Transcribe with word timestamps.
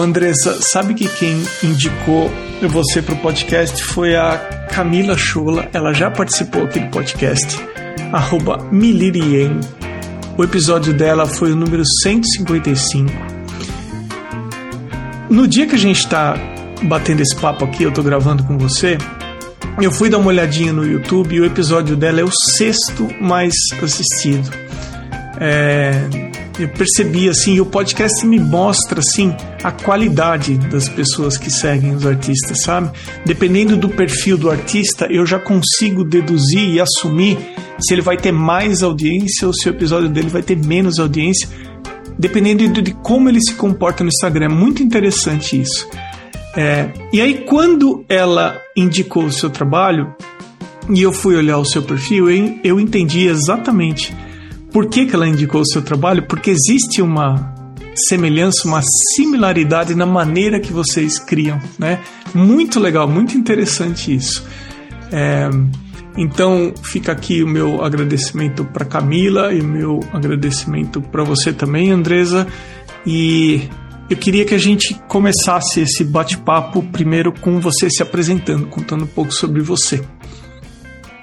Andressa, 0.00 0.58
sabe 0.60 0.94
que 0.94 1.08
quem 1.08 1.42
indicou 1.62 2.30
você 2.68 3.00
para 3.00 3.14
o 3.14 3.18
podcast 3.18 3.82
foi 3.84 4.16
a 4.16 4.38
Camila 4.70 5.16
Chola. 5.16 5.68
Ela 5.72 5.92
já 5.92 6.10
participou 6.10 6.64
aqui 6.64 6.80
do 6.80 6.88
podcast, 6.90 7.58
arroba 8.12 8.58
Milirien. 8.70 9.60
O 10.36 10.44
episódio 10.44 10.92
dela 10.92 11.26
foi 11.26 11.52
o 11.52 11.56
número 11.56 11.82
155. 12.02 13.10
No 15.30 15.46
dia 15.46 15.66
que 15.66 15.74
a 15.74 15.78
gente 15.78 15.98
está 15.98 16.36
batendo 16.82 17.20
esse 17.20 17.34
papo 17.36 17.64
aqui, 17.64 17.82
eu 17.82 17.88
estou 17.88 18.04
gravando 18.04 18.44
com 18.44 18.56
você, 18.56 18.98
eu 19.80 19.92
fui 19.92 20.10
dar 20.10 20.18
uma 20.18 20.28
olhadinha 20.28 20.72
no 20.72 20.86
YouTube 20.86 21.34
e 21.36 21.40
o 21.40 21.44
episódio 21.44 21.96
dela 21.96 22.20
é 22.20 22.24
o 22.24 22.30
sexto 22.56 23.08
mais 23.20 23.54
assistido. 23.82 24.50
É, 25.40 26.27
eu 26.58 26.68
percebi 26.68 27.28
assim, 27.28 27.60
o 27.60 27.66
podcast 27.66 28.26
me 28.26 28.38
mostra 28.38 29.00
assim 29.00 29.34
a 29.62 29.70
qualidade 29.70 30.58
das 30.58 30.88
pessoas 30.88 31.36
que 31.36 31.50
seguem 31.50 31.94
os 31.94 32.04
artistas, 32.04 32.62
sabe? 32.62 32.90
Dependendo 33.24 33.76
do 33.76 33.88
perfil 33.88 34.36
do 34.36 34.50
artista, 34.50 35.06
eu 35.10 35.24
já 35.24 35.38
consigo 35.38 36.02
deduzir 36.02 36.68
e 36.68 36.80
assumir 36.80 37.38
se 37.78 37.94
ele 37.94 38.02
vai 38.02 38.16
ter 38.16 38.32
mais 38.32 38.82
audiência 38.82 39.46
ou 39.46 39.54
se 39.54 39.68
o 39.68 39.70
episódio 39.70 40.08
dele 40.08 40.28
vai 40.28 40.42
ter 40.42 40.56
menos 40.56 40.98
audiência, 40.98 41.48
dependendo 42.18 42.82
de 42.82 42.92
como 42.92 43.28
ele 43.28 43.40
se 43.40 43.54
comporta 43.54 44.02
no 44.02 44.08
Instagram. 44.08 44.46
É 44.46 44.48
muito 44.48 44.82
interessante 44.82 45.60
isso. 45.60 45.88
É, 46.56 46.90
e 47.12 47.20
aí, 47.20 47.44
quando 47.46 48.04
ela 48.08 48.60
indicou 48.76 49.26
o 49.26 49.32
seu 49.32 49.48
trabalho 49.48 50.12
e 50.92 51.02
eu 51.02 51.12
fui 51.12 51.36
olhar 51.36 51.58
o 51.58 51.64
seu 51.64 51.82
perfil, 51.82 52.28
eu, 52.28 52.58
eu 52.64 52.80
entendi 52.80 53.28
exatamente 53.28 54.12
por 54.72 54.86
que, 54.86 55.06
que 55.06 55.14
ela 55.14 55.26
indicou 55.26 55.60
o 55.60 55.66
seu 55.66 55.82
trabalho? 55.82 56.26
Porque 56.26 56.50
existe 56.50 57.00
uma 57.00 57.54
semelhança, 58.08 58.66
uma 58.68 58.82
similaridade 59.14 59.94
na 59.94 60.06
maneira 60.06 60.60
que 60.60 60.72
vocês 60.72 61.18
criam, 61.18 61.60
né? 61.78 62.00
Muito 62.34 62.78
legal, 62.78 63.08
muito 63.08 63.36
interessante 63.36 64.14
isso. 64.14 64.46
É, 65.10 65.48
então 66.16 66.72
fica 66.82 67.12
aqui 67.12 67.42
o 67.42 67.48
meu 67.48 67.84
agradecimento 67.84 68.64
para 68.64 68.84
Camila 68.84 69.52
e 69.52 69.60
o 69.60 69.64
meu 69.64 70.00
agradecimento 70.12 71.00
para 71.00 71.24
você 71.24 71.52
também, 71.52 71.90
Andresa. 71.90 72.46
E 73.06 73.68
eu 74.10 74.16
queria 74.16 74.44
que 74.44 74.54
a 74.54 74.58
gente 74.58 74.94
começasse 75.08 75.80
esse 75.80 76.04
bate-papo 76.04 76.82
primeiro 76.82 77.32
com 77.32 77.60
você 77.60 77.88
se 77.90 78.02
apresentando, 78.02 78.66
contando 78.66 79.04
um 79.04 79.08
pouco 79.08 79.32
sobre 79.32 79.62
você. 79.62 80.02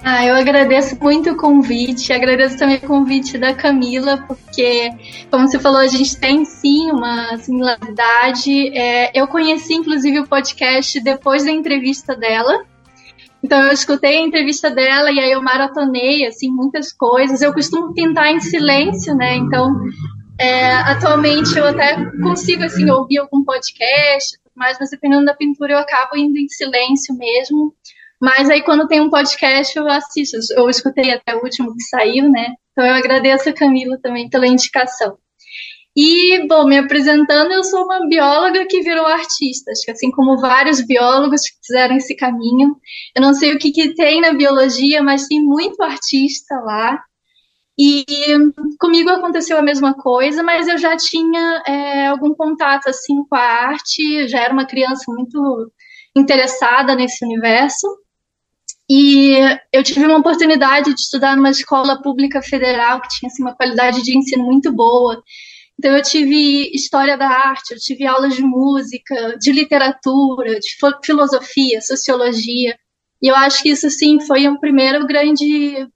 Ah, 0.07 0.23
eu 0.23 0.35
agradeço 0.35 0.95
muito 1.01 1.31
o 1.31 1.35
convite, 1.35 2.13
agradeço 2.13 2.59
também 2.59 2.77
o 2.77 2.81
convite 2.81 3.39
da 3.39 3.55
Camila, 3.55 4.23
porque, 4.27 4.91
como 5.31 5.47
você 5.47 5.57
falou, 5.57 5.79
a 5.79 5.87
gente 5.87 6.19
tem 6.19 6.45
sim 6.45 6.91
uma 6.91 7.35
similaridade. 7.39 8.77
É, 8.77 9.19
eu 9.19 9.27
conheci, 9.27 9.73
inclusive, 9.73 10.19
o 10.19 10.27
podcast 10.27 10.99
depois 11.01 11.43
da 11.43 11.49
entrevista 11.49 12.15
dela. 12.15 12.65
Então, 13.43 13.59
eu 13.63 13.71
escutei 13.71 14.17
a 14.17 14.21
entrevista 14.21 14.69
dela 14.69 15.11
e 15.11 15.19
aí 15.19 15.31
eu 15.31 15.41
maratonei, 15.41 16.23
assim, 16.27 16.51
muitas 16.51 16.93
coisas. 16.93 17.41
Eu 17.41 17.51
costumo 17.51 17.91
pintar 17.95 18.31
em 18.31 18.39
silêncio, 18.39 19.15
né? 19.15 19.37
Então, 19.37 19.73
é, 20.39 20.71
atualmente 20.71 21.57
eu 21.57 21.65
até 21.65 21.95
consigo, 22.21 22.63
assim, 22.63 22.87
ouvir 22.91 23.17
algum 23.17 23.43
podcast, 23.43 24.37
mas 24.55 24.77
dependendo 24.77 25.25
da 25.25 25.33
pintura 25.33 25.73
eu 25.73 25.79
acabo 25.79 26.15
indo 26.15 26.37
em 26.37 26.47
silêncio 26.47 27.17
mesmo. 27.17 27.73
Mas 28.21 28.49
aí 28.49 28.61
quando 28.63 28.87
tem 28.87 29.01
um 29.01 29.09
podcast 29.09 29.77
eu 29.77 29.87
assisto, 29.87 30.37
eu 30.55 30.69
escutei 30.69 31.11
até 31.11 31.35
o 31.35 31.43
último 31.43 31.73
que 31.73 31.83
saiu, 31.83 32.29
né? 32.29 32.53
Então 32.71 32.85
eu 32.85 32.93
agradeço 32.93 33.49
a 33.49 33.53
Camila 33.53 33.97
também 34.01 34.29
pela 34.29 34.47
indicação. 34.47 35.17
E, 35.97 36.45
bom, 36.47 36.65
me 36.65 36.77
apresentando, 36.77 37.53
eu 37.53 37.63
sou 37.63 37.85
uma 37.85 38.05
bióloga 38.05 38.65
que 38.67 38.81
virou 38.81 39.05
artista, 39.05 39.71
acho 39.71 39.81
que 39.85 39.91
assim 39.91 40.11
como 40.11 40.41
vários 40.41 40.81
biólogos 40.85 41.41
que 41.41 41.55
fizeram 41.65 41.95
esse 41.95 42.13
caminho. 42.17 42.75
Eu 43.15 43.21
não 43.21 43.33
sei 43.33 43.53
o 43.53 43.57
que, 43.57 43.71
que 43.71 43.93
tem 43.95 44.19
na 44.19 44.33
biologia, 44.33 45.01
mas 45.01 45.25
tem 45.27 45.41
muito 45.41 45.81
artista 45.81 46.53
lá. 46.65 47.01
E 47.79 48.05
comigo 48.79 49.09
aconteceu 49.09 49.57
a 49.57 49.61
mesma 49.61 49.93
coisa, 49.93 50.43
mas 50.43 50.67
eu 50.67 50.77
já 50.77 50.97
tinha 50.97 51.63
é, 51.65 52.07
algum 52.07 52.33
contato 52.33 52.89
assim 52.89 53.23
com 53.29 53.35
a 53.35 53.39
arte, 53.39 54.27
já 54.27 54.41
era 54.41 54.53
uma 54.53 54.65
criança 54.65 55.03
muito 55.07 55.71
interessada 56.15 56.93
nesse 56.95 57.23
universo. 57.23 57.87
E 58.89 59.37
eu 59.73 59.83
tive 59.83 60.05
uma 60.05 60.17
oportunidade 60.17 60.93
de 60.93 61.01
estudar 61.01 61.35
numa 61.35 61.49
escola 61.49 62.01
pública 62.01 62.41
federal 62.41 63.01
que 63.01 63.09
tinha 63.09 63.27
assim, 63.27 63.41
uma 63.41 63.55
qualidade 63.55 64.03
de 64.03 64.17
ensino 64.17 64.43
muito 64.43 64.71
boa. 64.71 65.23
Então 65.77 65.95
eu 65.95 66.01
tive 66.01 66.69
história 66.73 67.17
da 67.17 67.27
arte, 67.27 67.73
eu 67.73 67.79
tive 67.79 68.05
aulas 68.05 68.35
de 68.35 68.43
música, 68.43 69.37
de 69.39 69.51
literatura, 69.51 70.59
de 70.59 70.75
filosofia, 71.03 71.81
sociologia. 71.81 72.77
E 73.21 73.27
eu 73.27 73.35
acho 73.35 73.63
que 73.63 73.69
isso 73.69 73.89
sim 73.89 74.19
foi 74.21 74.47
um 74.47 74.57
primeiro 74.57 75.05
grande 75.07 75.87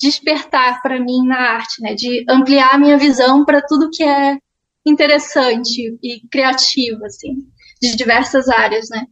despertar 0.00 0.82
para 0.82 0.98
mim 0.98 1.24
na 1.24 1.38
arte, 1.38 1.80
né, 1.80 1.94
de 1.94 2.24
ampliar 2.28 2.74
a 2.74 2.78
minha 2.78 2.98
visão 2.98 3.44
para 3.44 3.62
tudo 3.62 3.88
que 3.88 4.02
é 4.02 4.36
interessante 4.84 5.96
e 6.02 6.20
criativo 6.28 7.04
assim, 7.04 7.36
de 7.80 7.94
diversas 7.94 8.48
áreas, 8.48 8.88
né? 8.90 9.06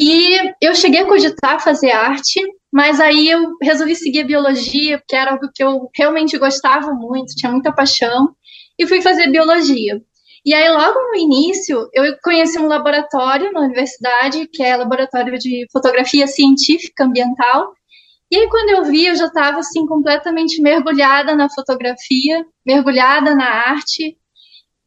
E 0.00 0.52
eu 0.60 0.74
cheguei 0.74 1.02
a 1.02 1.06
cogitar 1.06 1.62
fazer 1.62 1.92
arte, 1.92 2.40
mas 2.72 3.00
aí 3.00 3.28
eu 3.28 3.52
resolvi 3.62 3.94
seguir 3.94 4.22
a 4.22 4.26
biologia, 4.26 4.98
porque 4.98 5.14
era 5.14 5.32
algo 5.32 5.48
que 5.54 5.62
eu 5.62 5.88
realmente 5.96 6.36
gostava 6.38 6.92
muito, 6.92 7.34
tinha 7.36 7.52
muita 7.52 7.72
paixão, 7.72 8.34
e 8.78 8.86
fui 8.86 9.00
fazer 9.00 9.30
biologia. 9.30 10.00
E 10.44 10.52
aí, 10.52 10.68
logo 10.68 10.98
no 11.00 11.16
início, 11.16 11.88
eu 11.94 12.16
conheci 12.22 12.58
um 12.58 12.66
laboratório 12.66 13.50
na 13.52 13.60
universidade, 13.60 14.46
que 14.52 14.62
é 14.62 14.76
laboratório 14.76 15.38
de 15.38 15.66
fotografia 15.72 16.26
científica 16.26 17.04
ambiental. 17.04 17.72
E 18.30 18.36
aí, 18.36 18.48
quando 18.48 18.70
eu 18.70 18.84
vi, 18.84 19.06
eu 19.06 19.16
já 19.16 19.26
estava 19.26 19.60
assim 19.60 19.86
completamente 19.86 20.60
mergulhada 20.60 21.34
na 21.34 21.48
fotografia, 21.48 22.44
mergulhada 22.66 23.34
na 23.34 23.46
arte, 23.46 24.18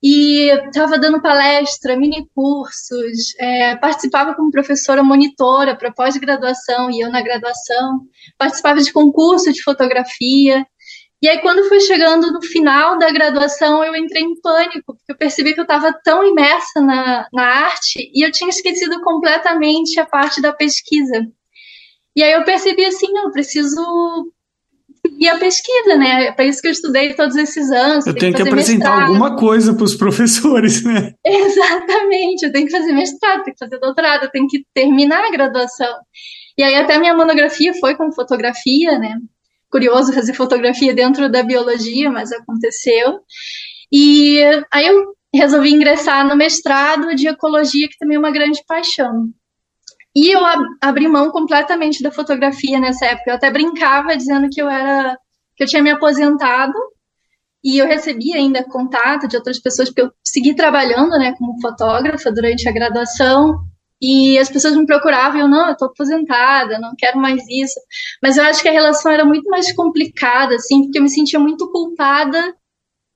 e 0.02 0.50
estava 0.68 1.00
dando 1.00 1.22
palestra, 1.22 1.98
mini 1.98 2.28
cursos, 2.36 3.34
é, 3.40 3.76
participava 3.78 4.36
como 4.36 4.52
professora 4.52 5.04
monitora 5.04 5.76
para 5.76 5.92
pós-graduação 5.92 6.92
e 6.92 7.02
eu 7.02 7.10
na 7.10 7.22
graduação, 7.22 8.02
participava 8.38 8.80
de 8.80 8.94
concurso 8.94 9.52
de 9.52 9.64
fotografia. 9.64 10.66
E 11.20 11.28
aí, 11.28 11.40
quando 11.40 11.68
foi 11.68 11.80
chegando 11.80 12.32
no 12.32 12.44
final 12.44 13.00
da 13.00 13.12
graduação, 13.12 13.84
eu 13.84 13.96
entrei 13.96 14.22
em 14.22 14.40
pânico, 14.40 14.84
porque 14.86 15.12
eu 15.12 15.18
percebi 15.18 15.56
que 15.56 15.60
eu 15.60 15.64
estava 15.64 15.92
tão 16.04 16.24
imersa 16.24 16.80
na, 16.80 17.28
na 17.34 17.44
arte 17.44 18.12
e 18.14 18.24
eu 18.24 18.32
tinha 18.32 18.50
esquecido 18.52 19.02
completamente 19.02 20.00
a 20.00 20.06
parte 20.06 20.40
da 20.40 20.54
pesquisa. 20.54 21.28
E 22.16 22.22
aí 22.22 22.34
eu 22.34 22.44
percebi 22.44 22.86
assim, 22.86 23.08
eu 23.18 23.32
preciso 23.32 24.32
e 25.20 25.28
a 25.28 25.38
pesquisa, 25.38 25.96
né? 25.98 26.28
É 26.28 26.32
para 26.32 26.46
isso 26.46 26.62
que 26.62 26.68
eu 26.68 26.72
estudei 26.72 27.14
todos 27.14 27.36
esses 27.36 27.72
anos. 27.72 28.06
Eu 28.06 28.14
tenho 28.14 28.34
que, 28.34 28.44
que 28.44 28.48
apresentar 28.48 28.90
mestrado. 28.90 29.10
alguma 29.10 29.36
coisa 29.36 29.74
para 29.74 29.84
os 29.84 29.96
professores, 29.96 30.84
né? 30.84 31.14
Exatamente, 31.26 32.46
eu 32.46 32.52
tenho 32.52 32.68
que 32.68 32.72
fazer 32.72 32.94
mestrado, 32.94 33.44
tenho 33.44 33.56
que 33.56 33.66
fazer 33.66 33.80
doutorado, 33.80 34.24
eu 34.24 34.32
tenho 34.32 34.48
que 34.48 34.64
terminar 34.74 35.24
a 35.24 35.32
graduação. 35.32 35.94
E 36.58 36.64
aí 36.64 36.76
até 36.76 37.00
minha 37.00 37.16
monografia 37.16 37.74
foi 37.74 37.96
com 37.96 38.12
fotografia, 38.12 39.00
né? 39.00 39.18
Curioso 39.72 40.14
fazer 40.14 40.34
fotografia 40.34 40.94
dentro 40.94 41.30
da 41.30 41.44
biologia, 41.44 42.10
mas 42.12 42.32
aconteceu. 42.32 43.20
E 43.92 44.40
aí 44.72 44.88
eu 44.88 45.14
resolvi 45.34 45.72
ingressar 45.72 46.28
no 46.28 46.36
mestrado 46.36 47.16
de 47.16 47.28
ecologia, 47.28 47.88
que 47.88 47.98
também 47.98 48.16
é 48.16 48.20
uma 48.20 48.32
grande 48.32 48.62
paixão. 48.68 49.30
E 50.18 50.32
eu 50.32 50.42
abri 50.82 51.08
mão 51.08 51.30
completamente 51.30 52.02
da 52.02 52.12
fotografia 52.12 52.80
nessa 52.80 53.06
época. 53.06 53.30
Eu 53.30 53.36
até 53.36 53.52
brincava 53.52 54.18
dizendo 54.18 54.50
que 54.50 54.60
eu 54.60 54.68
era 54.68 55.16
que 55.56 55.64
eu 55.64 55.68
tinha 55.68 55.84
me 55.84 55.92
aposentado 55.92 56.74
e 57.64 57.78
eu 57.78 57.86
recebia 57.86 58.38
ainda 58.38 58.64
contato 58.64 59.28
de 59.28 59.36
outras 59.36 59.60
pessoas 59.60 59.90
porque 59.90 60.02
eu 60.02 60.12
segui 60.24 60.56
trabalhando, 60.56 61.12
né, 61.12 61.36
como 61.38 61.62
fotógrafa 61.62 62.32
durante 62.32 62.68
a 62.68 62.72
graduação. 62.72 63.60
E 64.02 64.40
as 64.40 64.50
pessoas 64.50 64.76
me 64.76 64.88
procuravam 64.88 65.38
e 65.38 65.42
eu, 65.42 65.48
não, 65.48 65.70
eu 65.70 65.78
tô 65.78 65.86
aposentada, 65.86 66.80
não 66.80 66.96
quero 66.98 67.20
mais 67.20 67.44
isso. 67.48 67.80
Mas 68.20 68.38
eu 68.38 68.44
acho 68.44 68.64
que 68.64 68.70
a 68.70 68.72
relação 68.72 69.12
era 69.12 69.24
muito 69.24 69.48
mais 69.52 69.72
complicada, 69.72 70.56
assim, 70.56 70.86
porque 70.86 70.98
eu 70.98 71.04
me 71.04 71.10
sentia 71.10 71.40
muito 71.40 71.72
culpada 71.72 72.56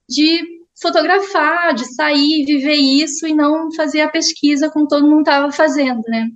de 0.08 0.40
fotografar, 0.80 1.74
de 1.74 1.86
sair, 1.96 2.46
viver 2.46 2.76
isso 2.76 3.26
e 3.26 3.34
não 3.34 3.72
fazer 3.74 4.02
a 4.02 4.10
pesquisa 4.10 4.70
como 4.70 4.88
todo 4.88 5.08
mundo 5.08 5.22
estava 5.22 5.52
fazendo, 5.52 6.02
né? 6.08 6.28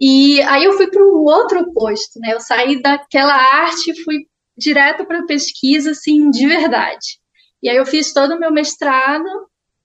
E 0.00 0.40
aí 0.42 0.64
eu 0.64 0.72
fui 0.72 0.88
para 0.88 1.02
um 1.02 1.24
outro 1.24 1.72
posto, 1.72 2.18
né? 2.18 2.32
Eu 2.32 2.40
saí 2.40 2.80
daquela 2.80 3.34
arte 3.34 3.90
e 3.90 4.02
fui 4.02 4.26
direto 4.56 5.04
para 5.04 5.26
pesquisa, 5.26 5.90
assim, 5.90 6.30
de 6.30 6.46
verdade. 6.46 7.18
E 7.62 7.68
aí 7.68 7.76
eu 7.76 7.84
fiz 7.84 8.12
todo 8.12 8.34
o 8.34 8.40
meu 8.40 8.50
mestrado, 8.50 9.28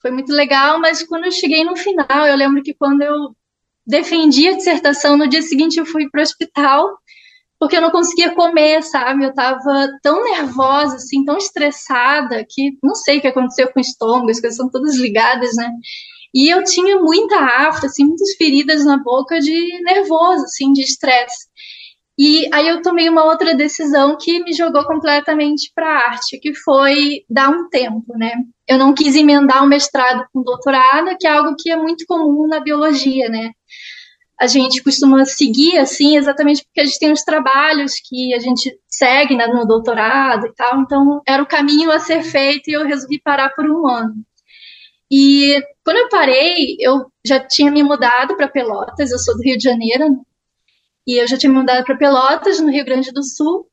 foi 0.01 0.12
muito 0.12 0.31
legal, 0.31 0.79
mas 0.79 1.03
quando 1.03 1.25
eu 1.25 1.31
cheguei 1.31 1.63
no 1.63 1.75
final, 1.75 2.27
eu 2.27 2.35
lembro 2.35 2.63
que 2.63 2.73
quando 2.73 3.01
eu 3.01 3.35
defendi 3.85 4.47
a 4.47 4.56
dissertação, 4.56 5.17
no 5.17 5.27
dia 5.27 5.41
seguinte 5.41 5.77
eu 5.77 5.85
fui 5.85 6.09
para 6.09 6.19
o 6.19 6.23
hospital, 6.23 6.97
porque 7.59 7.75
eu 7.75 7.81
não 7.81 7.91
conseguia 7.91 8.33
comer, 8.33 8.83
sabe? 8.83 9.25
Eu 9.25 9.29
estava 9.29 9.89
tão 10.01 10.23
nervosa, 10.23 10.95
assim, 10.95 11.25
tão 11.25 11.38
estressada, 11.38 12.45
que 12.50 12.77
não 12.83 12.95
sei 12.95 13.17
o 13.17 13.21
que 13.21 13.27
aconteceu 13.27 13.71
com 13.71 13.79
o 13.79 13.81
estômago, 13.81 14.29
as 14.29 14.39
coisas 14.39 14.57
são 14.57 14.69
todas 14.69 14.95
ligadas, 14.95 15.56
né? 15.56 15.69
E 16.35 16.49
eu 16.53 16.65
tinha 16.65 16.99
muita 16.99 17.37
afta, 17.37 17.87
assim, 17.87 18.03
muitas 18.03 18.35
feridas 18.35 18.83
na 18.83 18.97
boca 18.97 19.39
de 19.39 19.81
nervoso, 19.83 20.43
assim, 20.43 20.73
de 20.73 20.81
estresse. 20.81 21.47
E 22.19 22.49
aí 22.53 22.67
eu 22.67 22.81
tomei 22.81 23.07
uma 23.07 23.23
outra 23.23 23.55
decisão 23.55 24.17
que 24.17 24.43
me 24.43 24.53
jogou 24.53 24.85
completamente 24.85 25.71
para 25.73 25.87
a 25.87 26.09
arte, 26.09 26.37
que 26.39 26.53
foi 26.53 27.23
dar 27.29 27.49
um 27.49 27.69
tempo, 27.69 28.17
né? 28.17 28.33
Eu 28.67 28.77
não 28.77 28.93
quis 28.93 29.15
emendar 29.15 29.63
o 29.63 29.67
mestrado 29.67 30.25
com 30.33 30.43
doutorado, 30.43 31.15
que 31.17 31.25
é 31.25 31.31
algo 31.31 31.55
que 31.57 31.71
é 31.71 31.77
muito 31.77 32.05
comum 32.05 32.47
na 32.47 32.59
biologia, 32.59 33.29
né? 33.29 33.51
A 34.38 34.47
gente 34.47 34.83
costuma 34.83 35.23
seguir 35.25 35.77
assim, 35.77 36.17
exatamente 36.17 36.65
porque 36.65 36.81
a 36.81 36.85
gente 36.85 36.99
tem 36.99 37.11
os 37.13 37.23
trabalhos 37.23 37.93
que 38.03 38.33
a 38.33 38.39
gente 38.39 38.77
segue 38.89 39.35
né, 39.38 39.47
no 39.47 39.65
doutorado 39.65 40.47
e 40.47 40.53
tal, 40.53 40.81
então 40.81 41.21
era 41.25 41.41
o 41.41 41.47
caminho 41.47 41.89
a 41.91 41.99
ser 41.99 42.23
feito 42.23 42.69
e 42.69 42.73
eu 42.73 42.85
resolvi 42.85 43.21
parar 43.21 43.49
por 43.51 43.65
um 43.69 43.88
ano. 43.88 44.13
E 45.11 45.61
quando 45.83 45.97
eu 45.97 46.09
parei, 46.09 46.77
eu 46.79 47.05
já 47.25 47.39
tinha 47.39 47.71
me 47.71 47.83
mudado 47.83 48.35
para 48.35 48.47
Pelotas, 48.47 49.11
eu 49.11 49.19
sou 49.19 49.35
do 49.35 49.43
Rio 49.43 49.57
de 49.57 49.63
Janeiro? 49.63 50.25
E 51.07 51.21
eu 51.21 51.27
já 51.27 51.37
tinha 51.37 51.51
me 51.51 51.59
mudado 51.59 51.83
para 51.85 51.97
Pelotas, 51.97 52.59
no 52.59 52.71
Rio 52.71 52.85
Grande 52.85 53.11
do 53.11 53.23
Sul. 53.23 53.67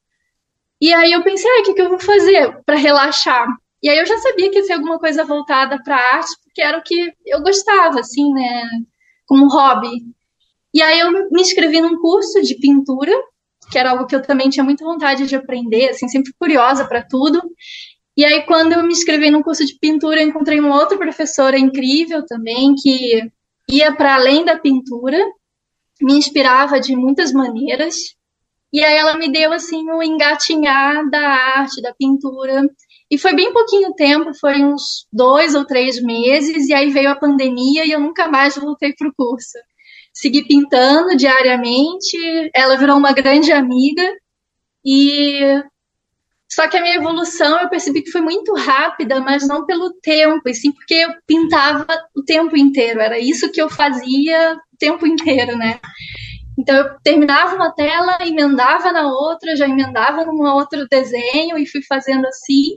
E 0.80 0.92
aí 0.92 1.12
eu 1.12 1.22
pensei, 1.22 1.50
ah, 1.50 1.60
o 1.60 1.64
que, 1.64 1.74
que 1.74 1.82
eu 1.82 1.88
vou 1.88 2.00
fazer 2.00 2.60
para 2.66 2.76
relaxar? 2.76 3.46
E 3.82 3.88
aí 3.88 3.98
eu 3.98 4.06
já 4.06 4.16
sabia 4.18 4.50
que 4.50 4.58
ia 4.58 4.64
ser 4.64 4.74
alguma 4.74 4.98
coisa 4.98 5.24
voltada 5.24 5.80
para 5.82 5.96
arte, 5.96 6.36
porque 6.44 6.62
era 6.62 6.78
o 6.78 6.82
que 6.82 7.12
eu 7.26 7.40
gostava, 7.42 8.00
assim, 8.00 8.32
né, 8.32 8.68
como 9.26 9.48
hobby. 9.48 9.90
E 10.74 10.82
aí 10.82 11.00
eu 11.00 11.10
me 11.30 11.40
inscrevi 11.40 11.80
num 11.80 11.98
curso 11.98 12.40
de 12.42 12.58
pintura, 12.58 13.12
que 13.70 13.78
era 13.78 13.90
algo 13.90 14.06
que 14.06 14.14
eu 14.14 14.22
também 14.22 14.50
tinha 14.50 14.64
muita 14.64 14.84
vontade 14.84 15.26
de 15.26 15.36
aprender, 15.36 15.90
assim, 15.90 16.08
sempre 16.08 16.32
curiosa 16.38 16.86
para 16.86 17.02
tudo. 17.02 17.42
E 18.16 18.24
aí 18.24 18.42
quando 18.42 18.72
eu 18.72 18.82
me 18.82 18.92
inscrevi 18.92 19.30
num 19.30 19.42
curso 19.42 19.64
de 19.64 19.78
pintura, 19.78 20.20
eu 20.20 20.28
encontrei 20.28 20.60
uma 20.60 20.78
outra 20.78 20.98
professora 20.98 21.58
incrível 21.58 22.24
também 22.26 22.74
que 22.74 23.22
ia 23.70 23.94
para 23.94 24.14
além 24.14 24.44
da 24.44 24.58
pintura 24.58 25.18
me 26.00 26.14
inspirava 26.14 26.80
de 26.80 26.96
muitas 26.96 27.32
maneiras. 27.32 27.94
E 28.72 28.82
aí 28.82 28.96
ela 28.96 29.16
me 29.16 29.30
deu 29.30 29.52
assim 29.52 29.88
o 29.90 29.98
um 29.98 30.02
engatinhar 30.02 31.08
da 31.10 31.20
arte, 31.20 31.80
da 31.80 31.94
pintura. 31.94 32.62
E 33.10 33.18
foi 33.18 33.34
bem 33.34 33.52
pouquinho 33.52 33.92
tempo, 33.94 34.32
foi 34.34 34.62
uns 34.64 35.06
dois 35.12 35.54
ou 35.54 35.66
três 35.66 36.02
meses, 36.02 36.68
e 36.68 36.74
aí 36.74 36.90
veio 36.90 37.10
a 37.10 37.16
pandemia 37.16 37.84
e 37.84 37.92
eu 37.92 38.00
nunca 38.00 38.28
mais 38.28 38.56
voltei 38.56 38.94
para 38.94 39.08
o 39.08 39.14
curso. 39.14 39.58
Segui 40.12 40.46
pintando 40.46 41.16
diariamente, 41.16 42.16
ela 42.54 42.76
virou 42.76 42.96
uma 42.96 43.12
grande 43.12 43.52
amiga, 43.52 44.02
e 44.84 45.62
só 46.54 46.68
que 46.68 46.76
a 46.76 46.82
minha 46.82 46.96
evolução 46.96 47.58
eu 47.60 47.68
percebi 47.70 48.02
que 48.02 48.10
foi 48.10 48.20
muito 48.20 48.52
rápida, 48.54 49.18
mas 49.20 49.48
não 49.48 49.64
pelo 49.64 49.90
tempo, 50.02 50.46
e 50.46 50.54
sim 50.54 50.70
porque 50.70 50.92
eu 50.92 51.14
pintava 51.26 51.86
o 52.14 52.22
tempo 52.22 52.54
inteiro, 52.54 53.00
era 53.00 53.18
isso 53.18 53.50
que 53.50 53.60
eu 53.60 53.70
fazia 53.70 54.60
tempo 54.78 55.06
inteiro, 55.06 55.56
né? 55.56 55.80
Então 56.58 56.76
eu 56.76 57.00
terminava 57.02 57.54
uma 57.54 57.72
tela, 57.72 58.18
emendava 58.20 58.92
na 58.92 59.10
outra, 59.10 59.56
já 59.56 59.66
emendava 59.66 60.26
num 60.26 60.42
outro 60.42 60.86
desenho 60.90 61.56
e 61.56 61.66
fui 61.66 61.80
fazendo 61.88 62.26
assim. 62.26 62.76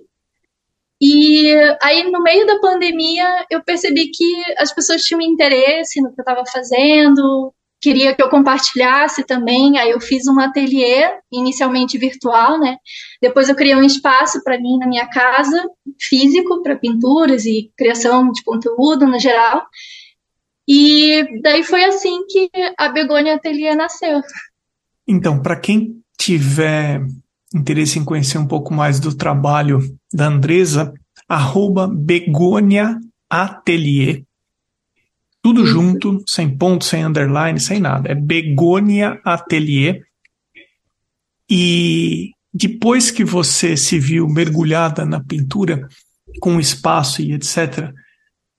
E 1.02 1.54
aí 1.82 2.10
no 2.10 2.24
meio 2.24 2.48
da 2.48 2.58
pandemia 2.60 3.46
eu 3.50 3.62
percebi 3.62 4.10
que 4.10 4.54
as 4.58 4.74
pessoas 4.74 5.04
tinham 5.04 5.20
interesse 5.20 6.02
no 6.02 6.16
que 6.16 6.22
eu 6.22 6.24
estava 6.24 6.46
fazendo, 6.50 7.54
queria 7.86 8.16
que 8.16 8.24
eu 8.24 8.30
compartilhasse 8.30 9.24
também. 9.24 9.78
Aí 9.78 9.92
eu 9.92 10.02
fiz 10.02 10.26
um 10.26 10.40
ateliê, 10.40 11.08
inicialmente 11.32 12.00
virtual, 12.00 12.60
né? 12.60 12.78
Depois 13.22 13.48
eu 13.48 13.56
criei 13.56 13.76
um 13.76 13.84
espaço 13.84 14.44
para 14.44 14.60
mim 14.60 14.80
na 14.80 14.88
minha 14.88 15.08
casa, 15.08 15.64
físico, 16.02 16.64
para 16.64 16.76
pinturas 16.76 17.46
e 17.46 17.72
criação 17.78 18.32
de 18.32 18.44
conteúdo 18.44 19.06
no 19.06 19.20
geral. 19.20 19.62
E 20.68 21.24
daí 21.44 21.64
foi 21.64 21.84
assim 21.84 22.26
que 22.28 22.50
a 22.76 22.90
Begônia 22.90 23.36
Ateliê 23.36 23.76
nasceu. 23.76 24.20
Então, 25.08 25.40
para 25.40 25.56
quem 25.56 26.02
tiver 26.18 27.06
interesse 27.54 28.00
em 28.00 28.04
conhecer 28.04 28.40
um 28.40 28.48
pouco 28.48 28.74
mais 28.74 29.00
do 29.00 29.16
trabalho 29.16 29.80
da 30.12 30.26
Andresa, 30.26 30.92
arroba 31.30 31.88
Begônia 31.88 32.98
Ateliê. 33.30 34.24
Tudo 35.46 35.64
Isso. 35.64 35.74
junto, 35.74 36.24
sem 36.28 36.50
ponto, 36.50 36.84
sem 36.84 37.06
underline, 37.06 37.60
sem 37.60 37.80
nada. 37.80 38.12
É 38.12 38.16
Begônia 38.16 39.22
Ateliê. 39.24 40.02
E 41.48 42.32
depois 42.52 43.12
que 43.12 43.24
você 43.24 43.78
se 43.78 44.00
viu 44.00 44.28
mergulhada 44.28 45.06
na 45.06 45.24
pintura, 45.24 45.88
com 46.42 46.60
espaço 46.60 47.22
e 47.22 47.34
etc., 47.34 47.94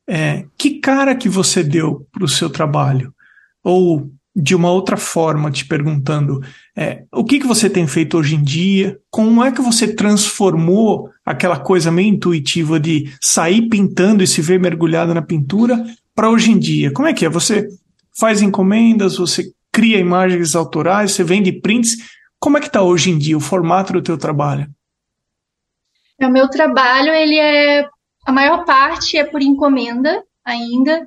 é, 0.08 0.44
que 0.56 0.78
cara 0.78 1.16
que 1.16 1.28
você 1.28 1.64
deu 1.64 2.06
para 2.12 2.22
o 2.22 2.28
seu 2.28 2.48
trabalho? 2.48 3.12
Ou 3.64 4.08
de 4.32 4.54
uma 4.54 4.70
outra 4.70 4.96
forma, 4.96 5.50
te 5.50 5.66
perguntando 5.66 6.40
é, 6.76 7.02
o 7.12 7.24
que, 7.24 7.40
que 7.40 7.48
você 7.48 7.68
tem 7.68 7.88
feito 7.88 8.16
hoje 8.16 8.36
em 8.36 8.44
dia? 8.44 8.96
Como 9.10 9.42
é 9.42 9.50
que 9.50 9.60
você 9.60 9.92
transformou 9.92 11.10
aquela 11.24 11.58
coisa 11.58 11.90
meio 11.90 12.14
intuitiva 12.14 12.78
de 12.78 13.12
sair 13.20 13.68
pintando 13.68 14.22
e 14.22 14.26
se 14.28 14.40
ver 14.40 14.60
mergulhado 14.60 15.12
na 15.12 15.20
pintura 15.20 15.84
para 16.16 16.30
hoje 16.30 16.50
em 16.50 16.58
dia? 16.58 16.90
Como 16.92 17.06
é 17.06 17.12
que 17.12 17.26
é? 17.26 17.28
Você 17.28 17.68
faz 18.18 18.40
encomendas, 18.40 19.18
você 19.18 19.52
cria 19.70 19.98
imagens 19.98 20.56
autorais, 20.56 21.12
você 21.12 21.22
vende 21.22 21.52
prints. 21.52 21.96
Como 22.40 22.56
é 22.56 22.60
que 22.60 22.66
está 22.66 22.82
hoje 22.82 23.10
em 23.10 23.18
dia 23.18 23.36
o 23.36 23.40
formato 23.40 23.92
do 23.92 24.02
teu 24.02 24.16
trabalho? 24.16 24.66
O 26.20 26.28
meu 26.30 26.48
trabalho 26.48 27.12
ele 27.12 27.38
é 27.38 27.86
a 28.26 28.32
maior 28.32 28.64
parte 28.64 29.16
é 29.16 29.24
por 29.24 29.40
encomenda 29.40 30.22
ainda. 30.44 31.06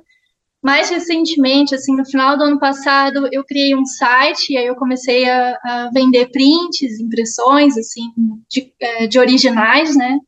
Mais 0.62 0.90
recentemente, 0.90 1.74
assim, 1.74 1.96
no 1.96 2.04
final 2.04 2.36
do 2.36 2.44
ano 2.44 2.58
passado, 2.58 3.28
eu 3.32 3.42
criei 3.44 3.74
um 3.74 3.84
site 3.84 4.52
e 4.52 4.58
aí 4.58 4.66
eu 4.66 4.76
comecei 4.76 5.28
a, 5.28 5.58
a 5.64 5.90
vender 5.92 6.30
prints, 6.30 7.00
impressões, 7.00 7.78
assim, 7.78 8.04
de, 8.48 8.72
é, 8.78 9.06
de, 9.06 9.18
originais, 9.18 9.96
né? 9.96 10.18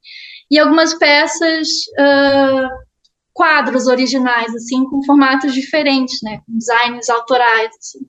E 0.50 0.58
algumas 0.58 0.94
peças, 0.94 1.68
uh, 1.98 2.68
quadros 3.32 3.86
originais, 3.86 4.54
assim, 4.54 4.84
com 4.84 5.02
formatos 5.04 5.54
diferentes, 5.54 6.18
né? 6.22 6.40
Com 6.46 6.56
designs 6.56 7.08
autorais, 7.08 7.70
assim. 7.78 8.00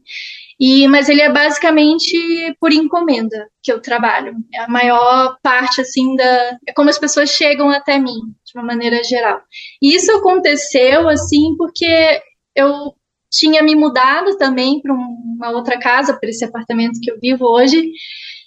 E, 0.59 0.87
mas 0.87 1.09
ele 1.09 1.21
é 1.21 1.31
basicamente 1.31 2.15
por 2.59 2.71
encomenda 2.71 3.49
que 3.61 3.71
eu 3.71 3.81
trabalho. 3.81 4.35
É 4.53 4.61
a 4.61 4.67
maior 4.67 5.37
parte, 5.41 5.81
assim, 5.81 6.15
da. 6.15 6.57
É 6.67 6.73
como 6.73 6.89
as 6.89 6.99
pessoas 6.99 7.29
chegam 7.29 7.69
até 7.69 7.97
mim, 7.97 8.19
de 8.45 8.53
uma 8.55 8.63
maneira 8.63 9.03
geral. 9.03 9.41
E 9.81 9.95
isso 9.95 10.11
aconteceu, 10.11 11.07
assim, 11.09 11.55
porque 11.57 12.21
eu 12.55 12.93
tinha 13.31 13.63
me 13.63 13.75
mudado 13.75 14.37
também 14.37 14.79
para 14.81 14.93
uma 14.93 15.49
outra 15.51 15.79
casa, 15.79 16.17
para 16.17 16.29
esse 16.29 16.45
apartamento 16.45 16.99
que 17.01 17.11
eu 17.11 17.19
vivo 17.19 17.45
hoje, 17.45 17.91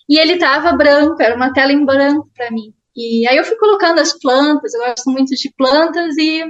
e 0.09 0.19
ele 0.19 0.35
estava 0.35 0.73
branco, 0.73 1.21
era 1.21 1.35
uma 1.35 1.53
tela 1.53 1.73
em 1.73 1.85
branco 1.85 2.31
para 2.37 2.51
mim. 2.53 2.73
E 2.95 3.27
aí 3.29 3.37
eu 3.37 3.45
fui 3.45 3.57
colocando 3.57 3.99
as 3.99 4.17
plantas, 4.19 4.73
eu 4.73 4.81
gosto 4.81 5.11
muito 5.11 5.35
de 5.35 5.53
plantas, 5.57 6.17
e 6.17 6.45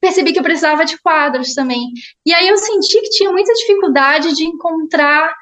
percebi 0.00 0.32
que 0.32 0.38
eu 0.38 0.42
precisava 0.42 0.84
de 0.84 0.98
quadros 0.98 1.54
também. 1.54 1.80
E 2.24 2.32
aí 2.32 2.48
eu 2.48 2.56
senti 2.56 3.00
que 3.00 3.10
tinha 3.10 3.32
muita 3.32 3.52
dificuldade 3.54 4.34
de 4.34 4.44
encontrar 4.44 5.34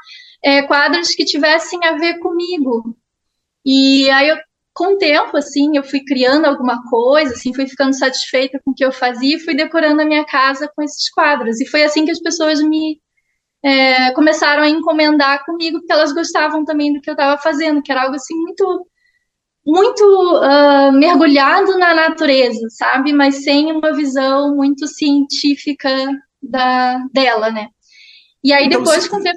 é, 0.43 0.63
quadros 0.63 1.11
que 1.11 1.25
tivessem 1.25 1.79
a 1.85 1.97
ver 1.97 2.19
comigo. 2.19 2.97
E 3.65 4.09
aí 4.11 4.29
eu, 4.29 4.37
com 4.73 4.95
o 4.95 4.99
tempo, 4.99 5.37
assim, 5.37 5.77
eu 5.77 5.83
fui 5.83 6.05
criando 6.05 6.45
alguma 6.45 6.83
coisa, 6.89 7.35
assim, 7.35 7.55
fui 7.55 7.67
ficando 7.67 7.97
satisfeita 7.97 8.61
com 8.65 8.71
o 8.71 8.75
que 8.75 8.85
eu 8.85 8.93
fazia 8.93 9.37
e 9.37 9.41
fui 9.41 9.55
decorando 9.55 10.03
a 10.03 10.05
minha 10.05 10.25
casa 10.25 10.71
com 10.75 10.83
esses 10.83 11.11
quadros. 11.11 11.61
E 11.61 11.67
foi 11.67 11.83
assim 11.83 12.05
que 12.05 12.11
as 12.11 12.21
pessoas 12.21 12.61
me 12.61 13.01
é, 13.65 14.13
começaram 14.13 14.63
a 14.63 14.69
encomendar 14.69 15.45
comigo, 15.45 15.79
porque 15.79 15.93
elas 15.93 16.13
gostavam 16.13 16.65
também 16.65 16.93
do 16.93 17.01
que 17.01 17.11
eu 17.11 17.15
estava 17.15 17.41
fazendo, 17.41 17.83
que 17.83 17.91
era 17.91 18.03
algo 18.03 18.15
assim 18.15 18.35
muito 18.37 18.87
muito 19.67 20.03
uh, 20.03 20.93
mergulhado 20.93 21.77
na 21.77 21.93
natureza, 21.93 22.69
sabe? 22.71 23.13
Mas 23.13 23.43
sem 23.43 23.73
uma 23.73 23.93
visão 23.93 24.55
muito 24.55 24.87
científica 24.87 25.91
da, 26.41 26.99
dela, 27.13 27.51
né? 27.51 27.69
E 28.45 28.53
aí 28.53 28.67
então, 28.67 28.81
depois, 28.81 29.09
com 29.09 29.17
o 29.17 29.23
tempo... 29.23 29.37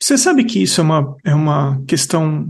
Você 0.00 0.18
sabe 0.18 0.44
que 0.44 0.62
isso 0.62 0.80
é 0.80 0.84
uma, 0.84 1.16
é 1.24 1.34
uma 1.34 1.82
questão 1.88 2.46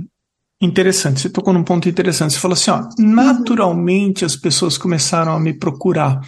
interessante. 0.61 1.21
Você 1.21 1.31
tocou 1.31 1.55
num 1.55 1.63
ponto 1.63 1.89
interessante. 1.89 2.35
Você 2.35 2.41
falou 2.41 2.55
assim, 2.55 2.73
ó, 2.73 2.89
naturalmente 2.99 4.25
as 4.25 4.35
pessoas 4.35 4.77
começaram 4.77 5.33
a 5.33 5.41
me 5.41 5.53
procurar. 5.53 6.21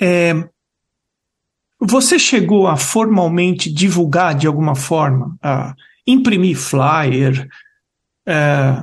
É, 0.00 0.34
você 1.80 2.18
chegou 2.18 2.66
a 2.66 2.76
formalmente 2.76 3.72
divulgar 3.72 4.34
de 4.34 4.48
alguma 4.48 4.74
forma, 4.74 5.36
a 5.40 5.74
imprimir 6.04 6.56
flyer, 6.56 7.48
é, 8.28 8.82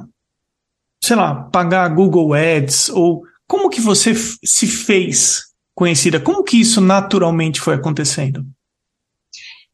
sei 1.04 1.16
lá, 1.16 1.36
pagar 1.52 1.88
Google 1.90 2.34
Ads 2.34 2.90
ou 2.90 3.24
como 3.48 3.70
que 3.70 3.80
você 3.80 4.14
se 4.16 4.66
fez 4.66 5.44
conhecida? 5.76 6.20
Como 6.20 6.44
que 6.44 6.60
isso 6.60 6.82
naturalmente 6.82 7.62
foi 7.62 7.76
acontecendo? 7.76 8.44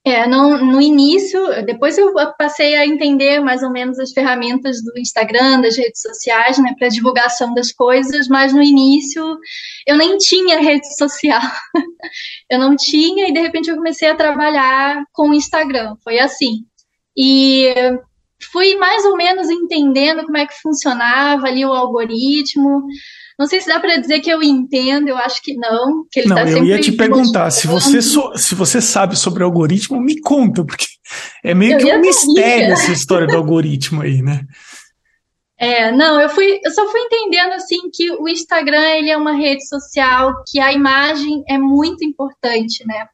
É, 0.03 0.27
no, 0.27 0.57
no 0.57 0.81
início, 0.81 1.63
depois 1.63 1.95
eu 1.95 2.11
passei 2.35 2.75
a 2.75 2.87
entender 2.87 3.39
mais 3.39 3.61
ou 3.61 3.71
menos 3.71 3.99
as 3.99 4.11
ferramentas 4.11 4.81
do 4.83 4.97
Instagram, 4.97 5.61
das 5.61 5.77
redes 5.77 6.01
sociais, 6.01 6.57
né, 6.57 6.73
para 6.77 6.87
divulgação 6.87 7.53
das 7.53 7.71
coisas, 7.71 8.27
mas 8.27 8.51
no 8.51 8.63
início 8.63 9.23
eu 9.85 9.95
nem 9.95 10.17
tinha 10.17 10.59
rede 10.59 10.87
social. 10.97 11.41
eu 12.49 12.57
não 12.57 12.75
tinha 12.75 13.29
e 13.29 13.33
de 13.33 13.39
repente 13.39 13.69
eu 13.69 13.75
comecei 13.75 14.09
a 14.09 14.15
trabalhar 14.15 15.03
com 15.13 15.29
o 15.29 15.33
Instagram. 15.35 15.95
Foi 16.03 16.17
assim. 16.17 16.65
E 17.15 17.71
fui 18.51 18.75
mais 18.75 19.05
ou 19.05 19.15
menos 19.15 19.49
entendendo 19.49 20.23
como 20.25 20.37
é 20.37 20.45
que 20.45 20.59
funcionava 20.61 21.47
ali 21.47 21.65
o 21.65 21.73
algoritmo. 21.73 22.85
Não 23.37 23.47
sei 23.47 23.59
se 23.59 23.67
dá 23.67 23.79
para 23.79 23.97
dizer 23.97 24.19
que 24.19 24.29
eu 24.29 24.43
entendo, 24.43 25.07
eu 25.07 25.17
acho 25.17 25.41
que 25.41 25.55
não. 25.55 26.05
Que 26.11 26.21
ele 26.21 26.29
não, 26.29 26.35
tá 26.35 26.49
eu 26.49 26.63
ia 26.63 26.79
te 26.79 26.91
perguntar, 26.91 27.49
se 27.51 27.67
você, 27.67 28.01
so, 28.01 28.31
se 28.35 28.53
você 28.53 28.79
sabe 28.79 29.17
sobre 29.17 29.43
algoritmo, 29.43 29.99
me 29.99 30.19
conta, 30.19 30.63
porque 30.63 30.85
é 31.43 31.53
meio 31.53 31.73
eu 31.73 31.77
que 31.79 31.93
um 31.93 32.01
mistério 32.01 32.73
essa 32.73 32.91
história 32.91 33.27
do 33.27 33.35
algoritmo 33.35 34.01
aí, 34.01 34.21
né? 34.21 34.45
É, 35.57 35.91
não, 35.91 36.19
eu 36.19 36.27
fui, 36.27 36.59
eu 36.63 36.71
só 36.71 36.89
fui 36.89 36.99
entendendo 37.01 37.53
assim 37.53 37.77
que 37.93 38.11
o 38.11 38.27
Instagram 38.27 38.95
ele 38.95 39.11
é 39.11 39.17
uma 39.17 39.33
rede 39.33 39.67
social 39.67 40.33
que 40.49 40.59
a 40.59 40.73
imagem 40.73 41.43
é 41.47 41.57
muito 41.57 42.03
importante, 42.03 42.83
né? 42.85 43.05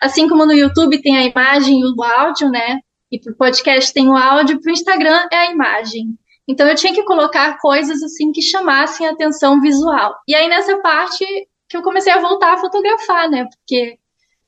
Assim 0.00 0.28
como 0.28 0.46
no 0.46 0.54
YouTube 0.54 1.02
tem 1.02 1.18
a 1.18 1.24
imagem 1.24 1.80
e 1.80 1.84
o 1.84 2.02
áudio, 2.02 2.50
né? 2.50 2.78
E 3.12 3.20
para 3.20 3.32
o 3.32 3.36
podcast 3.36 3.92
tem 3.92 4.08
o 4.08 4.16
áudio, 4.16 4.60
para 4.60 4.70
o 4.70 4.72
Instagram 4.72 5.28
é 5.30 5.36
a 5.36 5.50
imagem. 5.52 6.18
Então 6.48 6.66
eu 6.66 6.74
tinha 6.74 6.94
que 6.94 7.04
colocar 7.04 7.58
coisas 7.58 8.02
assim 8.02 8.32
que 8.32 8.40
chamassem 8.40 9.06
atenção 9.06 9.60
visual. 9.60 10.16
E 10.26 10.34
aí 10.34 10.48
nessa 10.48 10.78
parte 10.78 11.24
que 11.68 11.76
eu 11.76 11.82
comecei 11.82 12.12
a 12.12 12.20
voltar 12.20 12.54
a 12.54 12.58
fotografar, 12.58 13.30
né? 13.30 13.44
Porque 13.44 13.98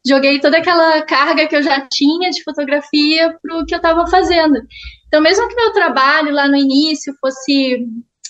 joguei 0.07 0.39
toda 0.41 0.59
aquela 0.59 1.03
carga 1.03 1.47
que 1.47 1.57
eu 1.57 1.63
já 1.63 1.87
tinha 1.89 2.31
de 2.31 2.43
fotografia 2.43 3.37
para 3.41 3.59
o 3.59 3.65
que 3.65 3.75
eu 3.75 3.79
estava 3.79 4.07
fazendo. 4.07 4.61
Então, 5.09 5.23
mesmo 5.23 5.49
que 5.49 5.55
meu 5.55 5.73
trabalho 5.73 6.33
lá 6.33 6.47
no 6.49 6.57
início 6.57 7.15
fosse 7.21 7.77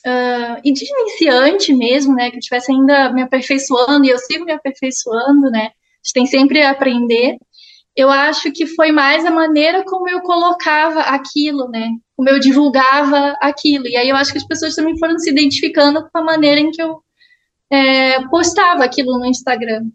uh, 0.06 0.62
de 0.62 0.84
iniciante 0.84 1.74
mesmo, 1.74 2.14
né? 2.14 2.30
Que 2.30 2.36
eu 2.36 2.40
estivesse 2.40 2.70
ainda 2.70 3.12
me 3.12 3.22
aperfeiçoando, 3.22 4.04
e 4.04 4.10
eu 4.10 4.18
sigo 4.18 4.44
me 4.44 4.52
aperfeiçoando, 4.52 5.50
né? 5.50 5.66
A 5.66 6.04
gente 6.04 6.12
tem 6.12 6.26
sempre 6.26 6.62
a 6.62 6.70
aprender. 6.70 7.36
Eu 7.96 8.10
acho 8.10 8.50
que 8.52 8.66
foi 8.66 8.90
mais 8.90 9.24
a 9.24 9.30
maneira 9.30 9.84
como 9.84 10.08
eu 10.08 10.20
colocava 10.20 11.00
aquilo, 11.00 11.68
né? 11.68 11.90
como 12.16 12.28
eu 12.28 12.38
divulgava 12.38 13.36
aquilo. 13.40 13.86
E 13.86 13.96
aí 13.96 14.08
eu 14.08 14.16
acho 14.16 14.32
que 14.32 14.38
as 14.38 14.46
pessoas 14.46 14.74
também 14.74 14.98
foram 14.98 15.18
se 15.18 15.30
identificando 15.30 16.02
com 16.02 16.18
a 16.18 16.24
maneira 16.24 16.60
em 16.60 16.70
que 16.70 16.80
eu 16.80 17.00
é, 17.70 18.26
postava 18.28 18.84
aquilo 18.84 19.18
no 19.18 19.26
Instagram. 19.26 19.86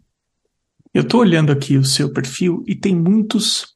Eu 0.92 1.02
estou 1.02 1.20
olhando 1.20 1.52
aqui 1.52 1.76
o 1.76 1.84
seu 1.84 2.12
perfil 2.12 2.64
e 2.66 2.74
tem 2.74 2.94
muitos 2.94 3.74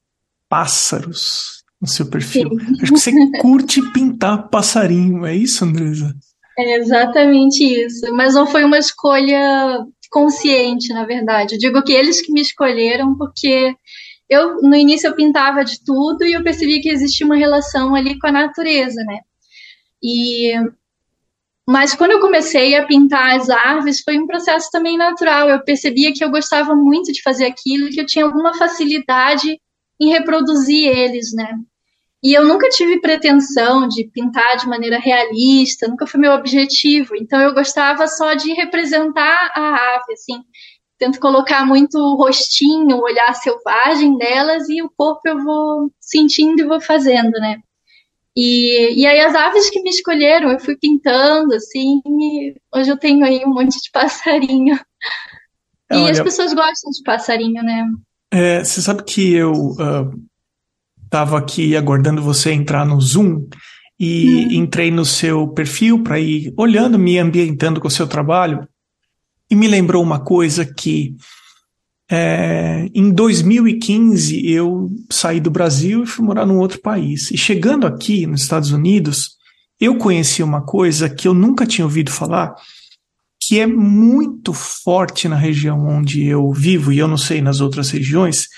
pássaros 0.48 1.62
no 1.80 1.88
seu 1.88 2.08
perfil. 2.08 2.50
Sim. 2.50 2.72
Acho 2.82 2.92
que 2.92 2.98
você 2.98 3.12
curte 3.40 3.92
pintar 3.92 4.48
passarinho, 4.48 5.24
é 5.24 5.34
isso, 5.34 5.64
Andresa? 5.64 6.14
É 6.58 6.76
exatamente 6.76 7.64
isso. 7.64 8.12
Mas 8.14 8.34
não 8.34 8.46
foi 8.46 8.64
uma 8.64 8.78
escolha 8.78 9.78
consciente, 10.10 10.92
na 10.92 11.04
verdade. 11.04 11.54
Eu 11.54 11.58
digo 11.58 11.82
que 11.82 11.92
eles 11.92 12.20
que 12.20 12.32
me 12.32 12.40
escolheram 12.40 13.16
porque 13.16 13.74
eu 14.34 14.60
no 14.62 14.74
início 14.76 15.08
eu 15.08 15.14
pintava 15.14 15.64
de 15.64 15.82
tudo 15.84 16.24
e 16.24 16.32
eu 16.32 16.42
percebi 16.42 16.80
que 16.80 16.88
existia 16.88 17.26
uma 17.26 17.36
relação 17.36 17.94
ali 17.94 18.18
com 18.18 18.26
a 18.26 18.32
natureza, 18.32 19.02
né? 19.04 19.20
E 20.02 20.52
mas 21.66 21.94
quando 21.94 22.10
eu 22.12 22.20
comecei 22.20 22.76
a 22.76 22.86
pintar 22.86 23.36
as 23.36 23.48
árvores 23.48 24.02
foi 24.02 24.18
um 24.18 24.26
processo 24.26 24.68
também 24.70 24.98
natural. 24.98 25.48
Eu 25.48 25.64
percebia 25.64 26.12
que 26.12 26.22
eu 26.22 26.30
gostava 26.30 26.74
muito 26.74 27.10
de 27.12 27.22
fazer 27.22 27.46
aquilo, 27.46 27.88
que 27.88 28.00
eu 28.00 28.06
tinha 28.06 28.24
alguma 28.24 28.54
facilidade 28.54 29.58
em 30.00 30.10
reproduzir 30.10 30.86
eles, 30.86 31.32
né? 31.32 31.58
E 32.22 32.32
eu 32.32 32.44
nunca 32.46 32.68
tive 32.70 33.00
pretensão 33.00 33.86
de 33.86 34.04
pintar 34.04 34.56
de 34.56 34.66
maneira 34.66 34.98
realista, 34.98 35.88
nunca 35.88 36.06
foi 36.06 36.20
meu 36.20 36.32
objetivo. 36.32 37.14
Então 37.16 37.40
eu 37.40 37.54
gostava 37.54 38.06
só 38.06 38.34
de 38.34 38.52
representar 38.52 39.52
a 39.54 39.94
ave, 39.94 40.12
assim 40.12 40.42
tento 40.98 41.20
colocar 41.20 41.64
muito 41.66 41.98
o 41.98 42.16
rostinho, 42.16 42.96
o 42.96 43.02
olhar 43.02 43.34
selvagem 43.34 44.16
delas 44.16 44.68
e 44.68 44.82
o 44.82 44.90
corpo 44.96 45.22
eu 45.26 45.42
vou 45.42 45.90
sentindo 46.00 46.60
e 46.60 46.66
vou 46.66 46.80
fazendo, 46.80 47.32
né? 47.32 47.58
E, 48.36 49.00
e 49.00 49.06
aí 49.06 49.20
as 49.20 49.34
aves 49.34 49.70
que 49.70 49.80
me 49.80 49.90
escolheram, 49.90 50.50
eu 50.50 50.58
fui 50.58 50.76
pintando, 50.76 51.54
assim, 51.54 52.00
hoje 52.74 52.90
eu 52.90 52.96
tenho 52.96 53.24
aí 53.24 53.44
um 53.44 53.54
monte 53.54 53.80
de 53.80 53.90
passarinho. 53.92 54.78
E 55.92 55.96
Olha, 55.96 56.10
as 56.10 56.20
pessoas 56.20 56.52
gostam 56.52 56.90
de 56.90 57.02
passarinho, 57.04 57.62
né? 57.62 57.86
É, 58.32 58.64
você 58.64 58.82
sabe 58.82 59.04
que 59.04 59.32
eu 59.32 59.76
estava 61.04 61.36
uh, 61.36 61.38
aqui 61.38 61.76
aguardando 61.76 62.20
você 62.20 62.50
entrar 62.50 62.84
no 62.84 63.00
Zoom 63.00 63.46
e 64.00 64.46
hum. 64.46 64.52
entrei 64.52 64.90
no 64.90 65.04
seu 65.04 65.46
perfil 65.48 66.02
para 66.02 66.18
ir 66.18 66.52
olhando, 66.56 66.98
me 66.98 67.18
ambientando 67.18 67.80
com 67.80 67.86
o 67.86 67.90
seu 67.90 68.08
trabalho. 68.08 68.66
E 69.54 69.56
me 69.56 69.68
lembrou 69.68 70.02
uma 70.02 70.18
coisa 70.18 70.64
que 70.64 71.14
é, 72.10 72.90
em 72.92 73.12
2015 73.12 74.44
eu 74.50 74.90
saí 75.08 75.38
do 75.38 75.48
Brasil 75.48 76.02
e 76.02 76.06
fui 76.08 76.24
morar 76.24 76.44
num 76.44 76.58
outro 76.58 76.80
país. 76.80 77.30
E 77.30 77.38
chegando 77.38 77.86
aqui 77.86 78.26
nos 78.26 78.42
Estados 78.42 78.72
Unidos, 78.72 79.36
eu 79.80 79.96
conheci 79.96 80.42
uma 80.42 80.60
coisa 80.60 81.08
que 81.08 81.28
eu 81.28 81.32
nunca 81.32 81.64
tinha 81.64 81.84
ouvido 81.84 82.10
falar, 82.10 82.52
que 83.40 83.60
é 83.60 83.64
muito 83.64 84.52
forte 84.52 85.28
na 85.28 85.36
região 85.36 85.86
onde 85.86 86.24
eu 86.26 86.50
vivo, 86.50 86.92
e 86.92 86.98
eu 86.98 87.06
não 87.06 87.16
sei 87.16 87.40
nas 87.40 87.60
outras 87.60 87.90
regiões, 87.90 88.48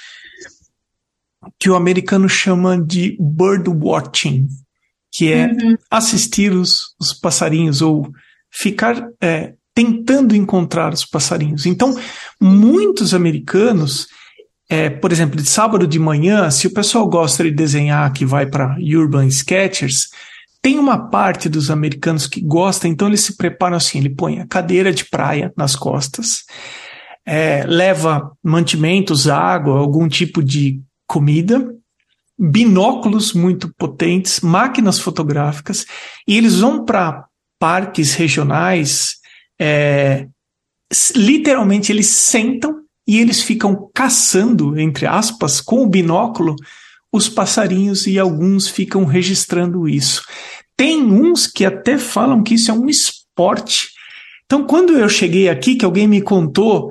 que 1.60 1.68
o 1.68 1.76
americano 1.76 2.26
chama 2.26 2.82
de 2.82 3.18
bird 3.20 3.68
watching, 3.68 4.48
que 5.12 5.30
é 5.30 5.48
uhum. 5.48 5.76
assistir 5.90 6.52
os, 6.52 6.94
os 6.98 7.12
passarinhos 7.12 7.82
ou 7.82 8.10
ficar 8.50 9.10
é, 9.22 9.52
tentando 9.76 10.34
encontrar 10.34 10.94
os 10.94 11.04
passarinhos. 11.04 11.66
Então, 11.66 11.94
muitos 12.40 13.12
americanos, 13.12 14.08
é, 14.70 14.88
por 14.88 15.12
exemplo, 15.12 15.36
de 15.36 15.46
sábado 15.46 15.86
de 15.86 15.98
manhã, 15.98 16.50
se 16.50 16.66
o 16.66 16.72
pessoal 16.72 17.06
gosta 17.06 17.44
de 17.44 17.50
desenhar 17.50 18.10
que 18.14 18.24
vai 18.24 18.46
para 18.46 18.74
Urban 18.80 19.28
Sketchers, 19.28 20.08
tem 20.62 20.78
uma 20.78 21.10
parte 21.10 21.46
dos 21.46 21.70
americanos 21.70 22.26
que 22.26 22.40
gosta, 22.40 22.88
então 22.88 23.06
eles 23.06 23.20
se 23.20 23.36
preparam 23.36 23.76
assim, 23.76 23.98
ele 23.98 24.08
põe 24.08 24.40
a 24.40 24.46
cadeira 24.46 24.94
de 24.94 25.04
praia 25.04 25.52
nas 25.54 25.76
costas, 25.76 26.44
é, 27.26 27.62
leva 27.66 28.32
mantimentos, 28.42 29.28
água, 29.28 29.78
algum 29.78 30.08
tipo 30.08 30.42
de 30.42 30.80
comida, 31.06 31.70
binóculos 32.38 33.34
muito 33.34 33.70
potentes, 33.76 34.40
máquinas 34.40 34.98
fotográficas, 34.98 35.84
e 36.26 36.34
eles 36.38 36.60
vão 36.60 36.82
para 36.82 37.26
parques 37.58 38.14
regionais 38.14 39.15
é, 39.60 40.26
literalmente 41.14 41.90
eles 41.90 42.08
sentam 42.08 42.82
e 43.06 43.18
eles 43.18 43.42
ficam 43.42 43.88
caçando, 43.94 44.78
entre 44.78 45.06
aspas, 45.06 45.60
com 45.60 45.82
o 45.82 45.88
binóculo, 45.88 46.56
os 47.12 47.28
passarinhos 47.28 48.06
e 48.06 48.18
alguns 48.18 48.68
ficam 48.68 49.04
registrando 49.04 49.88
isso. 49.88 50.22
Tem 50.76 51.02
uns 51.02 51.46
que 51.46 51.64
até 51.64 51.98
falam 51.98 52.42
que 52.42 52.54
isso 52.54 52.70
é 52.70 52.74
um 52.74 52.88
esporte. 52.88 53.90
Então, 54.44 54.64
quando 54.64 54.92
eu 54.92 55.08
cheguei 55.08 55.48
aqui, 55.48 55.76
que 55.76 55.84
alguém 55.84 56.06
me 56.06 56.20
contou 56.20 56.90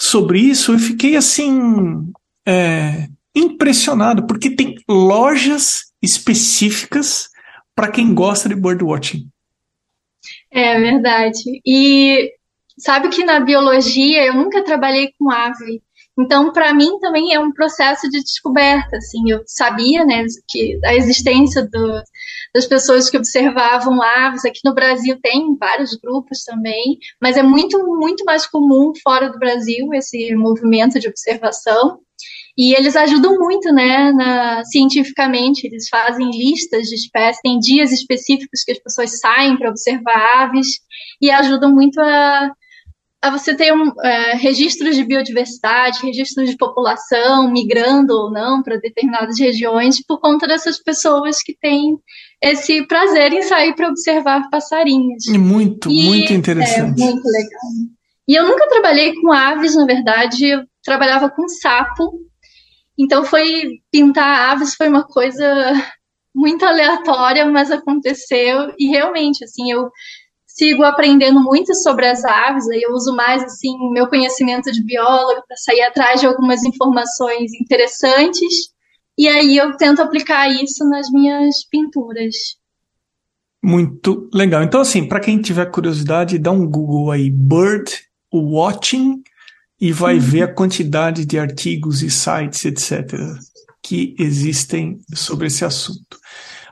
sobre 0.00 0.40
isso, 0.40 0.72
eu 0.72 0.78
fiquei 0.78 1.14
assim 1.14 2.10
é, 2.46 3.08
impressionado, 3.34 4.26
porque 4.26 4.50
tem 4.50 4.74
lojas 4.88 5.84
específicas 6.02 7.28
para 7.74 7.90
quem 7.90 8.14
gosta 8.14 8.48
de 8.48 8.54
birdwatching. 8.54 9.28
É 10.54 10.78
verdade. 10.78 11.60
E 11.66 12.32
sabe 12.78 13.08
que 13.08 13.24
na 13.24 13.40
biologia 13.40 14.24
eu 14.24 14.34
nunca 14.34 14.62
trabalhei 14.62 15.10
com 15.18 15.30
ave. 15.30 15.82
Então, 16.16 16.52
para 16.52 16.72
mim 16.72 16.96
também 17.00 17.34
é 17.34 17.40
um 17.40 17.52
processo 17.52 18.08
de 18.08 18.22
descoberta. 18.22 18.96
Assim, 18.96 19.30
eu 19.30 19.42
sabia, 19.46 20.04
né, 20.04 20.24
que 20.48 20.78
a 20.84 20.94
existência 20.94 21.68
do, 21.68 22.00
das 22.54 22.66
pessoas 22.66 23.10
que 23.10 23.16
observavam 23.16 24.00
aves 24.00 24.44
aqui 24.44 24.60
no 24.64 24.74
Brasil 24.74 25.18
tem 25.20 25.56
vários 25.58 25.96
grupos 25.96 26.44
também, 26.44 26.98
mas 27.20 27.36
é 27.36 27.42
muito 27.42 27.76
muito 27.98 28.24
mais 28.24 28.46
comum 28.46 28.92
fora 29.02 29.30
do 29.30 29.40
Brasil 29.40 29.92
esse 29.92 30.32
movimento 30.36 31.00
de 31.00 31.08
observação. 31.08 31.98
E 32.56 32.72
eles 32.74 32.94
ajudam 32.94 33.36
muito, 33.36 33.72
né, 33.72 34.12
na, 34.12 34.64
cientificamente. 34.64 35.66
Eles 35.66 35.88
fazem 35.88 36.30
listas 36.30 36.86
de 36.86 36.94
espécies, 36.94 37.42
tem 37.42 37.58
dias 37.58 37.90
específicos 37.90 38.62
que 38.62 38.72
as 38.72 38.78
pessoas 38.78 39.18
saem 39.18 39.56
para 39.56 39.70
observar 39.70 40.42
aves 40.42 40.78
e 41.20 41.30
ajudam 41.30 41.72
muito 41.72 42.00
a, 42.00 42.52
a 43.20 43.30
você 43.30 43.54
ter 43.56 43.72
um, 43.74 43.90
é, 44.02 44.36
registros 44.36 44.94
de 44.94 45.02
biodiversidade, 45.02 46.04
registros 46.04 46.48
de 46.48 46.56
população 46.56 47.50
migrando 47.50 48.12
ou 48.12 48.30
não 48.30 48.62
para 48.62 48.76
determinadas 48.76 49.40
regiões 49.40 50.04
por 50.06 50.20
conta 50.20 50.46
dessas 50.46 50.80
pessoas 50.80 51.42
que 51.42 51.56
têm 51.60 51.98
esse 52.40 52.86
prazer 52.86 53.32
em 53.32 53.42
sair 53.42 53.74
para 53.74 53.88
observar 53.88 54.48
passarinhos. 54.48 55.26
Muito, 55.26 55.90
e, 55.90 56.04
muito 56.04 56.32
interessante. 56.32 57.02
É 57.02 57.06
muito 57.06 57.24
legal. 57.24 57.94
E 58.28 58.34
eu 58.34 58.46
nunca 58.46 58.68
trabalhei 58.68 59.14
com 59.16 59.32
aves, 59.32 59.74
na 59.74 59.86
verdade, 59.86 60.46
eu 60.46 60.62
trabalhava 60.82 61.28
com 61.28 61.48
sapo 61.48 62.12
Então 62.98 63.24
foi 63.24 63.80
pintar 63.90 64.52
aves 64.52 64.74
foi 64.74 64.88
uma 64.88 65.04
coisa 65.04 65.72
muito 66.34 66.64
aleatória, 66.64 67.46
mas 67.46 67.70
aconteceu 67.70 68.72
e 68.78 68.88
realmente 68.88 69.44
assim 69.44 69.70
eu 69.70 69.90
sigo 70.46 70.84
aprendendo 70.84 71.40
muito 71.40 71.74
sobre 71.74 72.06
as 72.06 72.24
aves, 72.24 72.68
aí 72.68 72.82
eu 72.82 72.92
uso 72.92 73.14
mais 73.14 73.42
assim 73.42 73.76
meu 73.90 74.08
conhecimento 74.08 74.70
de 74.70 74.84
biólogo 74.84 75.42
para 75.46 75.56
sair 75.56 75.82
atrás 75.82 76.20
de 76.20 76.26
algumas 76.26 76.64
informações 76.64 77.52
interessantes 77.60 78.72
e 79.18 79.28
aí 79.28 79.56
eu 79.56 79.76
tento 79.76 80.02
aplicar 80.02 80.48
isso 80.48 80.84
nas 80.88 81.10
minhas 81.10 81.64
pinturas. 81.68 82.34
Muito 83.62 84.28
legal. 84.32 84.62
Então 84.62 84.80
assim, 84.80 85.08
para 85.08 85.20
quem 85.20 85.40
tiver 85.40 85.66
curiosidade, 85.66 86.38
dá 86.38 86.50
um 86.50 86.68
Google 86.68 87.10
aí 87.10 87.30
bird 87.30 87.90
watching 88.32 89.22
e 89.84 89.92
vai 89.92 90.14
uhum. 90.14 90.20
ver 90.20 90.42
a 90.44 90.48
quantidade 90.48 91.26
de 91.26 91.38
artigos 91.38 92.02
e 92.02 92.10
sites, 92.10 92.64
etc, 92.64 93.20
que 93.82 94.16
existem 94.18 94.98
sobre 95.12 95.48
esse 95.48 95.62
assunto. 95.62 96.18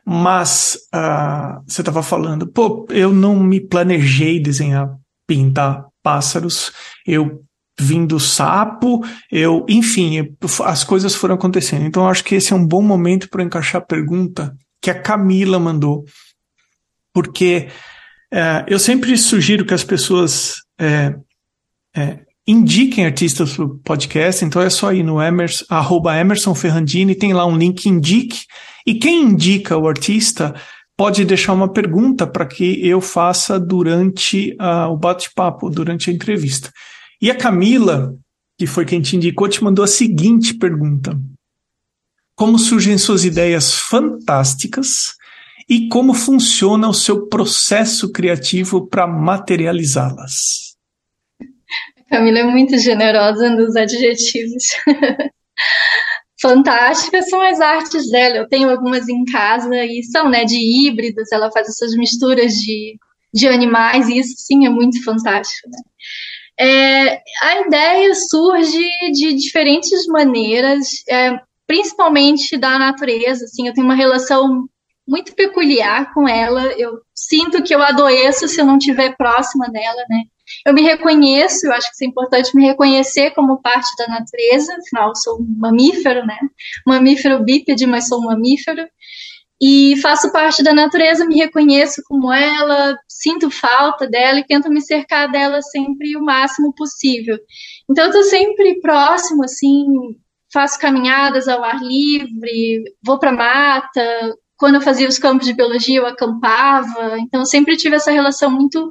Mas 0.03 0.79
uh, 0.95 1.63
você 1.67 1.83
estava 1.83 2.03
falando, 2.03 2.47
pô, 2.47 2.87
eu 2.89 3.13
não 3.13 3.39
me 3.39 3.61
planejei 3.61 4.41
desenhar, 4.41 4.97
pintar 5.27 5.85
pássaros, 6.03 6.73
eu 7.07 7.45
vim 7.79 8.07
do 8.07 8.19
sapo, 8.19 9.05
eu, 9.31 9.67
enfim, 9.69 10.17
eu, 10.17 10.35
as 10.65 10.83
coisas 10.83 11.15
foram 11.15 11.35
acontecendo. 11.35 11.85
Então, 11.85 12.09
acho 12.09 12.25
que 12.25 12.37
esse 12.37 12.55
é 12.55 12.57
um 12.57 12.67
bom 12.67 12.81
momento 12.81 13.29
para 13.29 13.43
encaixar 13.43 13.83
a 13.83 13.85
pergunta 13.85 14.57
que 14.81 14.89
a 14.89 14.99
Camila 14.99 15.59
mandou, 15.59 16.07
porque 17.13 17.69
uh, 18.33 18.65
eu 18.67 18.79
sempre 18.79 19.19
sugiro 19.19 19.67
que 19.67 19.75
as 19.75 19.85
pessoas 19.85 20.55
é, 20.81 21.15
é, 21.95 22.32
indiquem 22.47 23.05
artistas 23.05 23.55
para 23.55 23.65
o 23.65 23.79
podcast, 23.79 24.45
então 24.45 24.61
é 24.61 24.69
só 24.69 24.93
ir 24.93 25.03
no 25.03 25.23
Emerson, 25.23 25.65
Emerson 26.21 26.55
Ferrandini, 26.55 27.15
tem 27.15 27.33
lá 27.33 27.47
um 27.47 27.57
link 27.57 27.87
indique, 27.87 28.45
e 28.87 28.95
quem 28.95 29.23
indica 29.23 29.77
o 29.77 29.87
artista 29.87 30.55
pode 30.97 31.25
deixar 31.25 31.53
uma 31.53 31.73
pergunta 31.73 32.27
para 32.27 32.47
que 32.47 32.87
eu 32.87 33.01
faça 33.01 33.59
durante 33.59 34.57
uh, 34.61 34.91
o 34.91 34.97
bate-papo, 34.97 35.71
durante 35.71 36.11
a 36.11 36.13
entrevista. 36.13 36.71
E 37.21 37.31
a 37.31 37.35
Camila, 37.35 38.15
que 38.59 38.67
foi 38.67 38.85
quem 38.85 39.01
te 39.01 39.17
indicou, 39.17 39.49
te 39.49 39.63
mandou 39.63 39.85
a 39.85 39.89
seguinte 39.89 40.55
pergunta: 40.55 41.19
Como 42.37 42.59
surgem 42.59 42.99
suas 42.99 43.25
ideias 43.25 43.73
fantásticas 43.75 45.15
e 45.69 45.89
como 45.89 46.13
funciona 46.13 46.89
o 46.89 46.95
seu 46.95 47.29
processo 47.29 48.11
criativo 48.11 48.87
para 48.89 49.07
materializá-las? 49.07 50.72
Camila 52.13 52.41
é 52.41 52.45
muito 52.45 52.79
generosa 52.79 53.49
nos 53.49 53.75
adjetivos. 53.75 54.65
Fantásticas 56.43 57.27
são 57.31 57.41
as 57.41 57.59
artes 57.59 58.11
dela. 58.11 58.37
Eu 58.37 58.49
tenho 58.49 58.69
algumas 58.69 59.09
em 59.09 59.25
casa 59.25 59.75
e 59.87 60.03
são, 60.03 60.29
né, 60.29 60.45
de 60.45 60.59
híbridos. 60.59 61.33
Ela 61.33 61.51
faz 61.51 61.71
essas 61.71 61.95
misturas 61.95 62.53
de, 62.53 62.99
de 63.33 63.49
animais 63.49 64.11
e 64.11 64.19
isso 64.19 64.35
sim 64.37 64.67
é 64.67 64.69
muito 64.69 65.03
fantástico. 65.03 65.71
Né? 65.71 65.79
É, 66.61 67.23
a 67.43 67.61
ideia 67.67 68.15
surge 68.15 68.91
de 69.13 69.33
diferentes 69.33 70.07
maneiras, 70.07 70.89
é, 71.09 71.41
principalmente 71.67 72.59
da 72.59 72.79
natureza. 72.79 73.47
Assim, 73.47 73.69
eu 73.69 73.73
tenho 73.73 73.87
uma 73.87 73.95
relação 73.95 74.69
muito 75.09 75.35
peculiar 75.35 76.13
com 76.13 76.29
ela. 76.29 76.63
Eu 76.73 76.99
sinto 77.15 77.63
que 77.63 77.75
eu 77.75 77.83
adoeço 77.83 78.47
se 78.49 78.61
eu 78.61 78.67
não 78.67 78.77
estiver 78.77 79.17
próxima 79.17 79.71
dela, 79.71 80.05
né? 80.11 80.25
Eu 80.67 80.75
me 80.75 80.83
reconheço, 80.83 81.67
eu 81.67 81.73
acho 81.73 81.89
que 81.97 82.05
é 82.05 82.09
importante 82.09 82.55
me 82.57 82.67
reconhecer 82.67 83.31
como 83.33 83.61
parte 83.61 83.89
da 83.99 84.09
natureza, 84.09 84.75
afinal, 84.75 85.09
eu 85.09 85.17
sou 85.17 85.41
um 85.41 85.57
mamífero, 85.59 86.27
né? 86.27 86.39
Mamífero 86.87 87.43
bípede, 87.43 87.87
mas 87.87 88.09
sou 88.09 88.21
um 88.21 88.27
mamífero. 88.27 88.87
E 89.65 89.97
faço 89.99 90.33
parte 90.33 90.61
da 90.61 90.75
natureza, 90.75 91.25
me 91.25 91.37
reconheço 91.37 92.03
como 92.09 92.33
ela, 92.33 92.99
sinto 93.07 93.49
falta 93.49 94.09
dela 94.09 94.41
e 94.41 94.45
tento 94.45 94.69
me 94.69 94.81
cercar 94.81 95.31
dela 95.31 95.63
sempre 95.63 96.17
o 96.17 96.25
máximo 96.25 96.75
possível. 96.75 97.39
Então, 97.89 98.07
eu 98.07 98.11
tô 98.11 98.25
sempre 98.25 98.81
próximo, 98.81 99.45
assim, 99.45 99.87
faço 100.53 100.81
caminhadas 100.81 101.47
ao 101.47 101.63
ar 101.63 101.81
livre, 101.81 102.83
vou 103.05 103.21
para 103.21 103.31
mata. 103.31 104.35
Quando 104.57 104.77
eu 104.77 104.81
fazia 104.81 105.09
os 105.09 105.19
campos 105.19 105.47
de 105.47 105.55
biologia, 105.55 105.99
eu 105.99 106.07
acampava. 106.07 107.19
Então, 107.21 107.45
sempre 107.45 107.77
tive 107.77 107.95
essa 107.95 108.11
relação 108.11 108.51
muito 108.51 108.91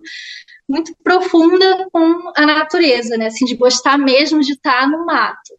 muito 0.72 0.96
profunda 1.04 1.88
com 1.92 2.32
a 2.36 2.46
natureza, 2.46 3.18
né? 3.18 3.28
Assim, 3.28 3.46
de 3.46 3.56
gostar 3.56 3.98
mesmo 3.98 4.40
de 4.42 4.54
estar 4.54 4.88
no 4.90 5.06
mato. 5.06 5.54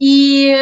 E 0.00 0.54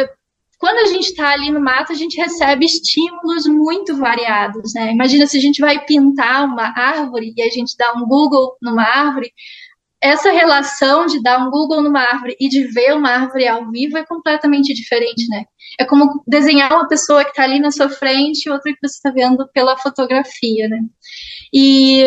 quando 0.57 0.79
a 0.79 0.85
gente 0.85 1.09
está 1.09 1.29
ali 1.29 1.51
no 1.51 1.61
mato, 1.61 1.91
a 1.91 1.95
gente 1.95 2.17
recebe 2.17 2.65
estímulos 2.65 3.45
muito 3.45 3.95
variados, 3.95 4.73
né? 4.73 4.91
Imagina 4.91 5.27
se 5.27 5.37
a 5.37 5.41
gente 5.41 5.61
vai 5.61 5.85
pintar 5.85 6.45
uma 6.45 6.73
árvore 6.75 7.33
e 7.37 7.41
a 7.43 7.49
gente 7.49 7.77
dá 7.77 7.93
um 7.93 8.05
Google 8.07 8.57
numa 8.61 8.83
árvore, 8.83 9.31
essa 10.01 10.31
relação 10.31 11.05
de 11.05 11.21
dar 11.21 11.39
um 11.39 11.51
Google 11.51 11.81
numa 11.81 12.01
árvore 12.01 12.35
e 12.39 12.49
de 12.49 12.63
ver 12.65 12.95
uma 12.95 13.09
árvore 13.09 13.47
ao 13.47 13.69
vivo 13.69 13.97
é 13.97 14.05
completamente 14.05 14.73
diferente, 14.73 15.27
né? 15.29 15.45
É 15.79 15.85
como 15.85 16.23
desenhar 16.27 16.71
uma 16.71 16.87
pessoa 16.87 17.23
que 17.23 17.31
está 17.31 17.43
ali 17.43 17.59
na 17.59 17.71
sua 17.71 17.89
frente 17.89 18.45
e 18.45 18.49
outra 18.49 18.71
que 18.71 18.79
você 18.81 18.95
está 18.95 19.11
vendo 19.11 19.47
pela 19.53 19.77
fotografia, 19.77 20.67
né? 20.67 20.81
E 21.53 22.03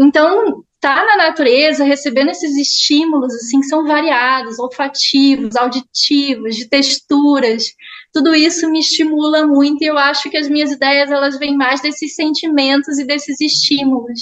então 0.00 0.64
tá 0.80 1.04
na 1.04 1.16
natureza, 1.16 1.84
recebendo 1.84 2.30
esses 2.30 2.56
estímulos, 2.56 3.34
assim, 3.34 3.60
que 3.60 3.66
são 3.66 3.86
variados, 3.86 4.58
olfativos, 4.58 5.54
auditivos, 5.54 6.56
de 6.56 6.68
texturas, 6.68 7.74
tudo 8.12 8.34
isso 8.34 8.68
me 8.70 8.80
estimula 8.80 9.46
muito 9.46 9.82
e 9.82 9.86
eu 9.86 9.98
acho 9.98 10.30
que 10.30 10.36
as 10.36 10.48
minhas 10.48 10.72
ideias, 10.72 11.10
elas 11.10 11.38
vêm 11.38 11.56
mais 11.56 11.80
desses 11.82 12.14
sentimentos 12.14 12.98
e 12.98 13.06
desses 13.06 13.40
estímulos. 13.40 14.20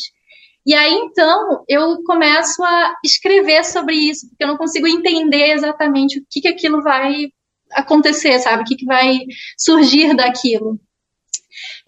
E 0.67 0.75
aí, 0.75 0.93
então, 0.93 1.65
eu 1.67 2.03
começo 2.03 2.63
a 2.63 2.95
escrever 3.05 3.65
sobre 3.65 3.95
isso, 3.95 4.29
porque 4.29 4.45
eu 4.45 4.49
não 4.49 4.59
consigo 4.59 4.87
entender 4.87 5.53
exatamente 5.53 6.19
o 6.19 6.23
que, 6.29 6.43
que 6.43 6.49
aquilo 6.49 6.83
vai 6.83 7.29
acontecer, 7.73 8.39
sabe? 8.41 8.63
O 8.63 8.67
que, 8.67 8.77
que 8.77 8.85
vai 8.85 9.19
surgir 9.57 10.15
daquilo. 10.15 10.79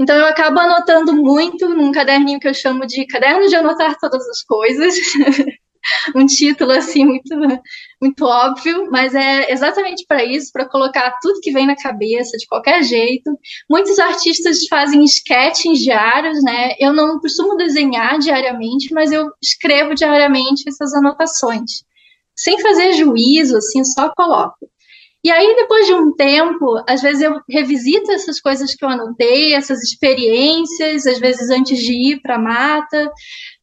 Então 0.01 0.17
eu 0.17 0.25
acabo 0.25 0.59
anotando 0.59 1.15
muito 1.15 1.69
num 1.69 1.93
caderninho 1.93 2.41
que 2.41 2.49
eu 2.49 2.55
chamo 2.55 2.87
de 2.87 3.07
caderno 3.07 3.47
de 3.49 3.55
anotar 3.55 3.99
todas 4.01 4.27
as 4.29 4.43
coisas. 4.43 4.95
um 6.17 6.25
título 6.25 6.73
assim 6.73 7.05
muito 7.05 7.37
muito 8.01 8.25
óbvio, 8.25 8.91
mas 8.91 9.15
é 9.15 9.53
exatamente 9.53 10.07
para 10.09 10.25
isso, 10.25 10.51
para 10.53 10.67
colocar 10.67 11.19
tudo 11.21 11.41
que 11.43 11.53
vem 11.53 11.67
na 11.67 11.77
cabeça 11.77 12.39
de 12.39 12.47
qualquer 12.47 12.83
jeito. 12.83 13.31
Muitos 13.69 13.99
artistas 13.99 14.67
fazem 14.69 15.05
sketches 15.05 15.81
diários, 15.81 16.43
né? 16.43 16.75
Eu 16.79 16.95
não 16.95 17.21
costumo 17.21 17.59
desenhar 17.59 18.19
diariamente, 18.19 18.95
mas 18.95 19.13
eu 19.13 19.31
escrevo 19.43 19.95
diariamente 19.95 20.65
essas 20.67 20.95
anotações. 20.95 21.85
Sem 22.35 22.59
fazer 22.63 22.95
juízo, 22.95 23.59
assim, 23.59 23.85
só 23.85 24.11
coloco. 24.17 24.67
E 25.23 25.31
aí, 25.31 25.55
depois 25.55 25.87
de 25.87 25.93
um 25.93 26.15
tempo, 26.15 26.83
às 26.89 27.03
vezes 27.03 27.23
eu 27.23 27.41
revisito 27.49 28.11
essas 28.11 28.41
coisas 28.41 28.75
que 28.75 28.83
eu 28.85 28.89
anotei, 28.89 29.53
essas 29.55 29.83
experiências, 29.83 31.07
às 31.07 31.19
vezes 31.19 31.51
antes 31.51 31.79
de 31.79 31.93
ir 31.93 32.23
para 32.23 32.37
a 32.37 32.39
mata. 32.39 33.13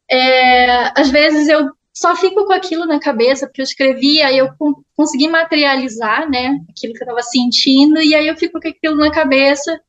É, 0.09 0.99
às 0.99 1.09
vezes 1.09 1.47
eu 1.47 1.69
só 1.93 2.15
fico 2.15 2.45
com 2.45 2.53
aquilo 2.53 2.85
na 2.85 2.99
cabeça, 2.99 3.47
porque 3.47 3.61
eu 3.61 3.65
escrevi, 3.65 4.21
aí 4.21 4.37
eu 4.37 4.49
consegui 4.95 5.27
materializar, 5.27 6.29
né, 6.29 6.55
aquilo 6.69 6.93
que 6.93 6.99
eu 6.99 7.05
estava 7.05 7.23
sentindo, 7.23 7.99
e 7.99 8.13
aí 8.13 8.27
eu 8.27 8.37
fico 8.37 8.59
com 8.61 8.67
aquilo 8.67 8.95
na 8.95 9.11
cabeça, 9.11 9.79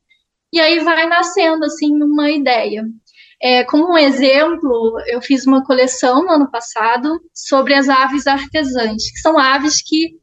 e 0.51 0.59
aí 0.59 0.79
vai 0.79 1.07
nascendo, 1.07 1.65
assim, 1.65 1.91
uma 2.01 2.31
ideia. 2.31 2.83
É, 3.41 3.63
como 3.63 3.93
um 3.93 3.97
exemplo, 3.97 4.99
eu 5.07 5.21
fiz 5.21 5.45
uma 5.45 5.63
coleção 5.63 6.25
no 6.25 6.31
ano 6.31 6.51
passado 6.51 7.21
sobre 7.33 7.75
as 7.75 7.87
aves 7.87 8.25
artesãs, 8.25 9.11
que 9.11 9.19
são 9.19 9.37
aves 9.37 9.81
que 9.81 10.17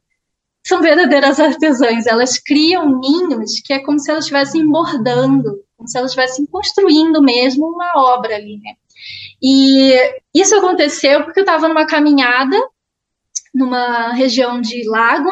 são 0.67 0.81
verdadeiras 0.81 1.39
artesãs. 1.39 2.05
Elas 2.05 2.37
criam 2.37 2.99
ninhos 2.99 3.59
que 3.63 3.73
é 3.73 3.79
como 3.79 3.99
se 3.99 4.11
elas 4.11 4.25
estivessem 4.25 4.67
bordando, 4.69 5.63
como 5.75 5.87
se 5.87 5.97
elas 5.97 6.11
estivessem 6.11 6.45
construindo 6.45 7.21
mesmo 7.21 7.67
uma 7.67 7.93
obra 7.95 8.35
ali, 8.35 8.57
né? 8.57 8.73
E 9.41 9.93
isso 10.33 10.55
aconteceu 10.55 11.23
porque 11.23 11.39
eu 11.39 11.43
estava 11.43 11.67
numa 11.67 11.85
caminhada 11.85 12.57
numa 13.53 14.13
região 14.13 14.61
de 14.61 14.87
lago 14.87 15.29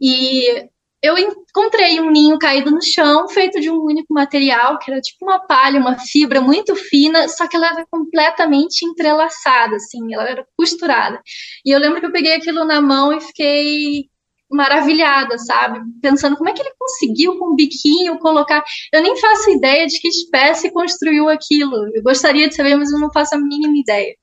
e 0.00 0.68
eu 1.02 1.16
encontrei 1.16 1.98
um 1.98 2.10
ninho 2.10 2.38
caído 2.38 2.70
no 2.70 2.82
chão, 2.82 3.26
feito 3.28 3.58
de 3.58 3.70
um 3.70 3.82
único 3.82 4.12
material, 4.12 4.78
que 4.78 4.90
era 4.90 5.00
tipo 5.00 5.24
uma 5.24 5.40
palha, 5.40 5.80
uma 5.80 5.98
fibra 5.98 6.42
muito 6.42 6.76
fina, 6.76 7.26
só 7.26 7.48
que 7.48 7.56
ela 7.56 7.68
era 7.68 7.86
completamente 7.90 8.84
entrelaçada, 8.84 9.76
assim, 9.76 10.12
ela 10.12 10.28
era 10.28 10.46
costurada. 10.56 11.20
E 11.64 11.70
eu 11.70 11.78
lembro 11.78 12.00
que 12.00 12.06
eu 12.06 12.12
peguei 12.12 12.34
aquilo 12.34 12.64
na 12.64 12.82
mão 12.82 13.12
e 13.12 13.20
fiquei 13.20 14.09
maravilhada, 14.50 15.38
sabe? 15.38 15.80
Pensando 16.02 16.36
como 16.36 16.48
é 16.48 16.52
que 16.52 16.60
ele 16.60 16.74
conseguiu 16.78 17.38
com 17.38 17.52
um 17.52 17.56
biquinho 17.56 18.18
colocar. 18.18 18.62
Eu 18.92 19.02
nem 19.02 19.16
faço 19.16 19.50
ideia 19.50 19.86
de 19.86 19.98
que 20.00 20.08
espécie 20.08 20.72
construiu 20.72 21.28
aquilo. 21.28 21.76
Eu 21.94 22.02
gostaria 22.02 22.48
de 22.48 22.54
saber, 22.54 22.76
mas 22.76 22.92
eu 22.92 22.98
não 22.98 23.12
faço 23.12 23.34
a 23.34 23.38
mínima 23.38 23.76
ideia. 23.76 24.14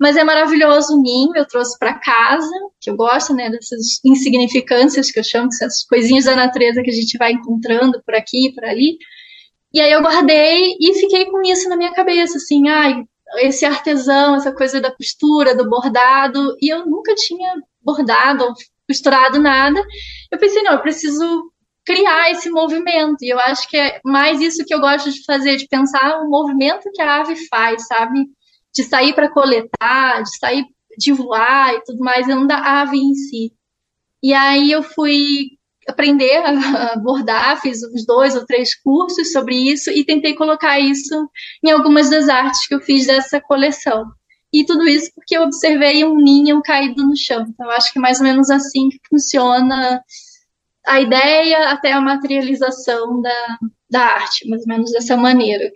Mas 0.00 0.16
é 0.16 0.24
maravilhoso 0.24 0.94
o 0.94 1.02
ninho, 1.02 1.36
eu 1.36 1.46
trouxe 1.46 1.78
para 1.78 1.98
casa, 1.98 2.50
que 2.80 2.88
eu 2.88 2.96
gosto, 2.96 3.34
né, 3.34 3.50
dessas 3.50 4.00
insignificâncias 4.02 5.10
que 5.10 5.20
eu 5.20 5.24
chamo, 5.24 5.48
essas 5.48 5.84
coisinhas 5.84 6.24
da 6.24 6.34
natureza 6.34 6.82
que 6.82 6.90
a 6.90 6.94
gente 6.94 7.18
vai 7.18 7.32
encontrando 7.32 8.02
por 8.04 8.14
aqui 8.14 8.48
e 8.48 8.54
por 8.54 8.64
ali. 8.64 8.96
E 9.74 9.80
aí 9.80 9.92
eu 9.92 10.00
guardei 10.00 10.74
e 10.80 10.94
fiquei 10.94 11.26
com 11.26 11.42
isso 11.42 11.68
na 11.68 11.76
minha 11.76 11.92
cabeça, 11.92 12.38
assim, 12.38 12.66
ai, 12.66 13.04
esse 13.38 13.64
artesão, 13.64 14.36
essa 14.36 14.52
coisa 14.52 14.80
da 14.80 14.90
costura, 14.90 15.54
do 15.54 15.68
bordado, 15.68 16.56
e 16.60 16.72
eu 16.72 16.86
nunca 16.86 17.14
tinha 17.14 17.54
bordado 17.82 18.44
ou 18.44 18.54
costurado 18.90 19.40
nada. 19.40 19.80
Eu 20.32 20.38
pensei, 20.38 20.62
não, 20.62 20.72
eu 20.72 20.82
preciso 20.82 21.52
criar 21.84 22.30
esse 22.32 22.50
movimento. 22.50 23.22
E 23.22 23.28
eu 23.28 23.38
acho 23.38 23.68
que 23.68 23.76
é 23.76 24.00
mais 24.04 24.40
isso 24.40 24.64
que 24.64 24.74
eu 24.74 24.80
gosto 24.80 25.10
de 25.10 25.24
fazer, 25.24 25.56
de 25.56 25.68
pensar 25.68 26.20
o 26.20 26.28
movimento 26.28 26.90
que 26.92 27.00
a 27.00 27.20
ave 27.20 27.36
faz, 27.48 27.86
sabe? 27.86 28.26
De 28.74 28.82
sair 28.82 29.14
para 29.14 29.30
coletar, 29.30 30.22
de 30.22 30.38
sair 30.38 30.64
de 30.98 31.12
voar 31.12 31.74
e 31.74 31.84
tudo 31.84 32.00
mais, 32.00 32.26
não 32.26 32.46
da 32.46 32.82
ave 32.82 32.98
em 32.98 33.14
si. 33.14 33.52
E 34.22 34.34
aí 34.34 34.70
eu 34.72 34.82
fui 34.82 35.58
aprender 35.88 36.36
a 36.36 36.96
bordar, 36.96 37.60
fiz 37.60 37.82
uns 37.82 38.04
dois 38.04 38.36
ou 38.36 38.44
três 38.44 38.74
cursos 38.74 39.32
sobre 39.32 39.56
isso 39.56 39.90
e 39.90 40.04
tentei 40.04 40.34
colocar 40.34 40.78
isso 40.78 41.28
em 41.64 41.70
algumas 41.70 42.10
das 42.10 42.28
artes 42.28 42.66
que 42.66 42.74
eu 42.74 42.80
fiz 42.80 43.06
dessa 43.06 43.40
coleção. 43.40 44.04
E 44.52 44.64
tudo 44.64 44.88
isso 44.88 45.10
porque 45.14 45.36
eu 45.36 45.42
observei 45.42 46.04
um 46.04 46.16
ninho 46.16 46.60
caído 46.60 47.06
no 47.06 47.16
chão. 47.16 47.46
Então, 47.48 47.66
eu 47.66 47.72
acho 47.72 47.92
que 47.92 47.98
é 47.98 48.02
mais 48.02 48.18
ou 48.18 48.24
menos 48.24 48.50
assim 48.50 48.88
que 48.88 48.98
funciona 49.08 50.02
a 50.86 51.00
ideia 51.00 51.70
até 51.70 51.92
a 51.92 52.00
materialização 52.00 53.20
da, 53.20 53.58
da 53.88 54.00
arte, 54.02 54.48
mais 54.48 54.62
ou 54.62 54.68
menos 54.68 54.90
dessa 54.92 55.16
maneira. 55.16 55.70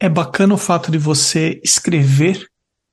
É 0.00 0.08
bacana 0.08 0.54
o 0.54 0.58
fato 0.58 0.90
de 0.90 0.98
você 0.98 1.60
escrever, 1.64 2.46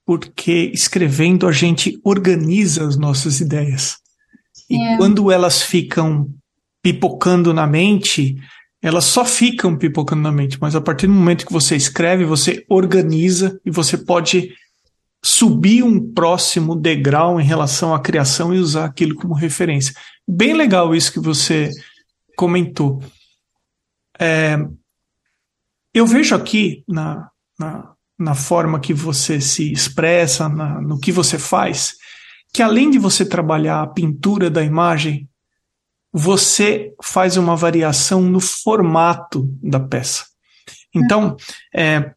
porque 0.06 0.72
escrevendo 0.74 1.48
a 1.48 1.52
gente 1.52 2.00
organiza 2.04 2.88
as 2.88 2.96
nossas 2.96 3.42
ideias. 3.42 3.98
E 4.70 4.78
é. 4.78 4.98
quando 4.98 5.32
elas 5.32 5.62
ficam 5.62 6.30
pipocando 6.82 7.54
na 7.54 7.68
mente, 7.68 8.36
elas 8.82 9.06
só 9.06 9.26
ficam 9.26 9.76
pipocando 9.76 10.22
na 10.22 10.32
mente, 10.32 10.58
mas 10.62 10.76
a 10.76 10.82
partir 10.82 11.08
do 11.08 11.14
momento 11.14 11.46
que 11.46 11.54
você 11.54 11.76
escreve, 11.76 12.24
você 12.24 12.64
organiza 12.70 13.60
e 13.66 13.72
você 13.72 13.98
pode 13.98 14.54
subir 15.26 15.82
um 15.82 16.14
próximo 16.14 16.76
degrau 16.76 17.42
em 17.42 17.44
relação 17.44 17.96
à 17.96 18.00
criação 18.00 18.54
e 18.54 18.60
usar 18.60 18.86
aquilo 18.86 19.16
como 19.16 19.34
referência. 19.34 19.92
Bem 20.28 20.54
legal 20.54 20.94
isso 20.94 21.12
que 21.12 21.20
você 21.20 21.72
comentou. 22.38 23.02
É, 24.20 24.56
eu 25.92 26.06
vejo 26.06 26.36
aqui 26.36 26.84
na, 26.88 27.28
na, 27.58 27.96
na, 28.20 28.36
forma 28.36 28.80
que 28.80 28.94
você 28.94 29.42
se 29.42 29.72
expressa, 29.72 30.48
na, 30.48 30.80
no 30.80 31.00
que 31.00 31.12
você 31.12 31.40
faz, 31.40 31.96
que 32.54 32.62
além 32.62 32.92
de 32.92 33.00
você 33.00 33.26
trabalhar 33.26 33.82
a 33.82 33.88
pintura 33.88 34.48
da 34.48 34.64
imagem, 34.64 35.28
você 36.14 36.94
faz 37.02 37.36
uma 37.36 37.56
variação 37.56 38.22
no 38.22 38.40
formato 38.40 39.52
da 39.60 39.80
peça. 39.80 40.28
Então, 40.94 41.36
é, 41.76 42.14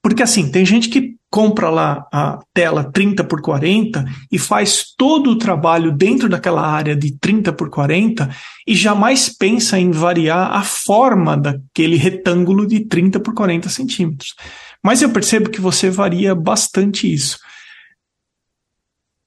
porque 0.00 0.22
assim, 0.22 0.48
tem 0.48 0.64
gente 0.64 0.88
que 0.88 1.18
compra 1.30 1.70
lá 1.70 2.06
a 2.12 2.40
tela 2.52 2.90
30 2.90 3.22
por 3.24 3.40
40 3.40 4.04
e 4.30 4.38
faz 4.38 4.86
todo 4.98 5.30
o 5.30 5.38
trabalho 5.38 5.92
dentro 5.92 6.28
daquela 6.28 6.66
área 6.66 6.96
de 6.96 7.16
30 7.18 7.52
por 7.52 7.70
40 7.70 8.28
e 8.66 8.74
jamais 8.74 9.28
pensa 9.28 9.78
em 9.78 9.92
variar 9.92 10.52
a 10.52 10.62
forma 10.62 11.36
daquele 11.36 11.96
retângulo 11.96 12.66
de 12.66 12.80
30 12.80 13.20
por 13.20 13.32
40 13.32 13.68
centímetros. 13.68 14.34
Mas 14.82 15.02
eu 15.02 15.10
percebo 15.10 15.50
que 15.50 15.60
você 15.60 15.88
varia 15.88 16.34
bastante 16.34 17.12
isso. 17.12 17.38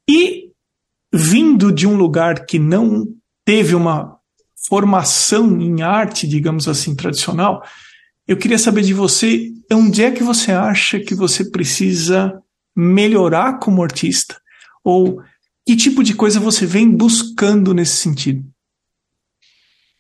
E 0.10 0.50
vindo 1.14 1.72
de 1.72 1.88
um 1.88 1.96
lugar 1.96 2.46
que 2.46 2.60
não 2.60 3.06
teve 3.46 3.76
uma 3.76 4.18
formação 4.68 5.62
em 5.62 5.82
arte, 5.82 6.28
digamos 6.28 6.68
assim, 6.68 6.96
tradicional, 6.96 7.62
eu 8.28 8.38
queria 8.38 8.58
saber 8.58 8.82
de 8.82 8.94
você 8.94 9.52
onde 9.72 10.04
é 10.04 10.12
que 10.12 10.24
você 10.24 10.52
acha 10.52 11.00
que 11.00 11.16
você 11.16 11.50
precisa 11.50 12.42
melhorar 12.76 13.60
como 13.60 13.84
artista? 13.84 14.40
Ou 14.84 15.22
que 15.66 15.76
tipo 15.76 16.04
de 16.04 16.16
coisa 16.16 16.40
você 16.40 16.66
vem 16.66 16.90
buscando 16.90 17.74
nesse 17.74 17.98
sentido? 17.98 18.44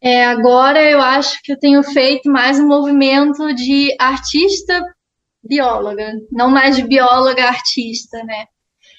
É, 0.02 0.26
agora 0.26 0.82
eu 0.84 1.02
acho 1.02 1.40
que 1.44 1.54
eu 1.54 1.60
tenho 1.60 1.82
feito 1.82 2.30
mais 2.30 2.60
um 2.60 2.68
movimento 2.68 3.54
de 3.56 3.96
artista 3.98 4.84
bióloga, 5.42 6.14
não 6.32 6.50
mais 6.50 6.76
de 6.76 6.84
bióloga 6.84 7.46
artista, 7.46 8.22
né? 8.24 8.46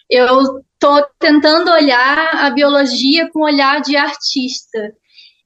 Eu 0.09 0.61
estou 0.73 1.07
tentando 1.19 1.71
olhar 1.71 2.31
a 2.35 2.51
biologia 2.51 3.29
com 3.31 3.43
olhar 3.43 3.81
de 3.81 3.97
artista. 3.97 4.93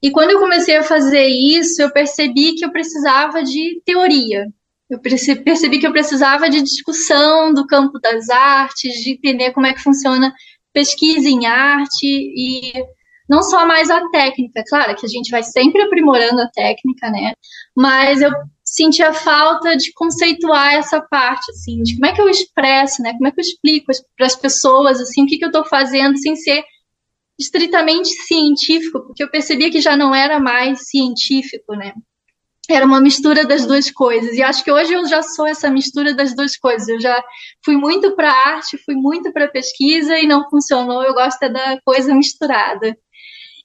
E 0.01 0.11
quando 0.11 0.31
eu 0.31 0.39
comecei 0.39 0.77
a 0.77 0.83
fazer 0.83 1.27
isso, 1.27 1.81
eu 1.81 1.91
percebi 1.91 2.55
que 2.55 2.63
eu 2.63 2.71
precisava 2.71 3.43
de 3.43 3.81
teoria. 3.85 4.47
Eu 4.89 4.99
percebi 4.99 5.79
que 5.79 5.85
eu 5.85 5.91
precisava 5.91 6.49
de 6.49 6.61
discussão 6.61 7.53
do 7.53 7.67
campo 7.67 7.99
das 7.99 8.29
artes, 8.29 8.93
de 9.03 9.11
entender 9.11 9.51
como 9.51 9.67
é 9.67 9.73
que 9.73 9.83
funciona 9.83 10.33
pesquisa 10.73 11.27
em 11.29 11.45
arte 11.45 12.05
e 12.05 12.73
não 13.29 13.43
só 13.43 13.67
mais 13.67 13.91
a 13.91 14.09
técnica, 14.09 14.63
claro 14.67 14.95
que 14.95 15.05
a 15.05 15.09
gente 15.09 15.29
vai 15.29 15.43
sempre 15.43 15.83
aprimorando 15.83 16.41
a 16.41 16.49
técnica, 16.49 17.11
né? 17.11 17.33
Mas 17.75 18.21
eu 18.21 18.31
senti 18.65 19.03
a 19.03 19.13
falta 19.13 19.77
de 19.77 19.93
conceituar 19.93 20.73
essa 20.73 20.99
parte, 20.99 21.51
assim, 21.51 21.83
de 21.83 21.95
como 21.95 22.07
é 22.07 22.13
que 22.13 22.21
eu 22.21 22.27
expresso, 22.27 23.03
né? 23.03 23.13
Como 23.13 23.27
é 23.27 23.31
que 23.31 23.39
eu 23.39 23.43
explico 23.43 23.91
para 24.17 24.25
as 24.25 24.35
pessoas, 24.35 24.99
assim, 24.99 25.23
o 25.23 25.27
que, 25.27 25.37
que 25.37 25.45
eu 25.45 25.49
estou 25.49 25.65
fazendo 25.65 26.17
sem 26.17 26.35
ser 26.35 26.63
estritamente 27.39 28.09
científico, 28.09 28.99
porque 29.01 29.23
eu 29.23 29.31
percebia 29.31 29.71
que 29.71 29.79
já 29.79 29.95
não 29.95 30.13
era 30.13 30.39
mais 30.39 30.89
científico, 30.89 31.73
né? 31.73 31.93
Era 32.69 32.85
uma 32.85 33.01
mistura 33.01 33.45
das 33.45 33.65
duas 33.65 33.89
coisas. 33.89 34.35
E 34.35 34.43
acho 34.43 34.63
que 34.63 34.71
hoje 34.71 34.93
eu 34.93 35.07
já 35.07 35.23
sou 35.23 35.47
essa 35.47 35.71
mistura 35.71 36.13
das 36.13 36.35
duas 36.35 36.55
coisas. 36.55 36.87
Eu 36.87 36.99
já 36.99 37.23
fui 37.65 37.75
muito 37.75 38.15
para 38.15 38.31
arte, 38.31 38.77
fui 38.85 38.93
muito 38.93 39.31
para 39.33 39.47
pesquisa 39.47 40.19
e 40.19 40.27
não 40.27 40.47
funcionou. 40.49 41.01
Eu 41.01 41.15
gosto 41.15 41.41
é 41.41 41.49
da 41.49 41.79
coisa 41.83 42.13
misturada. 42.13 42.95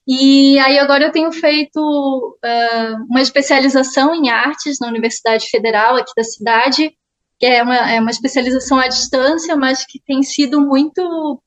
E 0.07 0.57
aí 0.59 0.79
agora 0.79 1.05
eu 1.05 1.11
tenho 1.11 1.31
feito 1.31 1.79
uh, 1.79 3.05
uma 3.09 3.21
especialização 3.21 4.15
em 4.15 4.29
artes 4.29 4.77
na 4.79 4.87
Universidade 4.87 5.47
Federal 5.49 5.95
aqui 5.95 6.11
da 6.15 6.23
cidade, 6.23 6.91
que 7.39 7.45
é 7.45 7.61
uma, 7.61 7.75
é 7.91 7.99
uma 7.99 8.11
especialização 8.11 8.79
à 8.79 8.87
distância, 8.87 9.55
mas 9.55 9.85
que 9.85 9.99
tem 10.05 10.23
sido 10.23 10.61
muito 10.61 11.41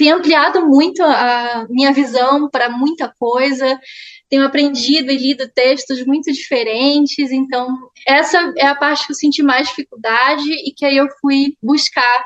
tem 0.00 0.10
ampliado 0.10 0.66
muito 0.66 1.02
a 1.02 1.66
minha 1.68 1.92
visão 1.92 2.48
para 2.48 2.70
muita 2.70 3.12
coisa, 3.18 3.78
tenho 4.30 4.46
aprendido 4.46 5.12
e 5.12 5.16
lido 5.18 5.46
textos 5.54 6.06
muito 6.06 6.32
diferentes, 6.32 7.30
então 7.30 7.76
essa 8.06 8.50
é 8.56 8.66
a 8.66 8.74
parte 8.74 9.04
que 9.04 9.12
eu 9.12 9.16
senti 9.16 9.42
mais 9.42 9.68
dificuldade 9.68 10.50
e 10.50 10.72
que 10.74 10.86
aí 10.86 10.96
eu 10.96 11.06
fui 11.20 11.54
buscar. 11.62 12.24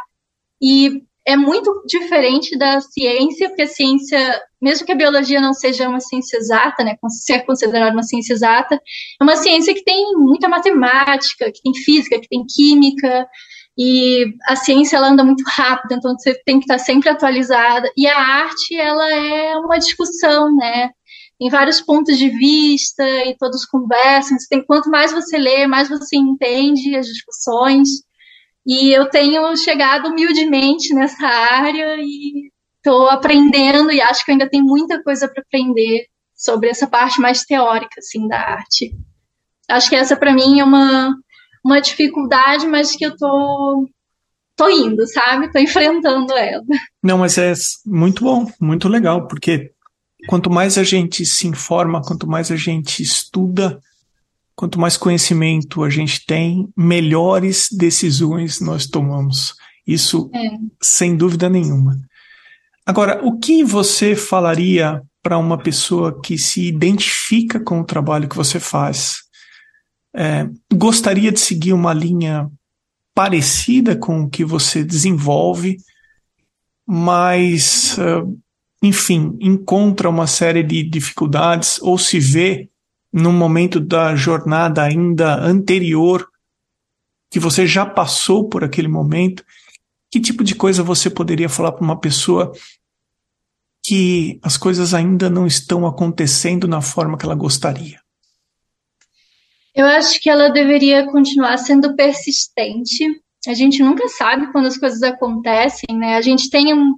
E 0.63 1.03
é 1.27 1.37
muito 1.37 1.83
diferente 1.85 2.57
da 2.57 2.81
ciência, 2.81 3.49
porque 3.49 3.63
a 3.63 3.67
ciência, 3.67 4.41
mesmo 4.63 4.87
que 4.87 4.93
a 4.93 4.97
biologia 4.97 5.41
não 5.41 5.53
seja 5.53 5.89
uma 5.89 5.99
ciência 5.99 6.37
exata, 6.37 6.85
né, 6.85 6.95
ser 7.25 7.41
considerada 7.41 7.93
uma 7.93 8.05
ciência 8.05 8.35
exata, 8.35 8.77
é 8.77 9.25
uma 9.25 9.35
ciência 9.35 9.75
que 9.75 9.83
tem 9.83 10.13
muita 10.13 10.49
matemática, 10.49 11.51
que 11.51 11.61
tem 11.61 11.75
física, 11.75 12.21
que 12.21 12.29
tem 12.29 12.47
química, 12.47 13.27
e 13.77 14.35
a 14.47 14.55
ciência 14.55 14.97
ela 14.97 15.09
anda 15.09 15.25
muito 15.25 15.43
rápido, 15.47 15.95
então 15.95 16.17
você 16.17 16.35
tem 16.45 16.59
que 16.59 16.65
estar 16.65 16.79
sempre 16.79 17.09
atualizada. 17.09 17.91
E 17.97 18.07
a 18.07 18.17
arte 18.17 18.77
ela 18.77 19.11
é 19.13 19.57
uma 19.57 19.79
discussão, 19.79 20.55
né? 20.55 20.91
Tem 21.39 21.51
vários 21.51 21.81
pontos 21.81 22.17
de 22.17 22.29
vista 22.31 23.05
e 23.27 23.37
todos 23.37 23.67
conversam. 23.67 24.37
Tem, 24.49 24.65
quanto 24.65 24.89
mais 24.89 25.13
você 25.13 25.37
lê, 25.37 25.67
mais 25.67 25.89
você 25.89 26.17
entende 26.17 26.97
as 26.97 27.07
discussões. 27.07 27.89
E 28.65 28.93
eu 28.93 29.11
tenho 29.11 29.57
chegado 29.57 30.09
humildemente 30.09 30.95
nessa 30.95 31.27
área 31.27 31.97
e 31.99 32.51
estou 32.77 33.09
aprendendo 33.09 33.91
e 33.91 34.01
acho 34.01 34.25
que 34.25 34.31
ainda 34.31 34.49
tem 34.49 34.63
muita 34.63 35.03
coisa 35.03 35.29
para 35.29 35.43
aprender 35.43 36.07
sobre 36.35 36.69
essa 36.69 36.87
parte 36.87 37.21
mais 37.21 37.45
teórica 37.45 37.97
assim 37.99 38.29
da 38.29 38.39
arte. 38.39 38.95
Acho 39.69 39.89
que 39.89 39.97
essa 39.97 40.17
para 40.17 40.33
mim 40.33 40.61
é 40.61 40.65
uma 40.65 41.15
uma 41.65 41.81
dificuldade, 41.81 42.67
mas 42.67 42.95
que 42.95 43.07
eu 43.07 43.17
tô 43.17 43.89
tô 44.57 44.69
indo, 44.69 45.07
sabe? 45.09 45.51
Tô 45.51 45.59
enfrentando 45.59 46.33
ela. 46.35 46.65
Não, 47.03 47.19
mas 47.19 47.39
é 47.39 47.53
muito 47.87 48.23
bom, 48.23 48.47
muito 48.61 48.89
legal, 48.89 49.27
porque 49.27 49.73
quanto 50.29 50.51
mais 50.51 50.79
a 50.79 50.85
gente 50.85 51.25
se 51.27 51.47
informa, 51.47 52.03
quanto 52.03 52.27
mais 52.27 52.51
a 52.51 52.57
gente 52.57 53.03
estuda, 53.03 53.81
quanto 54.55 54.79
mais 54.79 54.97
conhecimento 54.97 55.83
a 55.83 55.91
gente 55.91 56.25
tem, 56.25 56.69
melhores 56.77 57.69
decisões 57.71 58.61
nós 58.61 58.87
tomamos. 58.87 59.55
Isso 59.87 60.31
é. 60.35 60.51
sem 60.83 61.17
dúvida 61.17 61.49
nenhuma. 61.49 61.99
Agora, 62.87 63.25
o 63.25 63.39
que 63.39 63.65
você 63.65 64.15
falaria 64.15 65.03
para 65.23 65.39
uma 65.39 65.59
pessoa 65.59 66.21
que 66.21 66.39
se 66.39 66.67
identifica 66.67 67.59
com 67.59 67.81
o 67.81 67.85
trabalho 67.85 68.29
que 68.29 68.37
você 68.37 68.61
faz? 68.61 69.24
É, 70.15 70.49
gostaria 70.73 71.33
de 71.33 71.41
seguir 71.41 71.73
uma 71.73 71.93
linha 71.93 72.49
parecida 73.15 73.97
com 73.97 74.23
o 74.23 74.31
que 74.31 74.45
você 74.45 74.85
desenvolve, 74.85 75.79
mas, 76.87 77.97
uh, 77.99 78.39
enfim, 78.83 79.37
encontra 79.41 80.09
uma 80.09 80.27
série 80.27 80.63
de 80.63 80.83
dificuldades 80.83 81.81
ou 81.81 81.97
se 81.97 82.19
vê 82.19 82.69
num 83.13 83.33
momento 83.33 83.81
da 83.81 84.15
jornada 84.17 84.83
ainda 84.83 85.41
anterior, 85.41 86.29
que 87.31 87.39
você 87.39 87.67
já 87.67 87.87
passou 87.87 88.49
por 88.49 88.63
aquele 88.63 88.89
momento, 88.89 89.45
que 90.11 90.21
tipo 90.21 90.45
de 90.45 90.55
coisa 90.55 90.83
você 90.83 91.09
poderia 91.09 91.49
falar 91.49 91.73
para 91.73 91.85
uma 91.85 91.99
pessoa 91.99 92.53
que 93.85 94.39
as 94.43 94.57
coisas 94.57 94.95
ainda 94.95 95.29
não 95.31 95.47
estão 95.47 95.87
acontecendo 95.87 96.67
na 96.67 96.81
forma 96.81 97.17
que 97.17 97.25
ela 97.25 97.35
gostaria? 97.35 98.04
Eu 99.75 99.87
acho 99.87 100.21
que 100.21 100.31
ela 100.31 100.51
deveria 100.51 101.07
continuar 101.07 101.57
sendo 101.59 101.97
persistente. 101.97 103.05
A 103.49 103.55
gente 103.55 103.83
nunca 103.83 104.09
sabe 104.09 104.51
quando 104.53 104.67
as 104.67 104.79
coisas 104.79 105.03
acontecem, 105.03 105.97
né? 105.97 106.17
A 106.17 106.23
gente 106.23 106.49
tem 106.49 106.73
um, 106.73 106.95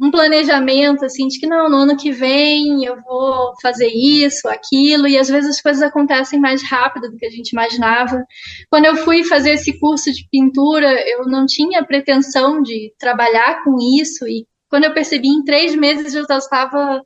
um 0.00 0.10
planejamento 0.10 1.04
assim 1.04 1.26
de 1.28 1.38
que 1.40 1.46
não, 1.46 1.68
no 1.70 1.78
ano 1.78 1.96
que 1.96 2.12
vem 2.12 2.84
eu 2.84 3.00
vou 3.00 3.54
fazer 3.62 3.88
isso, 3.88 4.46
aquilo, 4.48 5.08
e 5.08 5.16
às 5.16 5.28
vezes 5.28 5.50
as 5.50 5.62
coisas 5.62 5.82
acontecem 5.82 6.38
mais 6.38 6.62
rápido 6.62 7.10
do 7.10 7.16
que 7.16 7.26
a 7.26 7.30
gente 7.30 7.50
imaginava. 7.50 8.22
Quando 8.70 8.84
eu 8.84 8.96
fui 8.96 9.24
fazer 9.24 9.52
esse 9.52 9.78
curso 9.80 10.12
de 10.12 10.28
pintura, 10.30 10.92
eu 11.08 11.24
não 11.26 11.46
tinha 11.46 11.84
pretensão 11.84 12.60
de 12.60 12.92
trabalhar 12.98 13.64
com 13.64 13.76
isso, 13.98 14.26
e 14.28 14.46
quando 14.68 14.84
eu 14.84 14.92
percebi 14.92 15.28
em 15.28 15.42
três 15.42 15.74
meses 15.74 16.14
eu 16.14 16.26
já 16.28 16.38
estava 16.38 17.00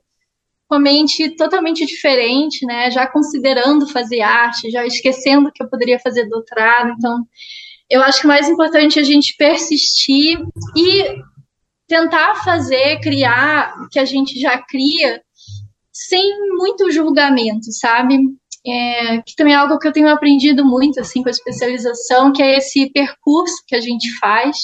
com 0.69 0.75
a 0.75 0.79
mente 0.79 1.31
totalmente 1.31 1.83
diferente, 1.83 2.63
né? 2.63 2.91
Já 2.91 3.07
considerando 3.07 3.87
fazer 3.87 4.21
arte, 4.21 4.69
já 4.69 4.85
esquecendo 4.85 5.51
que 5.51 5.63
eu 5.63 5.67
poderia 5.67 5.97
fazer 5.99 6.29
doutorado. 6.29 6.91
Então, 6.95 7.25
eu 7.89 8.03
acho 8.03 8.21
que 8.21 8.25
o 8.25 8.27
mais 8.27 8.47
importante 8.47 8.99
é 8.99 9.01
a 9.01 9.05
gente 9.05 9.35
persistir 9.35 10.39
e 10.77 11.23
tentar 11.87 12.35
fazer, 12.43 12.99
criar 13.01 13.73
o 13.81 13.89
que 13.89 13.97
a 13.97 14.05
gente 14.05 14.39
já 14.39 14.59
cria 14.59 15.19
sem 15.91 16.39
muito 16.51 16.91
julgamento, 16.91 17.71
sabe? 17.71 18.19
É, 18.63 19.23
que 19.23 19.35
também 19.35 19.53
é 19.53 19.57
algo 19.57 19.79
que 19.79 19.87
eu 19.87 19.91
tenho 19.91 20.07
aprendido 20.07 20.63
muito 20.63 20.99
assim 20.99 21.23
com 21.23 21.29
a 21.29 21.31
especialização, 21.31 22.31
que 22.31 22.43
é 22.43 22.57
esse 22.57 22.91
percurso 22.91 23.55
que 23.67 23.75
a 23.75 23.81
gente 23.81 24.07
faz. 24.19 24.55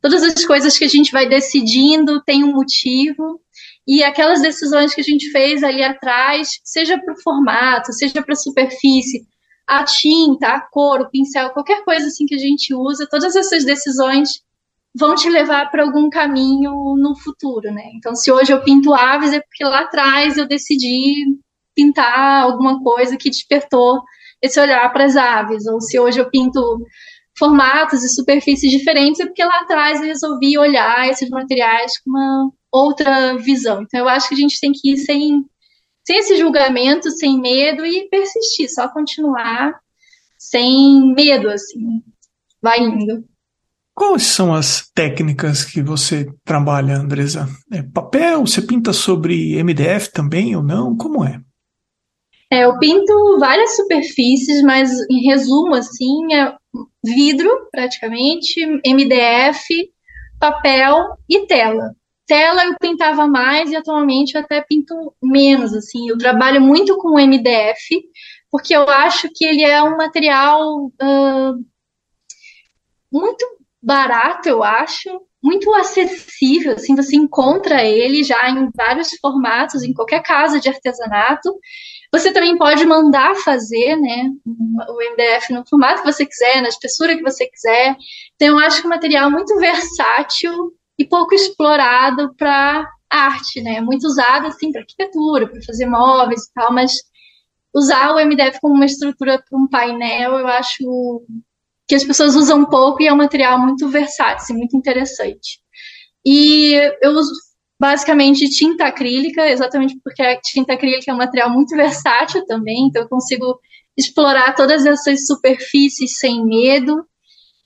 Todas 0.00 0.22
as 0.22 0.44
coisas 0.44 0.78
que 0.78 0.84
a 0.84 0.88
gente 0.88 1.10
vai 1.10 1.28
decidindo 1.28 2.22
tem 2.22 2.44
um 2.44 2.52
motivo 2.52 3.40
e 3.90 4.04
aquelas 4.04 4.40
decisões 4.40 4.94
que 4.94 5.00
a 5.00 5.04
gente 5.04 5.32
fez 5.32 5.64
ali 5.64 5.82
atrás, 5.82 6.60
seja 6.62 6.96
para 6.96 7.12
o 7.12 7.20
formato, 7.20 7.92
seja 7.92 8.22
para 8.22 8.34
a 8.34 8.36
superfície, 8.36 9.26
a 9.66 9.82
tinta, 9.82 10.46
a 10.46 10.60
cor, 10.60 11.00
o 11.00 11.10
pincel, 11.10 11.50
qualquer 11.50 11.82
coisa 11.84 12.06
assim 12.06 12.24
que 12.24 12.36
a 12.36 12.38
gente 12.38 12.72
usa, 12.72 13.08
todas 13.10 13.34
essas 13.34 13.64
decisões 13.64 14.42
vão 14.94 15.16
te 15.16 15.28
levar 15.28 15.72
para 15.72 15.82
algum 15.82 16.08
caminho 16.08 16.94
no 16.96 17.16
futuro, 17.18 17.72
né? 17.72 17.82
Então, 17.96 18.14
se 18.14 18.30
hoje 18.30 18.52
eu 18.52 18.62
pinto 18.62 18.94
aves, 18.94 19.32
é 19.32 19.40
porque 19.40 19.64
lá 19.64 19.80
atrás 19.80 20.38
eu 20.38 20.46
decidi 20.46 21.26
pintar 21.74 22.42
alguma 22.42 22.80
coisa 22.80 23.16
que 23.16 23.28
despertou 23.28 24.04
esse 24.40 24.60
olhar 24.60 24.88
para 24.92 25.06
as 25.06 25.16
aves, 25.16 25.66
ou 25.66 25.80
se 25.80 25.98
hoje 25.98 26.20
eu 26.20 26.30
pinto 26.30 26.60
formatos 27.40 28.04
e 28.04 28.08
superfícies 28.10 28.70
diferentes, 28.70 29.18
é 29.18 29.26
porque 29.26 29.42
lá 29.42 29.60
atrás 29.60 29.98
eu 29.98 30.06
resolvi 30.06 30.58
olhar 30.58 31.08
esses 31.08 31.30
materiais 31.30 31.92
com 31.98 32.10
uma 32.10 32.52
outra 32.70 33.38
visão. 33.38 33.82
Então, 33.82 34.00
eu 34.00 34.08
acho 34.08 34.28
que 34.28 34.34
a 34.34 34.38
gente 34.38 34.60
tem 34.60 34.70
que 34.72 34.92
ir 34.92 34.98
sem, 34.98 35.42
sem 36.06 36.18
esse 36.18 36.36
julgamento, 36.36 37.10
sem 37.10 37.40
medo 37.40 37.84
e 37.84 38.08
persistir, 38.10 38.68
só 38.72 38.88
continuar 38.88 39.74
sem 40.38 41.14
medo, 41.14 41.48
assim, 41.48 42.02
vai 42.62 42.80
indo. 42.80 43.24
Quais 43.94 44.22
são 44.22 44.54
as 44.54 44.88
técnicas 44.94 45.64
que 45.64 45.82
você 45.82 46.26
trabalha, 46.44 46.96
Andresa? 46.96 47.48
É 47.72 47.82
papel? 47.82 48.46
Você 48.46 48.62
pinta 48.62 48.92
sobre 48.92 49.62
MDF 49.62 50.12
também 50.12 50.54
ou 50.54 50.62
não? 50.62 50.96
Como 50.96 51.24
é? 51.24 51.40
É, 52.52 52.64
eu 52.64 52.78
pinto 52.78 53.38
várias 53.38 53.76
superfícies, 53.76 54.62
mas 54.62 54.90
em 55.10 55.28
resumo, 55.28 55.74
assim, 55.74 56.34
é 56.34 56.59
vidro, 57.04 57.50
praticamente, 57.70 58.64
MDF, 58.84 59.92
papel 60.38 61.16
e 61.28 61.46
tela 61.46 61.94
tela 62.30 62.64
eu 62.64 62.76
pintava 62.78 63.26
mais 63.26 63.72
e 63.72 63.76
atualmente 63.76 64.36
eu 64.36 64.40
até 64.40 64.60
pinto 64.60 65.12
menos, 65.20 65.74
assim. 65.74 66.08
Eu 66.08 66.16
trabalho 66.16 66.60
muito 66.60 66.96
com 66.96 67.18
MDF, 67.18 68.00
porque 68.48 68.74
eu 68.74 68.88
acho 68.88 69.28
que 69.34 69.44
ele 69.44 69.64
é 69.64 69.82
um 69.82 69.96
material 69.96 70.86
uh, 70.86 71.64
muito 73.12 73.44
barato, 73.82 74.48
eu 74.48 74.62
acho, 74.62 75.10
muito 75.42 75.72
acessível, 75.74 76.74
assim, 76.74 76.94
você 76.94 77.16
encontra 77.16 77.84
ele 77.84 78.22
já 78.22 78.50
em 78.50 78.70
vários 78.74 79.10
formatos, 79.20 79.82
em 79.82 79.92
qualquer 79.92 80.22
casa 80.22 80.60
de 80.60 80.68
artesanato. 80.68 81.58
Você 82.12 82.32
também 82.32 82.58
pode 82.58 82.84
mandar 82.84 83.36
fazer, 83.36 83.96
né, 83.96 84.30
o 84.88 85.12
MDF 85.12 85.52
no 85.52 85.66
formato 85.68 86.02
que 86.02 86.12
você 86.12 86.26
quiser, 86.26 86.60
na 86.60 86.68
espessura 86.68 87.16
que 87.16 87.22
você 87.22 87.46
quiser. 87.46 87.96
Então, 88.34 88.48
eu 88.48 88.58
acho 88.58 88.80
que 88.80 88.86
é 88.86 88.88
um 88.88 88.90
material 88.90 89.30
muito 89.30 89.56
versátil 89.58 90.72
e 90.98 91.06
pouco 91.06 91.34
explorado 91.34 92.34
para 92.36 92.86
arte, 93.08 93.60
né? 93.60 93.80
Muito 93.80 94.04
usado 94.04 94.46
assim 94.46 94.70
para 94.70 94.82
arquitetura, 94.82 95.48
para 95.48 95.62
fazer 95.62 95.86
móveis 95.86 96.42
e 96.42 96.52
tal, 96.54 96.72
mas 96.72 96.92
usar 97.74 98.12
o 98.12 98.20
MDF 98.20 98.60
como 98.60 98.74
uma 98.74 98.84
estrutura 98.84 99.42
para 99.48 99.58
um 99.58 99.68
painel, 99.68 100.38
eu 100.38 100.46
acho 100.46 101.24
que 101.90 101.94
as 101.96 102.04
pessoas 102.04 102.36
usam 102.36 102.64
pouco 102.66 103.02
e 103.02 103.08
é 103.08 103.12
um 103.12 103.16
material 103.16 103.58
muito 103.58 103.88
versátil, 103.88 104.54
muito 104.54 104.76
interessante. 104.76 105.58
E 106.24 106.74
eu 107.02 107.10
uso 107.10 107.32
basicamente 107.80 108.48
tinta 108.48 108.84
acrílica, 108.84 109.48
exatamente 109.50 109.98
porque 110.04 110.22
a 110.22 110.40
tinta 110.40 110.74
acrílica 110.74 111.10
é 111.10 111.12
um 111.14 111.16
material 111.16 111.50
muito 111.50 111.74
versátil 111.74 112.46
também, 112.46 112.86
então 112.86 113.02
eu 113.02 113.08
consigo 113.08 113.58
explorar 113.98 114.54
todas 114.54 114.86
essas 114.86 115.26
superfícies 115.26 116.16
sem 116.16 116.46
medo 116.46 117.04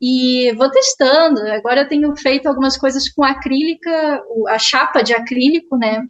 e 0.00 0.54
vou 0.54 0.70
testando. 0.70 1.40
Agora 1.48 1.82
eu 1.82 1.88
tenho 1.88 2.16
feito 2.16 2.46
algumas 2.46 2.78
coisas 2.78 3.06
com 3.12 3.22
acrílica, 3.22 4.22
a 4.48 4.58
chapa 4.58 5.02
de 5.02 5.12
acrílico, 5.12 5.76
né? 5.76 6.02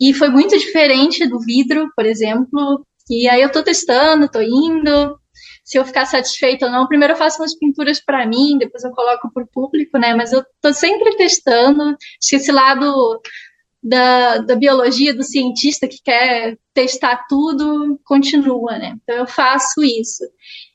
E 0.00 0.12
foi 0.12 0.30
muito 0.30 0.58
diferente 0.58 1.28
do 1.28 1.38
vidro, 1.38 1.88
por 1.94 2.04
exemplo. 2.04 2.84
E 3.08 3.28
aí 3.28 3.40
eu 3.40 3.52
tô 3.52 3.62
testando, 3.62 4.28
tô 4.28 4.42
indo. 4.42 5.16
Se 5.64 5.78
eu 5.78 5.84
ficar 5.84 6.06
satisfeita 6.06 6.66
ou 6.66 6.72
não, 6.72 6.88
primeiro 6.88 7.14
eu 7.14 7.18
faço 7.18 7.40
umas 7.40 7.56
pinturas 7.56 8.00
para 8.00 8.26
mim, 8.26 8.58
depois 8.58 8.82
eu 8.82 8.90
coloco 8.90 9.30
para 9.32 9.44
o 9.44 9.48
público, 9.48 9.98
né? 9.98 10.14
Mas 10.14 10.32
eu 10.32 10.44
tô 10.60 10.72
sempre 10.72 11.16
testando. 11.16 11.82
Acho 11.82 12.28
que 12.30 12.36
esse 12.36 12.50
lado 12.50 13.20
da, 13.82 14.38
da 14.38 14.56
biologia, 14.56 15.14
do 15.14 15.22
cientista 15.22 15.88
que 15.88 16.00
quer 16.02 16.56
testar 16.72 17.26
tudo, 17.28 18.00
continua, 18.04 18.78
né? 18.78 18.96
Então 19.02 19.16
eu 19.16 19.26
faço 19.26 19.82
isso. 19.82 20.24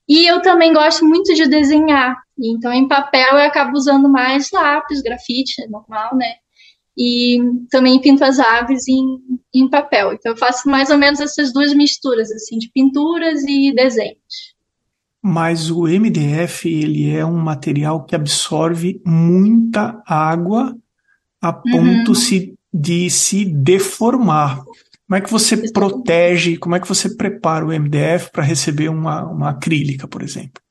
E 0.07 0.25
eu 0.25 0.41
também 0.41 0.73
gosto 0.73 1.05
muito 1.05 1.33
de 1.33 1.47
desenhar. 1.47 2.15
Então, 2.39 2.71
em 2.71 2.87
papel, 2.87 3.33
eu 3.33 3.45
acabo 3.45 3.75
usando 3.75 4.09
mais 4.09 4.49
lápis, 4.51 5.01
grafite, 5.01 5.61
é 5.63 5.67
normal, 5.67 6.15
né? 6.15 6.35
E 6.97 7.39
também 7.69 7.99
pinto 7.99 8.23
as 8.23 8.39
aves 8.39 8.87
em, 8.87 9.19
em 9.53 9.69
papel. 9.69 10.13
Então, 10.13 10.31
eu 10.31 10.37
faço 10.37 10.69
mais 10.69 10.89
ou 10.89 10.97
menos 10.97 11.19
essas 11.19 11.51
duas 11.51 11.73
misturas, 11.73 12.31
assim, 12.31 12.57
de 12.57 12.69
pinturas 12.71 13.43
e 13.43 13.73
desenhos. 13.73 14.55
Mas 15.23 15.69
o 15.69 15.83
MDF, 15.83 16.69
ele 16.69 17.09
é 17.09 17.25
um 17.25 17.37
material 17.37 18.05
que 18.05 18.15
absorve 18.15 19.01
muita 19.05 20.01
água 20.05 20.75
a 21.41 21.51
ponto 21.51 22.11
uhum. 22.11 22.55
de 22.73 23.09
se 23.09 23.45
deformar. 23.45 24.63
Como 25.07 25.17
é 25.17 25.21
que 25.21 25.31
você 25.31 25.71
protege, 25.71 26.57
como 26.57 26.75
é 26.75 26.79
que 26.79 26.87
você 26.87 27.15
prepara 27.15 27.65
o 27.65 27.69
MDF 27.69 28.31
para 28.31 28.43
receber 28.43 28.89
uma, 28.89 29.23
uma 29.25 29.49
acrílica, 29.51 30.07
por 30.07 30.21
exemplo? 30.21 30.61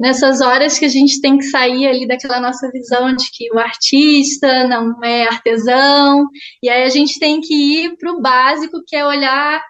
Nessas 0.00 0.40
horas 0.40 0.78
que 0.78 0.84
a 0.84 0.88
gente 0.88 1.20
tem 1.20 1.38
que 1.38 1.44
sair 1.44 1.86
ali 1.86 2.06
daquela 2.06 2.40
nossa 2.40 2.70
visão 2.70 3.14
de 3.14 3.30
que 3.32 3.52
o 3.52 3.58
artista 3.58 4.66
não 4.66 5.02
é 5.02 5.28
artesão, 5.28 6.26
e 6.62 6.68
aí 6.68 6.84
a 6.84 6.88
gente 6.88 7.18
tem 7.18 7.40
que 7.40 7.54
ir 7.54 7.96
para 7.96 8.12
o 8.12 8.20
básico, 8.20 8.82
que 8.86 8.96
é 8.96 9.06
olhar 9.06 9.62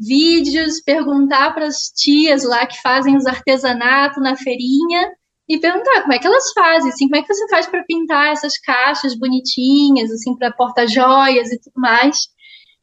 vídeos, 0.00 0.80
perguntar 0.80 1.52
para 1.52 1.66
as 1.66 1.90
tias 1.94 2.42
lá 2.42 2.66
que 2.66 2.80
fazem 2.80 3.16
os 3.16 3.26
artesanatos 3.26 4.22
na 4.22 4.36
feirinha 4.36 5.10
e 5.48 5.58
perguntar 5.58 6.02
como 6.02 6.12
é 6.12 6.18
que 6.18 6.26
elas 6.26 6.52
fazem, 6.52 6.90
assim, 6.90 7.08
como 7.08 7.16
é 7.16 7.22
que 7.22 7.34
você 7.34 7.48
faz 7.48 7.66
para 7.66 7.84
pintar 7.84 8.32
essas 8.32 8.56
caixas 8.58 9.14
bonitinhas, 9.16 10.10
assim, 10.10 10.36
para 10.36 10.52
porta-joias 10.52 11.50
e 11.52 11.60
tudo 11.60 11.74
mais. 11.76 12.16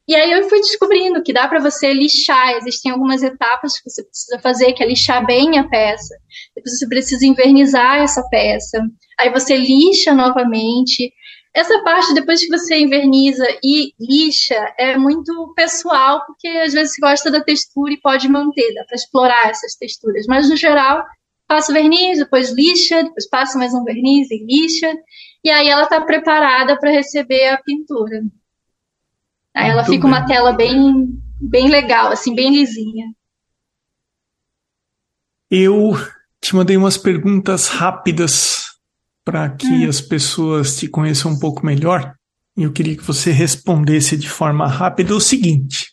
E 0.06 0.14
aí 0.14 0.32
eu 0.32 0.48
fui 0.48 0.60
descobrindo 0.60 1.22
que 1.22 1.34
dá 1.34 1.46
para 1.48 1.60
você 1.60 1.92
lixar, 1.92 2.56
existem 2.56 2.92
algumas 2.92 3.22
etapas 3.22 3.78
que 3.78 3.90
você 3.90 4.02
precisa 4.02 4.38
fazer, 4.40 4.72
que 4.72 4.82
é 4.82 4.86
lixar 4.86 5.26
bem 5.26 5.58
a 5.58 5.68
peça. 5.68 6.14
Depois 6.56 6.78
você 6.78 6.88
precisa 6.88 7.26
invernizar 7.26 7.98
essa 7.98 8.22
peça. 8.30 8.80
Aí 9.18 9.30
você 9.30 9.56
lixa 9.56 10.14
novamente. 10.14 11.12
Essa 11.58 11.82
parte, 11.82 12.14
depois 12.14 12.40
que 12.40 12.56
você 12.56 12.78
inverniza 12.78 13.44
e 13.64 13.92
lixa, 13.98 14.54
é 14.78 14.96
muito 14.96 15.52
pessoal, 15.56 16.24
porque 16.24 16.46
às 16.46 16.72
vezes 16.72 16.94
você 16.94 17.00
gosta 17.00 17.32
da 17.32 17.42
textura 17.42 17.92
e 17.92 18.00
pode 18.00 18.28
manter, 18.28 18.74
dá 18.74 18.84
para 18.84 18.94
explorar 18.94 19.50
essas 19.50 19.74
texturas. 19.74 20.24
Mas, 20.28 20.48
no 20.48 20.56
geral, 20.56 21.04
passa 21.48 21.72
o 21.72 21.74
verniz, 21.74 22.20
depois 22.20 22.52
lixa, 22.52 23.02
depois 23.02 23.28
passa 23.28 23.58
mais 23.58 23.74
um 23.74 23.82
verniz 23.82 24.30
e 24.30 24.44
lixa, 24.44 24.94
e 25.42 25.50
aí 25.50 25.66
ela 25.68 25.82
está 25.82 26.00
preparada 26.00 26.78
para 26.78 26.92
receber 26.92 27.48
a 27.48 27.60
pintura. 27.60 28.22
Aí 29.52 29.68
ela 29.68 29.82
fica 29.82 30.06
bem. 30.06 30.12
uma 30.12 30.26
tela 30.28 30.52
bem, 30.52 31.08
bem 31.40 31.68
legal, 31.68 32.12
assim, 32.12 32.36
bem 32.36 32.54
lisinha. 32.54 33.06
Eu 35.50 35.94
te 36.40 36.54
mandei 36.54 36.76
umas 36.76 36.96
perguntas 36.96 37.66
rápidas 37.66 38.67
para 39.28 39.50
que 39.50 39.66
hum. 39.66 39.88
as 39.90 40.00
pessoas 40.00 40.78
te 40.78 40.88
conheçam 40.88 41.32
um 41.32 41.38
pouco 41.38 41.66
melhor. 41.66 42.14
E 42.56 42.62
eu 42.62 42.72
queria 42.72 42.96
que 42.96 43.04
você 43.04 43.30
respondesse 43.30 44.16
de 44.16 44.26
forma 44.26 44.66
rápida 44.66 45.14
o 45.14 45.20
seguinte: 45.20 45.88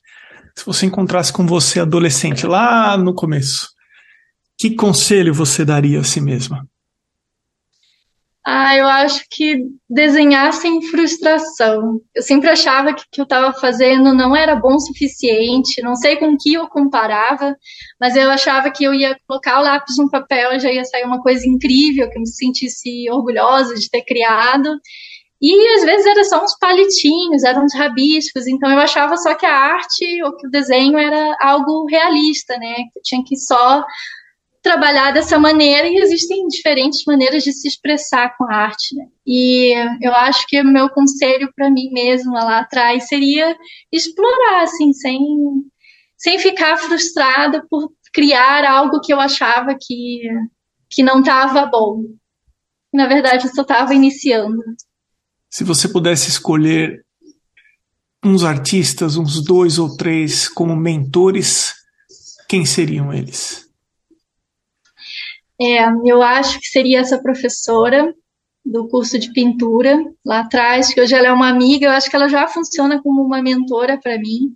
se 0.58 0.65
você 0.65 0.86
encontrasse 0.86 1.34
com 1.34 1.45
você 1.45 1.82
adolescente 1.82 2.48
lá 2.48 2.98
no 2.98 3.13
começo, 3.13 3.67
que 4.58 4.74
conselho 4.74 5.34
você 5.34 5.65
daria 5.65 6.00
a 6.00 6.04
si 6.06 6.21
mesma? 6.21 6.65
Ah, 8.47 8.77
eu 8.77 8.86
acho 8.86 9.25
que 9.31 9.58
desenhar 9.89 10.53
sem 10.53 10.79
frustração. 10.84 11.99
Eu 12.13 12.21
sempre 12.21 12.47
achava 12.47 12.93
que 12.93 13.01
o 13.01 13.05
que 13.12 13.19
eu 13.21 13.23
estava 13.23 13.51
fazendo 13.53 14.13
não 14.13 14.36
era 14.36 14.55
bom 14.55 14.75
o 14.75 14.79
suficiente, 14.79 15.81
não 15.81 15.95
sei 15.95 16.15
com 16.17 16.38
que 16.38 16.53
eu 16.53 16.67
comparava, 16.67 17.55
mas 17.99 18.15
eu 18.15 18.29
achava 18.29 18.69
que 18.69 18.84
eu 18.84 18.93
ia 18.93 19.17
colocar 19.27 19.60
o 19.60 19.63
lápis 19.63 19.97
no 19.97 20.12
papel 20.12 20.53
e 20.53 20.60
já 20.60 20.71
ia 20.71 20.86
sair 20.86 21.05
uma 21.05 21.23
coisa 21.23 21.47
incrível, 21.47 22.08
que 22.08 22.17
eu 22.17 22.21
me 22.21 22.27
sentisse 22.27 23.10
orgulhosa 23.10 23.73
de 23.73 23.89
ter 23.89 24.03
criado. 24.03 24.79
E 25.41 25.77
às 25.77 25.84
vezes 25.84 26.05
era 26.05 26.23
só 26.23 26.43
uns 26.43 26.55
palitinhos, 26.60 27.43
eram 27.43 27.65
uns 27.65 27.73
rabiscos, 27.73 28.45
então 28.45 28.69
eu 28.71 28.79
achava 28.79 29.17
só 29.17 29.34
que 29.34 29.45
a 29.45 29.55
arte 29.55 30.23
ou 30.23 30.36
que 30.38 30.47
o 30.47 30.51
desenho 30.51 30.99
era 30.99 31.36
algo 31.41 31.88
realista, 31.88 32.58
né? 32.58 32.75
Que 32.93 32.99
eu 32.99 33.03
tinha 33.03 33.23
que 33.25 33.36
só 33.38 33.84
trabalhar 34.65 35.12
dessa 35.12 35.38
maneira 35.38 35.88
e 35.88 35.97
existem 35.97 36.47
diferentes 36.47 37.04
maneiras 37.06 37.43
de 37.43 37.54
se 37.54 37.67
expressar 37.67 38.36
com 38.36 38.45
a 38.45 38.56
arte. 38.56 38.95
Né? 38.95 39.06
E 39.23 39.73
eu 40.01 40.12
acho 40.12 40.47
que 40.47 40.60
o 40.60 40.65
meu 40.65 40.89
conselho 40.89 41.51
para 41.56 41.69
mim 41.69 41.91
mesma 41.91 42.43
lá 42.43 42.60
atrás 42.62 43.08
seria 43.08 43.56
explorar, 43.91 44.63
assim, 44.63 44.91
sem, 44.91 45.19
sem 46.17 46.39
ficar 46.39 46.78
frustrada 46.78 47.63
por 47.69 47.91
criar 48.12 48.65
algo 48.65 49.01
que 49.01 49.13
eu 49.13 49.19
achava 49.19 49.78
que, 49.80 50.21
que 50.89 51.04
não 51.04 51.19
estava 51.19 51.67
bom. 51.67 52.01
Na 52.91 53.08
verdade, 53.08 53.45
eu 53.45 53.54
só 53.54 53.62
estava 53.62 53.93
iniciando. 53.93 54.63
Se 55.47 55.63
você 55.63 55.88
pudesse 55.88 56.28
escolher 56.28 57.06
uns 58.23 58.43
artistas, 58.43 59.15
uns 59.15 59.43
dois 59.43 59.78
ou 59.78 59.95
três 59.95 60.49
como 60.49 60.75
mentores, 60.75 61.75
quem 62.49 62.65
seriam 62.65 63.13
eles? 63.13 63.64
É, 65.59 65.85
eu 66.05 66.21
acho 66.21 66.59
que 66.59 66.67
seria 66.67 66.99
essa 66.99 67.21
professora 67.21 68.13
do 68.65 68.87
curso 68.87 69.19
de 69.19 69.31
pintura 69.31 70.03
lá 70.25 70.39
atrás, 70.39 70.93
que 70.93 70.99
hoje 70.99 71.13
ela 71.13 71.27
é 71.27 71.31
uma 71.31 71.49
amiga, 71.49 71.85
eu 71.85 71.91
acho 71.91 72.09
que 72.09 72.15
ela 72.15 72.27
já 72.27 72.47
funciona 72.47 73.01
como 73.01 73.21
uma 73.21 73.41
mentora 73.41 73.99
para 74.01 74.17
mim 74.17 74.53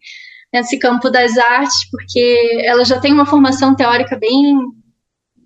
nesse 0.52 0.80
campo 0.80 1.10
das 1.10 1.38
artes, 1.38 1.90
porque 1.92 2.62
ela 2.66 2.84
já 2.84 3.00
tem 3.00 3.14
uma 3.14 3.26
formação 3.26 3.76
teórica 3.76 4.18
bem 4.18 4.58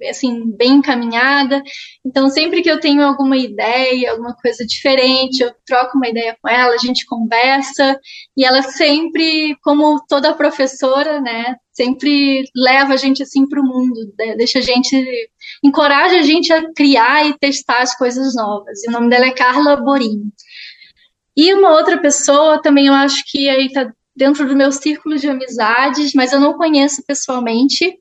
assim, 0.09 0.55
bem 0.55 0.73
encaminhada. 0.73 1.61
Então, 2.05 2.29
sempre 2.29 2.61
que 2.61 2.69
eu 2.69 2.79
tenho 2.79 3.01
alguma 3.03 3.37
ideia, 3.37 4.11
alguma 4.11 4.35
coisa 4.35 4.65
diferente, 4.65 5.41
eu 5.41 5.53
troco 5.65 5.97
uma 5.97 6.07
ideia 6.07 6.35
com 6.41 6.49
ela, 6.49 6.73
a 6.73 6.77
gente 6.77 7.05
conversa, 7.05 7.99
e 8.37 8.45
ela 8.45 8.61
sempre, 8.61 9.55
como 9.63 10.03
toda 10.07 10.33
professora, 10.33 11.19
né, 11.21 11.55
sempre 11.71 12.43
leva 12.55 12.93
a 12.93 12.97
gente 12.97 13.23
assim 13.23 13.47
para 13.47 13.61
o 13.61 13.65
mundo, 13.65 14.13
né, 14.17 14.35
deixa 14.35 14.59
a 14.59 14.61
gente, 14.61 14.95
encoraja 15.63 16.17
a 16.17 16.21
gente 16.21 16.51
a 16.53 16.71
criar 16.73 17.27
e 17.27 17.37
testar 17.37 17.81
as 17.81 17.95
coisas 17.97 18.35
novas. 18.35 18.83
E 18.83 18.89
o 18.89 18.91
nome 18.91 19.09
dela 19.09 19.25
é 19.25 19.31
Carla 19.31 19.75
Borini. 19.75 20.31
E 21.35 21.53
uma 21.53 21.71
outra 21.71 21.97
pessoa 21.99 22.61
também 22.61 22.87
eu 22.87 22.93
acho 22.93 23.23
que 23.25 23.49
aí 23.49 23.65
está 23.65 23.91
dentro 24.15 24.47
do 24.47 24.55
meu 24.55 24.71
círculo 24.71 25.17
de 25.17 25.27
amizades, 25.27 26.13
mas 26.13 26.31
eu 26.31 26.39
não 26.39 26.53
conheço 26.53 27.03
pessoalmente, 27.05 27.97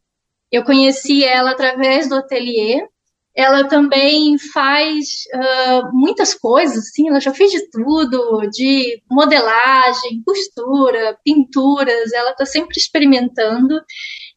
eu 0.53 0.63
conheci 0.65 1.25
ela 1.25 1.53
através 1.53 2.09
do 2.09 2.17
ateliê. 2.17 2.87
Ela 3.35 3.67
também 3.67 4.37
faz 4.53 5.25
uh, 5.35 5.91
muitas 5.91 6.35
coisas, 6.35 6.77
assim, 6.77 7.09
ela 7.09 7.19
já 7.19 7.33
fez 7.33 7.51
de 7.51 7.71
tudo, 7.71 8.47
de 8.51 9.03
modelagem, 9.11 10.23
costura, 10.23 11.19
pinturas, 11.25 12.13
ela 12.13 12.33
está 12.33 12.45
sempre 12.45 12.79
experimentando 12.79 13.81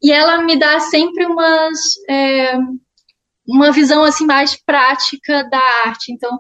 e 0.02 0.14
ela 0.14 0.42
me 0.44 0.58
dá 0.58 0.80
sempre 0.80 1.26
umas 1.26 1.78
é, 2.10 2.58
uma 3.46 3.72
visão 3.74 4.06
assim 4.06 4.26
mais 4.26 4.56
prática 4.56 5.44
da 5.50 5.60
arte. 5.86 6.14
Então, 6.14 6.40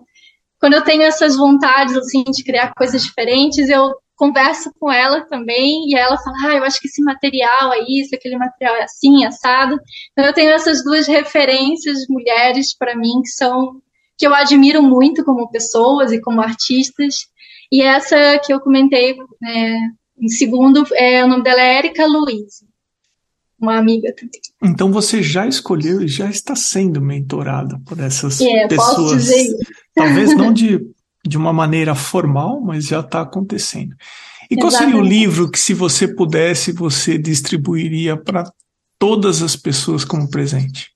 quando 0.57 0.75
eu 0.75 0.83
tenho 0.83 1.03
essas 1.03 1.35
vontades 1.35 1.97
assim 1.97 2.23
de 2.23 2.43
criar 2.43 2.73
coisas 2.73 3.03
diferentes, 3.03 3.67
eu 3.67 3.93
converso 4.15 4.71
com 4.79 4.91
ela 4.91 5.21
também 5.25 5.89
e 5.89 5.95
ela 5.95 6.17
fala, 6.17 6.35
ah, 6.45 6.55
eu 6.55 6.63
acho 6.63 6.79
que 6.79 6.87
esse 6.87 7.03
material 7.03 7.73
é 7.73 7.85
isso, 7.87 8.15
aquele 8.15 8.37
material 8.37 8.75
é 8.77 8.83
assim, 8.83 9.25
assado. 9.25 9.77
Então 10.11 10.25
eu 10.25 10.33
tenho 10.33 10.51
essas 10.51 10.83
duas 10.83 11.07
referências 11.07 12.07
mulheres 12.09 12.75
para 12.75 12.95
mim 12.95 13.21
que 13.21 13.29
são 13.29 13.81
que 14.17 14.25
eu 14.25 14.33
admiro 14.33 14.81
muito 14.81 15.25
como 15.25 15.51
pessoas 15.51 16.11
e 16.11 16.21
como 16.21 16.41
artistas. 16.41 17.27
E 17.71 17.81
essa 17.81 18.39
que 18.39 18.53
eu 18.53 18.61
comentei 18.61 19.17
né, 19.41 19.77
em 20.17 20.29
segundo, 20.29 20.85
é, 20.93 21.23
o 21.23 21.27
nome 21.27 21.43
dela 21.43 21.61
é 21.61 21.79
Erika 21.79 22.05
Luiz, 22.05 22.63
uma 23.59 23.77
amiga 23.77 24.13
também. 24.15 24.39
Então 24.63 24.91
você 24.91 25.21
já 25.21 25.45
escolheu 25.45 26.01
e 26.01 26.07
já 26.07 26.29
está 26.29 26.55
sendo 26.55 27.01
mentorada 27.01 27.77
por 27.85 27.99
essas 27.99 28.39
é, 28.39 28.67
pessoas. 28.67 28.95
Posso 28.95 29.17
dizer 29.17 29.41
isso. 29.41 29.57
Talvez 29.93 30.35
não 30.35 30.53
de 30.53 30.79
de 31.27 31.37
uma 31.37 31.51
maneira 31.51 31.95
formal, 31.95 32.61
mas 32.61 32.85
já 32.85 32.99
está 32.99 33.21
acontecendo. 33.21 33.95
E 34.49 34.55
qual 34.55 34.71
seria 34.71 34.95
o 34.95 35.01
livro 35.01 35.49
que, 35.49 35.59
se 35.59 35.73
você 35.73 36.07
pudesse, 36.07 36.71
você 36.71 37.17
distribuiria 37.17 38.15
para 38.15 38.43
todas 38.99 39.41
as 39.41 39.55
pessoas 39.55 40.05
como 40.05 40.29
presente? 40.29 40.91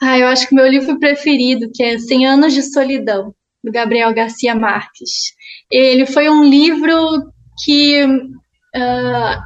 Ah, 0.00 0.18
eu 0.18 0.28
acho 0.28 0.48
que 0.48 0.54
meu 0.54 0.66
livro 0.66 0.98
preferido, 0.98 1.70
que 1.74 1.82
é 1.82 1.98
Cem 1.98 2.26
Anos 2.26 2.54
de 2.54 2.62
Solidão, 2.62 3.34
do 3.62 3.72
Gabriel 3.72 4.14
Garcia 4.14 4.54
Marques. 4.54 5.34
Ele 5.70 6.06
foi 6.06 6.30
um 6.30 6.44
livro 6.44 7.32
que 7.64 8.04
uh, 8.04 9.42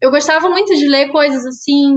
eu 0.00 0.10
gostava 0.10 0.50
muito 0.50 0.74
de 0.74 0.86
ler 0.86 1.10
coisas 1.10 1.46
assim 1.46 1.96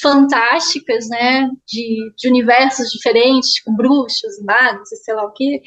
fantásticas, 0.00 1.08
né, 1.08 1.48
de, 1.66 2.12
de 2.16 2.28
universos 2.28 2.90
diferentes, 2.90 3.62
com 3.62 3.74
bruxos, 3.74 4.42
magos, 4.42 4.88
sei 5.04 5.14
lá 5.14 5.24
o 5.24 5.32
que. 5.32 5.60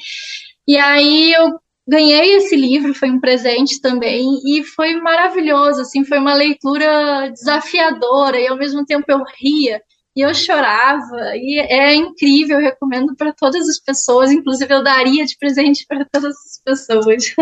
E 0.66 0.76
aí 0.76 1.32
eu 1.32 1.58
ganhei 1.86 2.36
esse 2.36 2.56
livro, 2.56 2.94
foi 2.94 3.10
um 3.10 3.20
presente 3.20 3.80
também, 3.80 4.26
e 4.46 4.64
foi 4.64 4.94
maravilhoso, 4.96 5.82
assim, 5.82 6.04
foi 6.04 6.18
uma 6.18 6.34
leitura 6.34 7.30
desafiadora, 7.30 8.40
e 8.40 8.46
ao 8.46 8.56
mesmo 8.56 8.84
tempo 8.86 9.04
eu 9.08 9.22
ria, 9.38 9.82
e 10.16 10.22
eu 10.22 10.34
chorava, 10.34 11.34
e 11.34 11.58
é 11.58 11.94
incrível, 11.94 12.58
eu 12.58 12.64
recomendo 12.64 13.14
para 13.14 13.32
todas 13.32 13.68
as 13.68 13.78
pessoas, 13.78 14.32
inclusive 14.32 14.72
eu 14.72 14.82
daria 14.82 15.26
de 15.26 15.36
presente 15.36 15.84
para 15.86 16.06
todas 16.10 16.34
as 16.34 16.62
pessoas. 16.64 17.34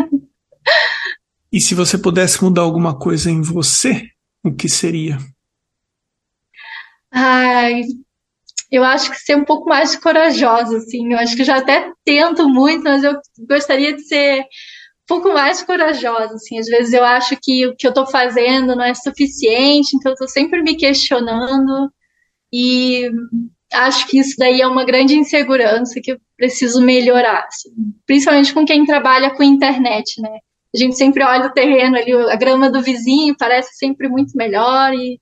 E 1.52 1.60
se 1.60 1.74
você 1.74 1.98
pudesse 1.98 2.42
mudar 2.42 2.62
alguma 2.62 2.98
coisa 2.98 3.30
em 3.30 3.42
você, 3.42 4.08
o 4.42 4.52
que 4.52 4.68
seria? 4.68 5.18
Ai, 7.10 7.82
eu 8.72 8.82
acho 8.82 9.10
que 9.10 9.18
ser 9.18 9.36
um 9.36 9.44
pouco 9.44 9.68
mais 9.68 9.94
corajosa, 9.94 10.78
assim. 10.78 11.12
Eu 11.12 11.18
acho 11.18 11.36
que 11.36 11.44
já 11.44 11.58
até 11.58 11.92
tento 12.06 12.48
muito, 12.48 12.82
mas 12.84 13.04
eu 13.04 13.14
gostaria 13.46 13.92
de 13.94 14.02
ser 14.02 14.40
um 14.40 14.44
pouco 15.06 15.28
mais 15.34 15.62
corajosa, 15.62 16.34
assim. 16.34 16.58
Às 16.58 16.66
vezes 16.66 16.94
eu 16.94 17.04
acho 17.04 17.36
que 17.42 17.66
o 17.66 17.76
que 17.76 17.86
eu 17.86 17.90
estou 17.90 18.06
fazendo 18.06 18.74
não 18.74 18.84
é 18.84 18.94
suficiente, 18.94 19.94
então 19.94 20.12
eu 20.12 20.14
estou 20.14 20.28
sempre 20.28 20.62
me 20.62 20.74
questionando 20.74 21.92
e 22.50 23.10
acho 23.74 24.06
que 24.08 24.18
isso 24.18 24.36
daí 24.38 24.62
é 24.62 24.66
uma 24.66 24.84
grande 24.86 25.16
insegurança 25.16 26.00
que 26.02 26.12
eu 26.12 26.18
preciso 26.36 26.80
melhorar, 26.80 27.46
assim. 27.46 27.70
principalmente 28.06 28.54
com 28.54 28.64
quem 28.64 28.86
trabalha 28.86 29.34
com 29.34 29.42
internet, 29.42 30.20
né? 30.20 30.38
A 30.74 30.78
gente 30.78 30.96
sempre 30.96 31.22
olha 31.24 31.46
o 31.46 31.52
terreno 31.52 31.96
ali, 31.96 32.12
a 32.12 32.36
grama 32.36 32.70
do 32.70 32.82
vizinho 32.82 33.36
parece 33.38 33.76
sempre 33.76 34.08
muito 34.08 34.36
melhor 34.36 34.94
e 34.94 35.20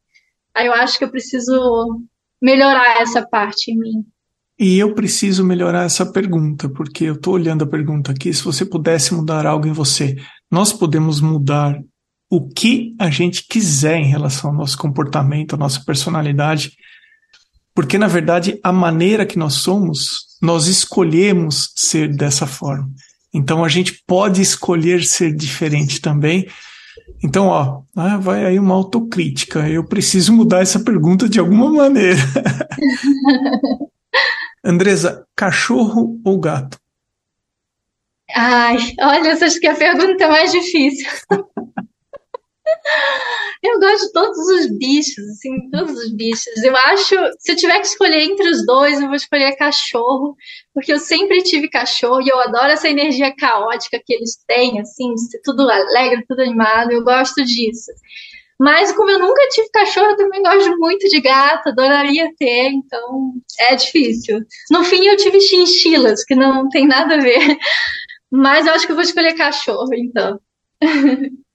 aí 0.55 0.67
eu 0.67 0.73
acho 0.73 0.99
que 0.99 1.05
eu 1.05 1.11
preciso 1.11 2.01
melhorar 2.41 3.01
essa 3.01 3.27
parte 3.27 3.71
em 3.71 3.79
mim. 3.79 4.05
E 4.59 4.79
eu 4.79 4.95
preciso 4.95 5.45
melhorar 5.45 5.85
essa 5.85 6.05
pergunta, 6.05 6.69
porque 6.69 7.05
eu 7.05 7.15
estou 7.15 7.35
olhando 7.35 7.65
a 7.65 7.67
pergunta 7.67 8.13
aqui. 8.13 8.33
Se 8.33 8.45
você 8.45 8.65
pudesse 8.65 9.15
mudar 9.15 9.47
algo 9.47 9.67
em 9.67 9.73
você, 9.73 10.17
nós 10.51 10.73
podemos 10.73 11.21
mudar 11.21 11.81
o 12.31 12.49
que 12.49 12.95
a 12.99 13.11
gente 13.11 13.47
quiser 13.49 13.97
em 13.97 14.07
relação 14.07 14.51
ao 14.51 14.57
nosso 14.57 14.79
comportamento, 14.79 15.55
à 15.55 15.59
nossa 15.59 15.83
personalidade, 15.85 16.73
porque 17.75 17.99
na 17.99 18.07
verdade 18.07 18.61
a 18.63 18.73
maneira 18.73 19.27
que 19.27 19.39
nós 19.39 19.55
somos, 19.55 20.27
nós 20.41 20.67
escolhemos 20.67 21.73
ser 21.75 22.15
dessa 22.15 22.47
forma. 22.47 22.89
Então 23.33 23.65
a 23.65 23.69
gente 23.69 24.03
pode 24.07 24.41
escolher 24.41 25.03
ser 25.05 25.35
diferente 25.35 26.01
também, 26.01 26.47
Então, 27.23 27.47
ó, 27.47 27.83
ah, 27.95 28.17
vai 28.17 28.47
aí 28.47 28.59
uma 28.59 28.75
autocrítica. 28.75 29.69
Eu 29.69 29.85
preciso 29.85 30.33
mudar 30.33 30.61
essa 30.61 30.81
pergunta 30.81 31.29
de 31.29 31.39
alguma 31.39 31.71
maneira. 31.71 32.21
Andresa, 34.65 35.27
cachorro 35.37 36.19
ou 36.25 36.39
gato? 36.39 36.79
Ai, 38.35 38.77
olha, 39.01 39.31
essa 39.31 39.47
acho 39.47 39.59
que 39.59 39.67
é 39.67 39.73
a 39.73 39.77
pergunta 39.77 40.29
mais 40.29 40.53
difícil. 40.53 41.09
Eu 43.63 43.79
gosto 43.79 44.07
de 44.07 44.13
todos 44.13 44.39
os 44.39 44.79
bichos, 44.79 45.25
assim, 45.29 45.71
todos 45.71 45.93
os 45.93 46.13
bichos. 46.13 46.63
Eu 46.63 46.75
acho, 46.75 47.15
se 47.39 47.53
eu 47.53 47.57
tiver 47.57 47.79
que 47.81 47.87
escolher 47.87 48.23
entre 48.23 48.49
os 48.49 48.65
dois, 48.65 48.99
eu 49.01 49.07
vou 49.07 49.17
escolher 49.17 49.55
cachorro, 49.57 50.35
porque 50.73 50.93
eu 50.93 50.99
sempre 50.99 51.43
tive 51.43 51.69
cachorro 51.69 52.23
e 52.23 52.29
eu 52.29 52.41
adoro 52.41 52.73
essa 52.73 52.89
energia 52.89 53.35
caótica 53.37 54.01
que 54.05 54.15
eles 54.15 54.39
têm, 54.47 54.81
assim, 54.81 55.13
de 55.15 55.31
ser 55.31 55.41
tudo 55.45 55.69
alegre, 55.69 56.25
tudo 56.27 56.41
animado, 56.41 56.93
eu 56.93 57.05
gosto 57.05 57.45
disso. 57.45 57.93
Mas 58.59 58.93
como 58.93 59.11
eu 59.11 59.19
nunca 59.19 59.49
tive 59.49 59.71
cachorro, 59.71 60.11
eu 60.11 60.17
também 60.17 60.43
gosto 60.43 60.77
muito 60.79 61.09
de 61.09 61.21
gato, 61.21 61.69
adoraria 61.69 62.31
ter, 62.39 62.69
então 62.69 63.33
é 63.59 63.75
difícil. 63.75 64.41
No 64.71 64.85
fim 64.85 65.07
eu 65.07 65.17
tive 65.17 65.41
chinchilas, 65.41 66.25
que 66.25 66.35
não 66.35 66.69
tem 66.69 66.87
nada 66.87 67.15
a 67.15 67.21
ver. 67.21 67.39
Mas 68.31 68.67
eu 68.67 68.75
acho 68.75 68.87
que 68.87 68.93
eu 68.93 68.97
vou 68.97 69.05
escolher 69.05 69.35
cachorro, 69.35 69.93
então. 69.95 70.39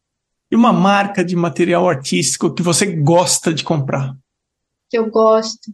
E 0.52 0.56
uma 0.56 0.72
marca 0.72 1.24
de 1.24 1.36
material 1.36 1.90
artístico 1.90 2.54
que 2.54 2.62
você 2.62 2.86
gosta 2.86 3.54
de 3.54 3.64
comprar? 3.64 4.16
Que 4.90 4.98
eu 4.98 5.10
gosto. 5.10 5.72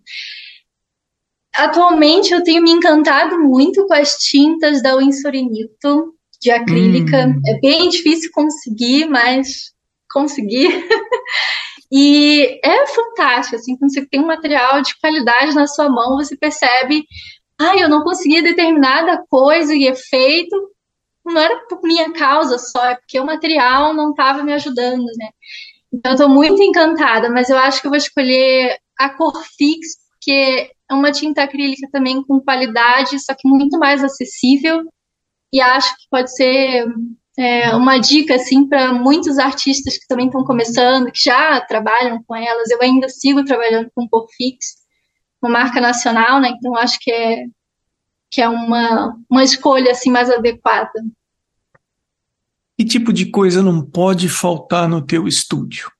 Atualmente 1.53 2.33
eu 2.33 2.43
tenho 2.43 2.63
me 2.63 2.71
encantado 2.71 3.37
muito 3.39 3.85
com 3.85 3.93
as 3.93 4.15
tintas 4.15 4.81
da 4.81 4.95
Winsor 4.95 5.33
Newton 5.33 6.11
de 6.41 6.49
acrílica. 6.49 7.27
Hum. 7.27 7.41
É 7.45 7.59
bem 7.59 7.89
difícil 7.89 8.31
conseguir, 8.33 9.05
mas 9.05 9.71
consegui. 10.11 10.67
e 11.91 12.59
é 12.63 12.87
fantástico, 12.87 13.57
assim, 13.57 13.77
quando 13.77 13.93
você 13.93 14.05
tem 14.05 14.21
um 14.21 14.27
material 14.27 14.81
de 14.81 14.97
qualidade 14.99 15.53
na 15.53 15.67
sua 15.67 15.89
mão, 15.89 16.15
você 16.15 16.35
percebe, 16.35 17.03
ah, 17.59 17.77
eu 17.77 17.87
não 17.87 18.03
consegui 18.03 18.41
determinada 18.41 19.23
coisa 19.29 19.75
e 19.75 19.85
efeito, 19.85 20.55
não 21.25 21.39
era 21.39 21.65
por 21.67 21.81
minha 21.83 22.11
causa 22.13 22.57
só, 22.57 22.85
é 22.85 22.95
porque 22.95 23.19
o 23.19 23.25
material 23.25 23.93
não 23.93 24.11
estava 24.11 24.43
me 24.43 24.53
ajudando, 24.53 25.05
né? 25.17 25.29
Então, 25.93 26.11
eu 26.11 26.15
estou 26.15 26.29
muito 26.29 26.61
encantada, 26.61 27.29
mas 27.29 27.49
eu 27.49 27.57
acho 27.57 27.81
que 27.81 27.87
eu 27.87 27.91
vou 27.91 27.97
escolher 27.97 28.77
a 28.97 29.09
cor 29.09 29.43
fix, 29.57 29.97
porque 30.11 30.71
é 30.89 30.93
uma 30.93 31.11
tinta 31.11 31.43
acrílica 31.43 31.87
também 31.91 32.23
com 32.23 32.39
qualidade, 32.39 33.19
só 33.19 33.33
que 33.33 33.47
muito 33.47 33.77
mais 33.77 34.03
acessível, 34.03 34.83
e 35.53 35.59
acho 35.59 35.93
que 35.97 36.03
pode 36.09 36.33
ser 36.33 36.85
é, 37.37 37.75
uma 37.75 37.97
dica 37.97 38.35
assim 38.35 38.67
para 38.67 38.93
muitos 38.93 39.37
artistas 39.37 39.97
que 39.97 40.07
também 40.07 40.27
estão 40.27 40.43
começando, 40.43 41.11
que 41.11 41.23
já 41.23 41.59
trabalham 41.61 42.23
com 42.23 42.35
elas. 42.35 42.69
Eu 42.69 42.81
ainda 42.81 43.09
sigo 43.09 43.43
trabalhando 43.43 43.91
com 43.95 44.07
cor 44.07 44.27
fix, 44.37 44.77
uma 45.41 45.51
marca 45.51 45.81
nacional, 45.81 46.39
né? 46.39 46.49
Então 46.49 46.75
acho 46.75 46.99
que 46.99 47.11
é 47.11 47.45
que 48.31 48.41
é 48.41 48.47
uma, 48.47 49.13
uma 49.29 49.43
escolha 49.43 49.91
assim 49.91 50.09
mais 50.09 50.29
adequada. 50.29 51.03
Que 52.77 52.85
tipo 52.85 53.11
de 53.11 53.29
coisa 53.29 53.61
não 53.61 53.85
pode 53.85 54.29
faltar 54.29 54.87
no 54.87 55.05
teu 55.05 55.27
estúdio? 55.27 55.91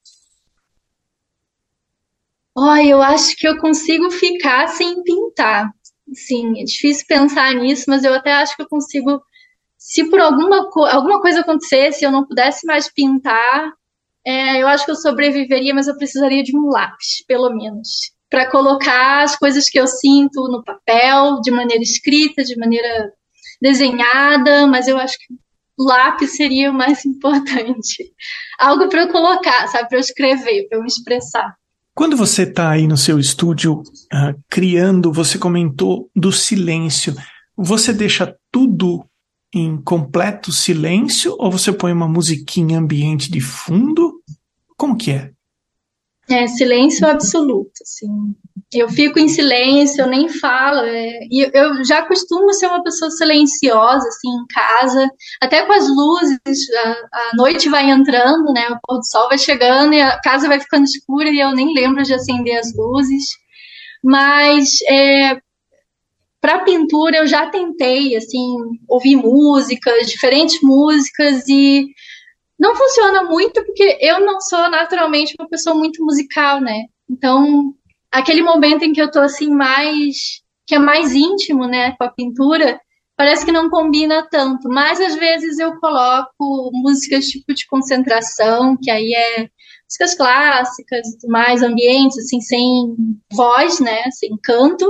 Olha, 2.56 2.88
eu 2.88 3.02
acho 3.02 3.36
que 3.36 3.48
eu 3.48 3.60
consigo 3.60 4.10
ficar 4.10 4.68
sem 4.70 5.04
pintar. 5.04 5.70
Sim, 6.14 6.62
é 6.62 6.64
difícil 6.64 7.06
pensar 7.08 7.54
nisso, 7.54 7.86
mas 7.88 8.04
eu 8.04 8.14
até 8.14 8.34
acho 8.34 8.56
que 8.56 8.62
eu 8.62 8.68
consigo. 8.68 9.22
Se 9.78 10.10
por 10.10 10.20
alguma, 10.20 10.70
co 10.70 10.86
alguma 10.86 11.22
coisa 11.22 11.42
acontecesse 11.42 12.04
e 12.04 12.08
eu 12.08 12.12
não 12.12 12.26
pudesse 12.26 12.66
mais 12.66 12.92
pintar, 12.92 13.74
é, 14.26 14.62
eu 14.62 14.68
acho 14.68 14.86
que 14.86 14.92
eu 14.92 14.96
sobreviveria, 14.96 15.74
mas 15.74 15.88
eu 15.88 15.98
precisaria 15.98 16.44
de 16.44 16.56
um 16.56 16.70
lápis, 16.70 17.24
pelo 17.28 17.50
menos 17.50 18.12
para 18.32 18.50
colocar 18.50 19.24
as 19.24 19.36
coisas 19.36 19.70
que 19.70 19.78
eu 19.78 19.86
sinto 19.86 20.48
no 20.48 20.64
papel, 20.64 21.42
de 21.42 21.52
maneira 21.52 21.84
escrita, 21.84 22.46
de 22.46 22.58
maneira 22.58 23.12
desenhada, 23.62 24.66
mas 24.66 24.88
eu 24.88 24.98
acho 24.98 25.18
que 25.18 25.34
o 25.78 25.84
lápis 25.84 26.38
seria 26.38 26.72
o 26.72 26.74
mais 26.74 27.04
importante. 27.06 28.14
Algo 28.58 28.88
para 28.88 29.02
eu 29.02 29.10
colocar, 29.10 29.68
sabe, 29.68 29.90
para 29.90 29.98
eu 29.98 30.02
escrever, 30.02 30.68
para 30.70 30.78
eu 30.78 30.82
me 30.82 30.88
expressar. 30.88 31.54
Quando 31.94 32.16
você 32.16 32.44
está 32.44 32.70
aí 32.70 32.88
no 32.88 32.96
seu 32.96 33.20
estúdio 33.20 33.82
uh, 33.82 34.34
criando, 34.50 35.12
você 35.12 35.38
comentou 35.38 36.10
do 36.16 36.32
silêncio. 36.32 37.14
Você 37.58 37.92
deixa 37.92 38.34
tudo 38.50 39.06
em 39.54 39.76
completo 39.82 40.54
silêncio 40.54 41.36
ou 41.38 41.52
você 41.52 41.74
põe 41.74 41.92
uma 41.92 42.08
musiquinha 42.08 42.80
ambiente 42.80 43.30
de 43.30 43.42
fundo? 43.42 44.22
Como 44.78 44.96
que 44.96 45.12
é? 45.12 45.32
É, 46.32 46.48
silêncio 46.48 47.08
absoluto, 47.08 47.72
assim. 47.82 48.08
Eu 48.74 48.88
fico 48.88 49.20
em 49.20 49.28
silêncio, 49.28 50.02
eu 50.02 50.08
nem 50.08 50.30
falo. 50.30 50.80
É, 50.80 51.20
e 51.30 51.50
eu 51.54 51.84
já 51.84 52.04
costumo 52.04 52.54
ser 52.54 52.68
uma 52.68 52.84
pessoa 52.84 53.12
silenciosa, 53.12 54.08
assim, 54.08 54.30
em 54.30 54.46
casa, 54.48 55.10
até 55.42 55.66
com 55.66 55.74
as 55.74 55.88
luzes, 55.90 56.40
a, 56.86 56.90
a 56.90 57.32
noite 57.36 57.68
vai 57.68 57.90
entrando, 57.90 58.54
né? 58.54 58.70
O 58.70 58.80
pôr 58.82 58.98
do 59.00 59.06
sol 59.06 59.28
vai 59.28 59.38
chegando 59.38 59.94
e 59.94 60.02
a 60.02 60.20
casa 60.22 60.48
vai 60.48 60.60
ficando 60.60 60.86
escura 60.86 61.30
e 61.30 61.40
eu 61.40 61.54
nem 61.54 61.74
lembro 61.74 62.04
de 62.04 62.14
acender 62.14 62.58
as 62.58 62.74
luzes. 62.76 63.26
Mas 64.04 64.82
é, 64.88 65.38
para 66.40 66.64
pintura 66.64 67.18
eu 67.18 67.28
já 67.28 67.48
tentei, 67.48 68.16
assim, 68.16 68.56
ouvir 68.88 69.16
músicas, 69.16 70.10
diferentes 70.10 70.60
músicas 70.62 71.48
e 71.48 71.88
não 72.62 72.76
funciona 72.76 73.24
muito 73.24 73.66
porque 73.66 73.98
eu 74.00 74.20
não 74.20 74.40
sou 74.40 74.70
naturalmente 74.70 75.34
uma 75.40 75.50
pessoa 75.50 75.76
muito 75.76 76.06
musical, 76.06 76.62
né? 76.62 76.84
Então, 77.10 77.74
aquele 78.12 78.44
momento 78.44 78.84
em 78.84 78.94
que 78.94 79.02
eu 79.02 79.10
tô 79.10 79.20
assim 79.20 79.50
mais 79.50 80.42
que 80.68 80.76
é 80.76 80.80
mais 80.80 81.12
íntimo, 81.12 81.66
né, 81.68 81.94
com 81.98 82.04
a 82.04 82.12
pintura, 82.12 82.80
parece 83.18 83.44
que 83.44 83.52
não 83.52 83.70
combina 83.70 84.26
tanto, 84.30 84.70
mas 84.70 85.02
às 85.02 85.16
vezes 85.16 85.58
eu 85.60 85.78
coloco 85.80 86.70
músicas 86.72 87.26
tipo 87.26 87.54
de 87.54 87.66
concentração, 87.66 88.78
que 88.80 88.90
aí 88.92 89.12
é 89.14 89.50
músicas 89.90 90.16
clássicas, 90.16 91.02
mais 91.28 91.64
ambientes 91.64 92.18
assim 92.20 92.40
sem 92.40 92.96
voz, 93.34 93.80
né, 93.80 94.04
sem 94.12 94.38
canto. 94.42 94.86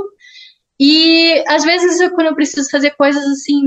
E 0.80 1.41
às 1.47 1.63
vezes 1.63 2.01
eu, 2.01 2.11
quando 2.11 2.28
eu 2.28 2.36
preciso 2.36 2.69
fazer 2.69 2.91
coisas 2.91 3.24
assim 3.24 3.63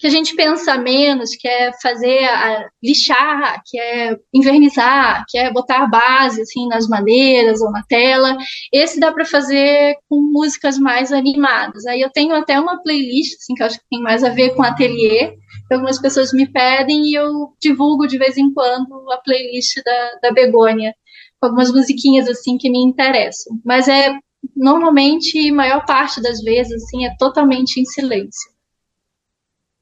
que 0.00 0.06
a 0.06 0.10
gente 0.10 0.34
pensa 0.34 0.78
menos, 0.78 1.36
que 1.36 1.46
é 1.46 1.70
fazer, 1.82 2.24
a, 2.24 2.70
lixar, 2.82 3.62
que 3.66 3.78
é 3.78 4.16
invernizar, 4.32 5.24
que 5.28 5.36
é 5.36 5.52
botar 5.52 5.86
base 5.86 6.40
assim 6.40 6.66
nas 6.68 6.88
madeiras 6.88 7.60
ou 7.60 7.70
na 7.70 7.82
tela. 7.82 8.34
Esse 8.72 8.98
dá 8.98 9.12
para 9.12 9.26
fazer 9.26 9.96
com 10.08 10.22
músicas 10.32 10.78
mais 10.78 11.12
animadas. 11.12 11.84
Aí 11.86 12.00
eu 12.00 12.10
tenho 12.10 12.34
até 12.34 12.58
uma 12.58 12.82
playlist 12.82 13.36
assim 13.36 13.54
que 13.54 13.62
eu 13.62 13.66
acho 13.66 13.78
que 13.78 13.88
tem 13.90 14.00
mais 14.00 14.24
a 14.24 14.30
ver 14.30 14.54
com 14.54 14.62
ateliê. 14.62 15.34
Algumas 15.70 16.00
pessoas 16.00 16.32
me 16.32 16.50
pedem 16.50 17.04
e 17.10 17.14
eu 17.14 17.50
divulgo 17.60 18.06
de 18.06 18.16
vez 18.16 18.38
em 18.38 18.52
quando 18.54 19.10
a 19.12 19.18
playlist 19.18 19.82
da, 19.84 20.10
da 20.22 20.32
Begônia, 20.32 20.94
com 21.38 21.46
algumas 21.46 21.70
musiquinhas 21.70 22.26
assim 22.26 22.56
que 22.56 22.70
me 22.70 22.78
interessam. 22.78 23.60
Mas 23.64 23.86
é 23.86 24.14
normalmente, 24.56 25.50
maior 25.52 25.84
parte 25.84 26.22
das 26.22 26.40
vezes, 26.40 26.82
assim, 26.82 27.04
é 27.04 27.14
totalmente 27.18 27.78
em 27.78 27.84
silêncio. 27.84 28.50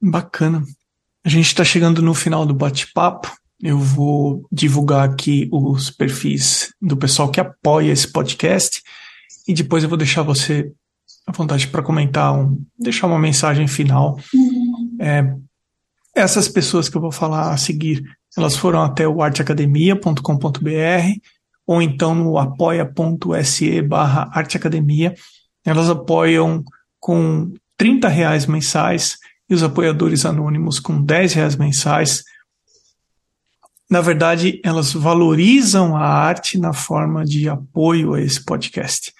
Bacana. 0.00 0.64
A 1.24 1.28
gente 1.28 1.46
está 1.46 1.64
chegando 1.64 2.00
no 2.00 2.14
final 2.14 2.46
do 2.46 2.54
bate-papo. 2.54 3.30
Eu 3.60 3.78
vou 3.78 4.46
divulgar 4.52 5.08
aqui 5.08 5.48
os 5.52 5.90
perfis 5.90 6.72
do 6.80 6.96
pessoal 6.96 7.30
que 7.30 7.40
apoia 7.40 7.90
esse 7.90 8.10
podcast 8.10 8.82
e 9.46 9.52
depois 9.52 9.82
eu 9.82 9.88
vou 9.88 9.98
deixar 9.98 10.22
você 10.22 10.70
à 11.26 11.32
vontade 11.32 11.66
para 11.66 11.82
comentar, 11.82 12.32
um, 12.32 12.64
deixar 12.78 13.06
uma 13.06 13.18
mensagem 13.18 13.66
final. 13.66 14.18
Uhum. 14.32 14.96
É, 15.00 15.34
essas 16.14 16.48
pessoas 16.48 16.88
que 16.88 16.96
eu 16.96 17.00
vou 17.00 17.12
falar 17.12 17.50
a 17.52 17.56
seguir, 17.56 18.02
elas 18.36 18.56
foram 18.56 18.82
até 18.82 19.08
o 19.08 19.22
arteacademia.com.br 19.22 20.20
ou 21.66 21.82
então 21.82 22.14
no 22.14 22.38
apoia.se 22.38 23.82
barra 23.82 24.30
arteacademia. 24.32 25.14
Elas 25.64 25.90
apoiam 25.90 26.64
com 27.00 27.52
30 27.76 28.08
reais 28.08 28.46
mensais 28.46 29.18
e 29.48 29.54
os 29.54 29.62
apoiadores 29.62 30.26
anônimos 30.26 30.78
com 30.78 31.02
10 31.02 31.32
reais 31.32 31.56
mensais. 31.56 32.22
Na 33.90 34.00
verdade, 34.00 34.60
elas 34.62 34.92
valorizam 34.92 35.96
a 35.96 36.04
arte 36.06 36.58
na 36.58 36.74
forma 36.74 37.24
de 37.24 37.48
apoio 37.48 38.14
a 38.14 38.20
esse 38.20 38.44
podcast. 38.44 39.12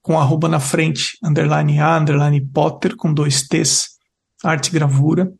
Com 0.00 0.18
arroba 0.18 0.48
na 0.48 0.60
frente, 0.60 1.18
underline 1.22 1.80
A, 1.80 1.98
underline 1.98 2.40
Potter, 2.40 2.96
com 2.96 3.12
dois 3.12 3.42
T's, 3.42 3.90
arte 4.44 4.70
gravura. 4.70 5.32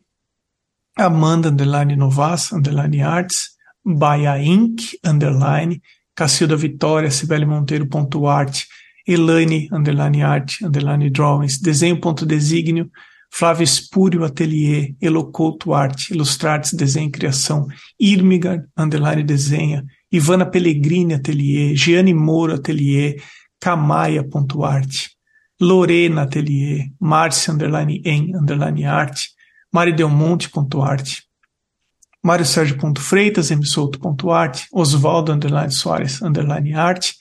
Amanda, 0.97 1.49
underline 1.49 1.95
Novas, 1.95 2.51
underline 2.51 3.01
Arts. 3.01 3.51
Baia 3.85 4.41
Inc., 4.41 4.97
underline. 5.03 5.81
Cacilda 6.15 6.55
Vitória, 6.55 7.09
Sibeli 7.09 7.45
Monteiro, 7.45 7.87
ponto 7.87 8.27
arte. 8.27 8.67
Elaine, 9.07 9.67
underline 9.71 10.21
arte, 10.21 10.65
underline 10.65 11.09
drawings. 11.09 11.59
Desenho, 11.59 11.99
ponto 11.99 12.25
desígnio 12.25 12.89
Flávia 13.35 13.63
Espúrio 13.63 14.23
Atelier, 14.23 14.95
Elocouto 15.01 15.73
Arte, 15.73 16.13
Ilustrates 16.13 16.71
Desenho 16.71 17.07
e 17.07 17.11
Criação, 17.11 17.67
Irmiga 17.99 18.63
Underline 18.77 19.23
Desenha, 19.23 19.83
Ivana 20.11 20.45
Pellegrini 20.45 21.15
Atelier, 21.15 21.75
Giane 21.75 22.13
Moro 22.13 22.53
Atelier, 22.53 23.19
Camaia.arte, 23.59 25.09
Lorena 25.59 26.21
Atelier, 26.21 26.91
Márcia 26.99 27.51
Underline 27.51 28.03
em 28.05 28.35
Underline 28.35 28.85
Arte, 28.85 29.29
Mari 29.73 29.93
Delmonte.arte, 29.93 31.23
Mário 32.23 32.45
Sérgio 32.45 32.77
Freitas, 32.99 33.49
Arte, 34.31 34.67
Oswaldo 34.71 35.33
Underline 35.33 35.71
Soares 35.71 36.21
Underline 36.21 36.75
Arte, 36.75 37.15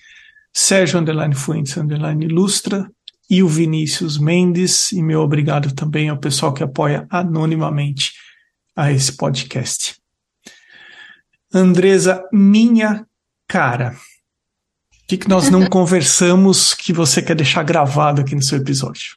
Sérgio 0.53 1.01
Underline 1.01 1.35
Fuentes 1.35 1.75
Underline 1.79 2.27
Ilustra, 2.27 2.87
e 3.29 3.43
o 3.43 3.49
Vinícius 3.49 4.19
Mendes, 4.19 4.93
e 4.93 5.03
meu 5.03 5.21
obrigado 5.21 5.75
também 5.75 6.09
ao 6.09 6.19
pessoal 6.19 6.53
que 6.53 6.63
apoia 6.63 7.07
anonimamente 7.11 8.13
a 8.77 8.91
esse 8.93 9.17
podcast. 9.17 9.97
Andresa, 11.53 12.27
minha 12.33 13.07
cara, 13.47 13.93
o 13.93 15.07
que, 15.07 15.19
que 15.19 15.29
nós 15.29 15.51
não 15.51 15.67
conversamos 15.69 16.75
que 16.75 16.93
você 16.93 17.23
quer 17.23 17.37
deixar 17.37 17.63
gravado 17.63 18.23
aqui 18.23 18.35
no 18.35 18.43
seu 18.43 18.59
episódio? 18.59 19.17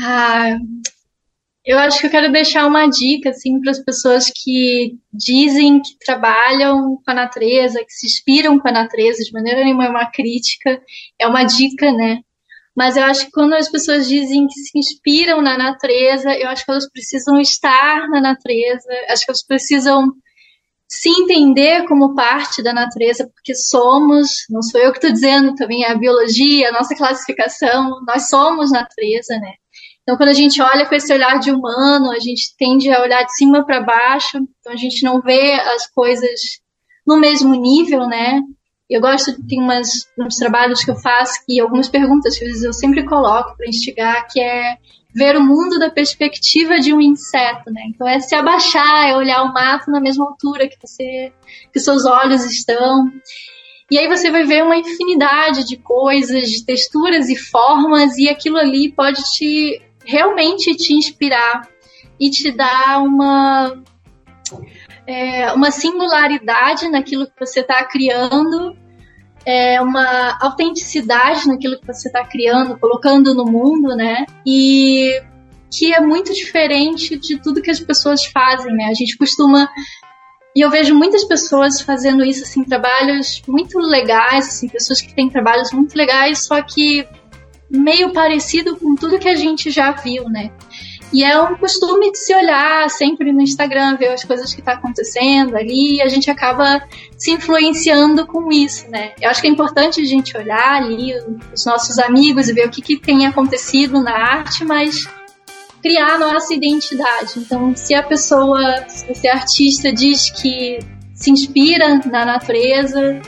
Ah, 0.00 0.58
eu 1.64 1.78
acho 1.78 2.00
que 2.00 2.06
eu 2.06 2.10
quero 2.10 2.32
deixar 2.32 2.66
uma 2.66 2.86
dica 2.86 3.30
assim 3.30 3.60
para 3.60 3.70
as 3.70 3.78
pessoas 3.78 4.30
que 4.34 4.98
dizem 5.12 5.80
que 5.82 5.98
trabalham 6.04 6.96
com 6.96 7.10
a 7.10 7.14
natureza, 7.14 7.84
que 7.84 7.92
se 7.92 8.06
inspiram 8.06 8.58
com 8.58 8.68
a 8.68 8.72
natureza, 8.72 9.22
de 9.22 9.32
maneira 9.32 9.62
nenhuma 9.62 9.84
é 9.84 9.90
uma 9.90 10.10
crítica, 10.10 10.82
é 11.18 11.26
uma 11.26 11.44
dica, 11.44 11.92
né? 11.92 12.20
Mas 12.80 12.96
eu 12.96 13.04
acho 13.04 13.26
que 13.26 13.30
quando 13.32 13.52
as 13.52 13.68
pessoas 13.68 14.08
dizem 14.08 14.46
que 14.46 14.54
se 14.54 14.78
inspiram 14.78 15.42
na 15.42 15.58
natureza, 15.58 16.32
eu 16.32 16.48
acho 16.48 16.64
que 16.64 16.70
elas 16.70 16.90
precisam 16.90 17.38
estar 17.38 18.08
na 18.08 18.22
natureza, 18.22 18.88
acho 19.10 19.26
que 19.26 19.30
elas 19.30 19.44
precisam 19.46 20.10
se 20.88 21.10
entender 21.10 21.86
como 21.86 22.14
parte 22.14 22.62
da 22.62 22.72
natureza, 22.72 23.28
porque 23.34 23.54
somos, 23.54 24.46
não 24.48 24.62
sou 24.62 24.80
eu 24.80 24.92
que 24.92 24.96
estou 24.96 25.12
dizendo, 25.12 25.54
também 25.56 25.84
é 25.84 25.90
a 25.90 25.94
biologia, 25.94 26.70
a 26.70 26.72
nossa 26.72 26.96
classificação, 26.96 28.00
nós 28.08 28.30
somos 28.30 28.72
natureza, 28.72 29.36
né? 29.36 29.52
Então, 30.02 30.16
quando 30.16 30.30
a 30.30 30.34
gente 30.34 30.62
olha 30.62 30.86
com 30.86 30.94
esse 30.94 31.12
olhar 31.12 31.38
de 31.38 31.50
humano, 31.50 32.10
a 32.10 32.18
gente 32.18 32.56
tende 32.56 32.90
a 32.90 33.02
olhar 33.02 33.24
de 33.24 33.36
cima 33.36 33.62
para 33.62 33.82
baixo, 33.82 34.38
então 34.58 34.72
a 34.72 34.76
gente 34.76 35.04
não 35.04 35.20
vê 35.20 35.52
as 35.52 35.86
coisas 35.86 36.40
no 37.06 37.18
mesmo 37.18 37.54
nível, 37.54 38.06
né? 38.06 38.40
Eu 38.90 39.00
gosto, 39.00 39.40
tem 39.46 39.62
umas, 39.62 39.88
uns 40.18 40.34
trabalhos 40.34 40.84
que 40.84 40.90
eu 40.90 40.96
faço 40.96 41.46
que 41.46 41.60
algumas 41.60 41.88
perguntas 41.88 42.36
que 42.36 42.44
eu 42.44 42.72
sempre 42.72 43.04
coloco 43.04 43.56
para 43.56 43.68
instigar, 43.68 44.26
que 44.28 44.40
é 44.40 44.78
ver 45.14 45.36
o 45.36 45.44
mundo 45.44 45.78
da 45.78 45.90
perspectiva 45.90 46.80
de 46.80 46.92
um 46.92 47.00
inseto, 47.00 47.70
né? 47.70 47.82
Então 47.86 48.06
é 48.06 48.18
se 48.18 48.34
abaixar, 48.34 49.08
é 49.08 49.16
olhar 49.16 49.44
o 49.44 49.52
mato 49.52 49.90
na 49.90 50.00
mesma 50.00 50.26
altura 50.26 50.68
que 50.68 50.76
você, 50.80 51.32
que 51.72 51.78
seus 51.78 52.04
olhos 52.04 52.44
estão. 52.44 53.06
E 53.88 53.96
aí 53.96 54.08
você 54.08 54.28
vai 54.28 54.44
ver 54.44 54.64
uma 54.64 54.76
infinidade 54.76 55.64
de 55.64 55.76
coisas, 55.76 56.48
de 56.48 56.64
texturas 56.64 57.28
e 57.28 57.36
formas, 57.36 58.16
e 58.18 58.28
aquilo 58.28 58.56
ali 58.56 58.92
pode 58.92 59.22
te 59.34 59.80
realmente 60.04 60.74
te 60.76 60.94
inspirar 60.94 61.68
e 62.18 62.28
te 62.28 62.50
dar 62.50 63.02
uma 63.02 63.80
é, 65.06 65.52
uma 65.52 65.70
singularidade 65.70 66.88
naquilo 66.88 67.26
que 67.26 67.38
você 67.38 67.60
está 67.60 67.84
criando, 67.84 68.76
é, 69.44 69.80
uma 69.80 70.38
autenticidade 70.40 71.46
naquilo 71.48 71.78
que 71.78 71.86
você 71.86 72.08
está 72.08 72.24
criando, 72.24 72.78
colocando 72.78 73.34
no 73.34 73.44
mundo, 73.44 73.96
né? 73.96 74.26
E 74.46 75.22
que 75.72 75.94
é 75.94 76.00
muito 76.00 76.32
diferente 76.34 77.16
de 77.16 77.38
tudo 77.38 77.62
que 77.62 77.70
as 77.70 77.80
pessoas 77.80 78.24
fazem, 78.26 78.72
né? 78.74 78.86
A 78.86 78.94
gente 78.94 79.16
costuma 79.16 79.68
e 80.54 80.60
eu 80.62 80.70
vejo 80.70 80.94
muitas 80.94 81.24
pessoas 81.24 81.80
fazendo 81.80 82.24
isso, 82.24 82.42
assim, 82.42 82.64
trabalhos 82.64 83.40
muito 83.46 83.78
legais, 83.78 84.48
assim, 84.48 84.68
pessoas 84.68 85.00
que 85.00 85.14
têm 85.14 85.30
trabalhos 85.30 85.72
muito 85.72 85.94
legais, 85.96 86.44
só 86.44 86.60
que 86.60 87.06
meio 87.70 88.12
parecido 88.12 88.76
com 88.76 88.96
tudo 88.96 89.18
que 89.18 89.28
a 89.28 89.36
gente 89.36 89.70
já 89.70 89.92
viu, 89.92 90.28
né? 90.28 90.50
E 91.12 91.24
é 91.24 91.40
um 91.40 91.56
costume 91.56 92.12
de 92.12 92.18
se 92.18 92.34
olhar 92.34 92.88
sempre 92.88 93.32
no 93.32 93.40
Instagram, 93.40 93.96
ver 93.96 94.12
as 94.12 94.24
coisas 94.24 94.54
que 94.54 94.62
tá 94.62 94.72
acontecendo 94.72 95.56
ali, 95.56 95.96
e 95.96 96.02
a 96.02 96.08
gente 96.08 96.30
acaba 96.30 96.82
se 97.16 97.32
influenciando 97.32 98.26
com 98.26 98.50
isso, 98.52 98.88
né? 98.88 99.12
Eu 99.20 99.28
acho 99.28 99.40
que 99.40 99.48
é 99.48 99.50
importante 99.50 100.00
a 100.00 100.04
gente 100.04 100.36
olhar 100.36 100.82
ali 100.82 101.12
os 101.52 101.64
nossos 101.66 101.98
amigos 101.98 102.48
e 102.48 102.52
ver 102.52 102.68
o 102.68 102.70
que, 102.70 102.80
que 102.80 102.96
tem 102.96 103.26
acontecido 103.26 104.00
na 104.00 104.12
arte, 104.12 104.64
mas 104.64 105.04
criar 105.82 106.14
a 106.14 106.18
nossa 106.18 106.54
identidade. 106.54 107.38
Então, 107.38 107.74
se 107.74 107.94
a 107.94 108.02
pessoa, 108.02 108.84
se 108.88 109.06
você 109.06 109.26
é 109.26 109.32
artista, 109.32 109.92
diz 109.92 110.30
que 110.30 110.78
se 111.12 111.30
inspira 111.30 112.00
na 112.06 112.24
natureza, 112.24 113.20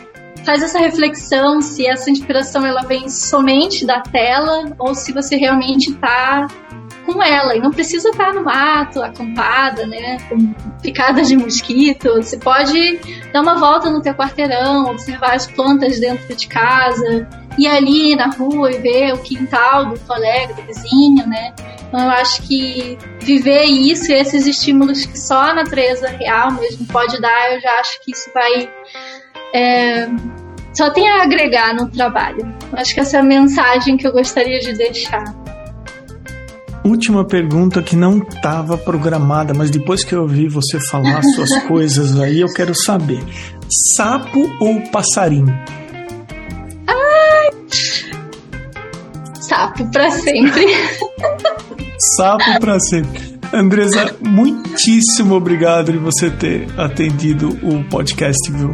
faz 0.45 0.63
essa 0.63 0.79
reflexão 0.79 1.61
se 1.61 1.87
essa 1.87 2.11
inspiração 2.11 2.65
ela 2.67 2.83
vem 2.83 3.09
somente 3.09 3.87
da 3.87 4.01
tela 4.01 4.75
ou 4.79 4.95
se 4.95 5.13
você 5.13 5.37
realmente 5.37 5.91
está 5.91 6.49
com 7.05 7.23
ela. 7.23 7.57
E 7.57 7.61
não 7.61 7.71
precisa 7.71 8.11
estar 8.11 8.33
no 8.33 8.45
mato, 8.45 9.03
acampada, 9.03 9.87
né? 9.87 10.19
Com 10.29 10.53
picadas 10.81 11.29
de 11.29 11.37
mosquito. 11.37 12.15
Você 12.15 12.37
pode 12.37 12.99
dar 13.33 13.43
uma 13.43 13.57
volta 13.57 13.91
no 13.91 14.01
teu 14.01 14.15
quarteirão, 14.15 14.91
observar 14.91 15.35
as 15.35 15.47
plantas 15.47 15.99
dentro 16.01 16.35
de 16.35 16.47
casa, 16.47 17.29
ir 17.59 17.67
ali 17.67 18.17
na 18.17 18.27
rua 18.29 18.71
e 18.71 18.79
ver 18.79 19.15
o 19.15 19.19
quintal 19.19 19.87
do 19.87 20.01
colega, 20.01 20.55
do 20.55 20.63
vizinho, 20.63 21.27
né? 21.27 21.53
Então 21.89 22.01
eu 22.01 22.11
acho 22.11 22.43
que 22.43 22.97
viver 23.21 23.65
isso 23.65 24.11
esses 24.13 24.47
estímulos 24.47 25.05
que 25.05 25.19
só 25.19 25.51
a 25.51 25.55
natureza 25.55 26.09
real 26.09 26.53
mesmo 26.53 26.87
pode 26.87 27.21
dar, 27.21 27.55
eu 27.55 27.61
já 27.61 27.71
acho 27.81 28.03
que 28.03 28.13
isso 28.13 28.31
vai. 28.33 28.71
É, 29.55 30.09
só 30.73 30.89
tem 30.89 31.07
a 31.11 31.23
agregar 31.23 31.75
no 31.75 31.91
trabalho. 31.91 32.51
Acho 32.73 32.95
que 32.95 33.01
essa 33.01 33.19
é 33.19 33.21
a 33.21 33.23
mensagem 33.23 33.99
que 33.99 34.07
eu 34.07 34.13
gostaria 34.13 34.59
de 34.59 34.73
deixar 34.73 35.42
última 36.85 37.25
pergunta 37.25 37.83
que 37.83 37.97
não 37.97 38.19
estava 38.19 38.77
programada, 38.77 39.55
mas 39.55 39.71
depois 39.71 40.05
que 40.05 40.15
eu 40.15 40.23
ouvi 40.23 40.49
você 40.49 40.79
falar 40.81 41.23
suas 41.35 41.63
coisas 41.65 42.19
aí, 42.19 42.41
eu 42.41 42.53
quero 42.53 42.75
saber: 42.75 43.23
sapo 43.97 44.51
ou 44.61 44.81
passarinho? 44.91 45.53
Ai! 46.87 47.51
Sapo 49.41 49.91
para 49.91 50.11
sempre. 50.11 50.67
sapo 52.17 52.61
para 52.61 52.81
sempre. 52.81 53.33
Andresa, 53.53 54.17
muitíssimo 54.21 55.35
obrigado 55.35 55.93
de 55.93 55.99
você 55.99 56.31
ter 56.31 56.69
atendido 56.79 57.51
o 57.63 57.85
podcast, 57.85 58.51
viu? 58.51 58.71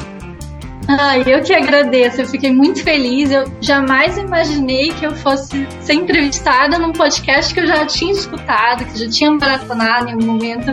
Ai, 0.90 1.22
eu 1.26 1.42
que 1.42 1.52
agradeço, 1.52 2.22
eu 2.22 2.26
fiquei 2.26 2.50
muito 2.50 2.82
feliz. 2.82 3.30
Eu 3.30 3.44
jamais 3.60 4.16
imaginei 4.16 4.88
que 4.88 5.04
eu 5.04 5.14
fosse 5.14 5.68
ser 5.80 5.92
entrevistada 5.92 6.78
num 6.78 6.92
podcast 6.92 7.52
que 7.52 7.60
eu 7.60 7.66
já 7.66 7.84
tinha 7.84 8.12
escutado, 8.12 8.86
que 8.86 8.98
já 8.98 9.10
tinha 9.10 9.30
maratonado 9.30 10.08
em 10.08 10.12
algum 10.12 10.26
momento. 10.26 10.70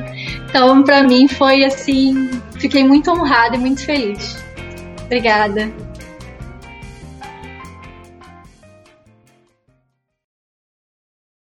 Então, 0.49 0.82
para 0.84 1.03
mim 1.03 1.28
foi 1.28 1.66
assim, 1.66 2.32
fiquei 2.57 2.86
muito 2.86 3.11
honrada 3.11 3.57
e 3.57 3.59
muito 3.59 3.86
feliz. 3.86 4.41
Obrigada. 5.03 5.85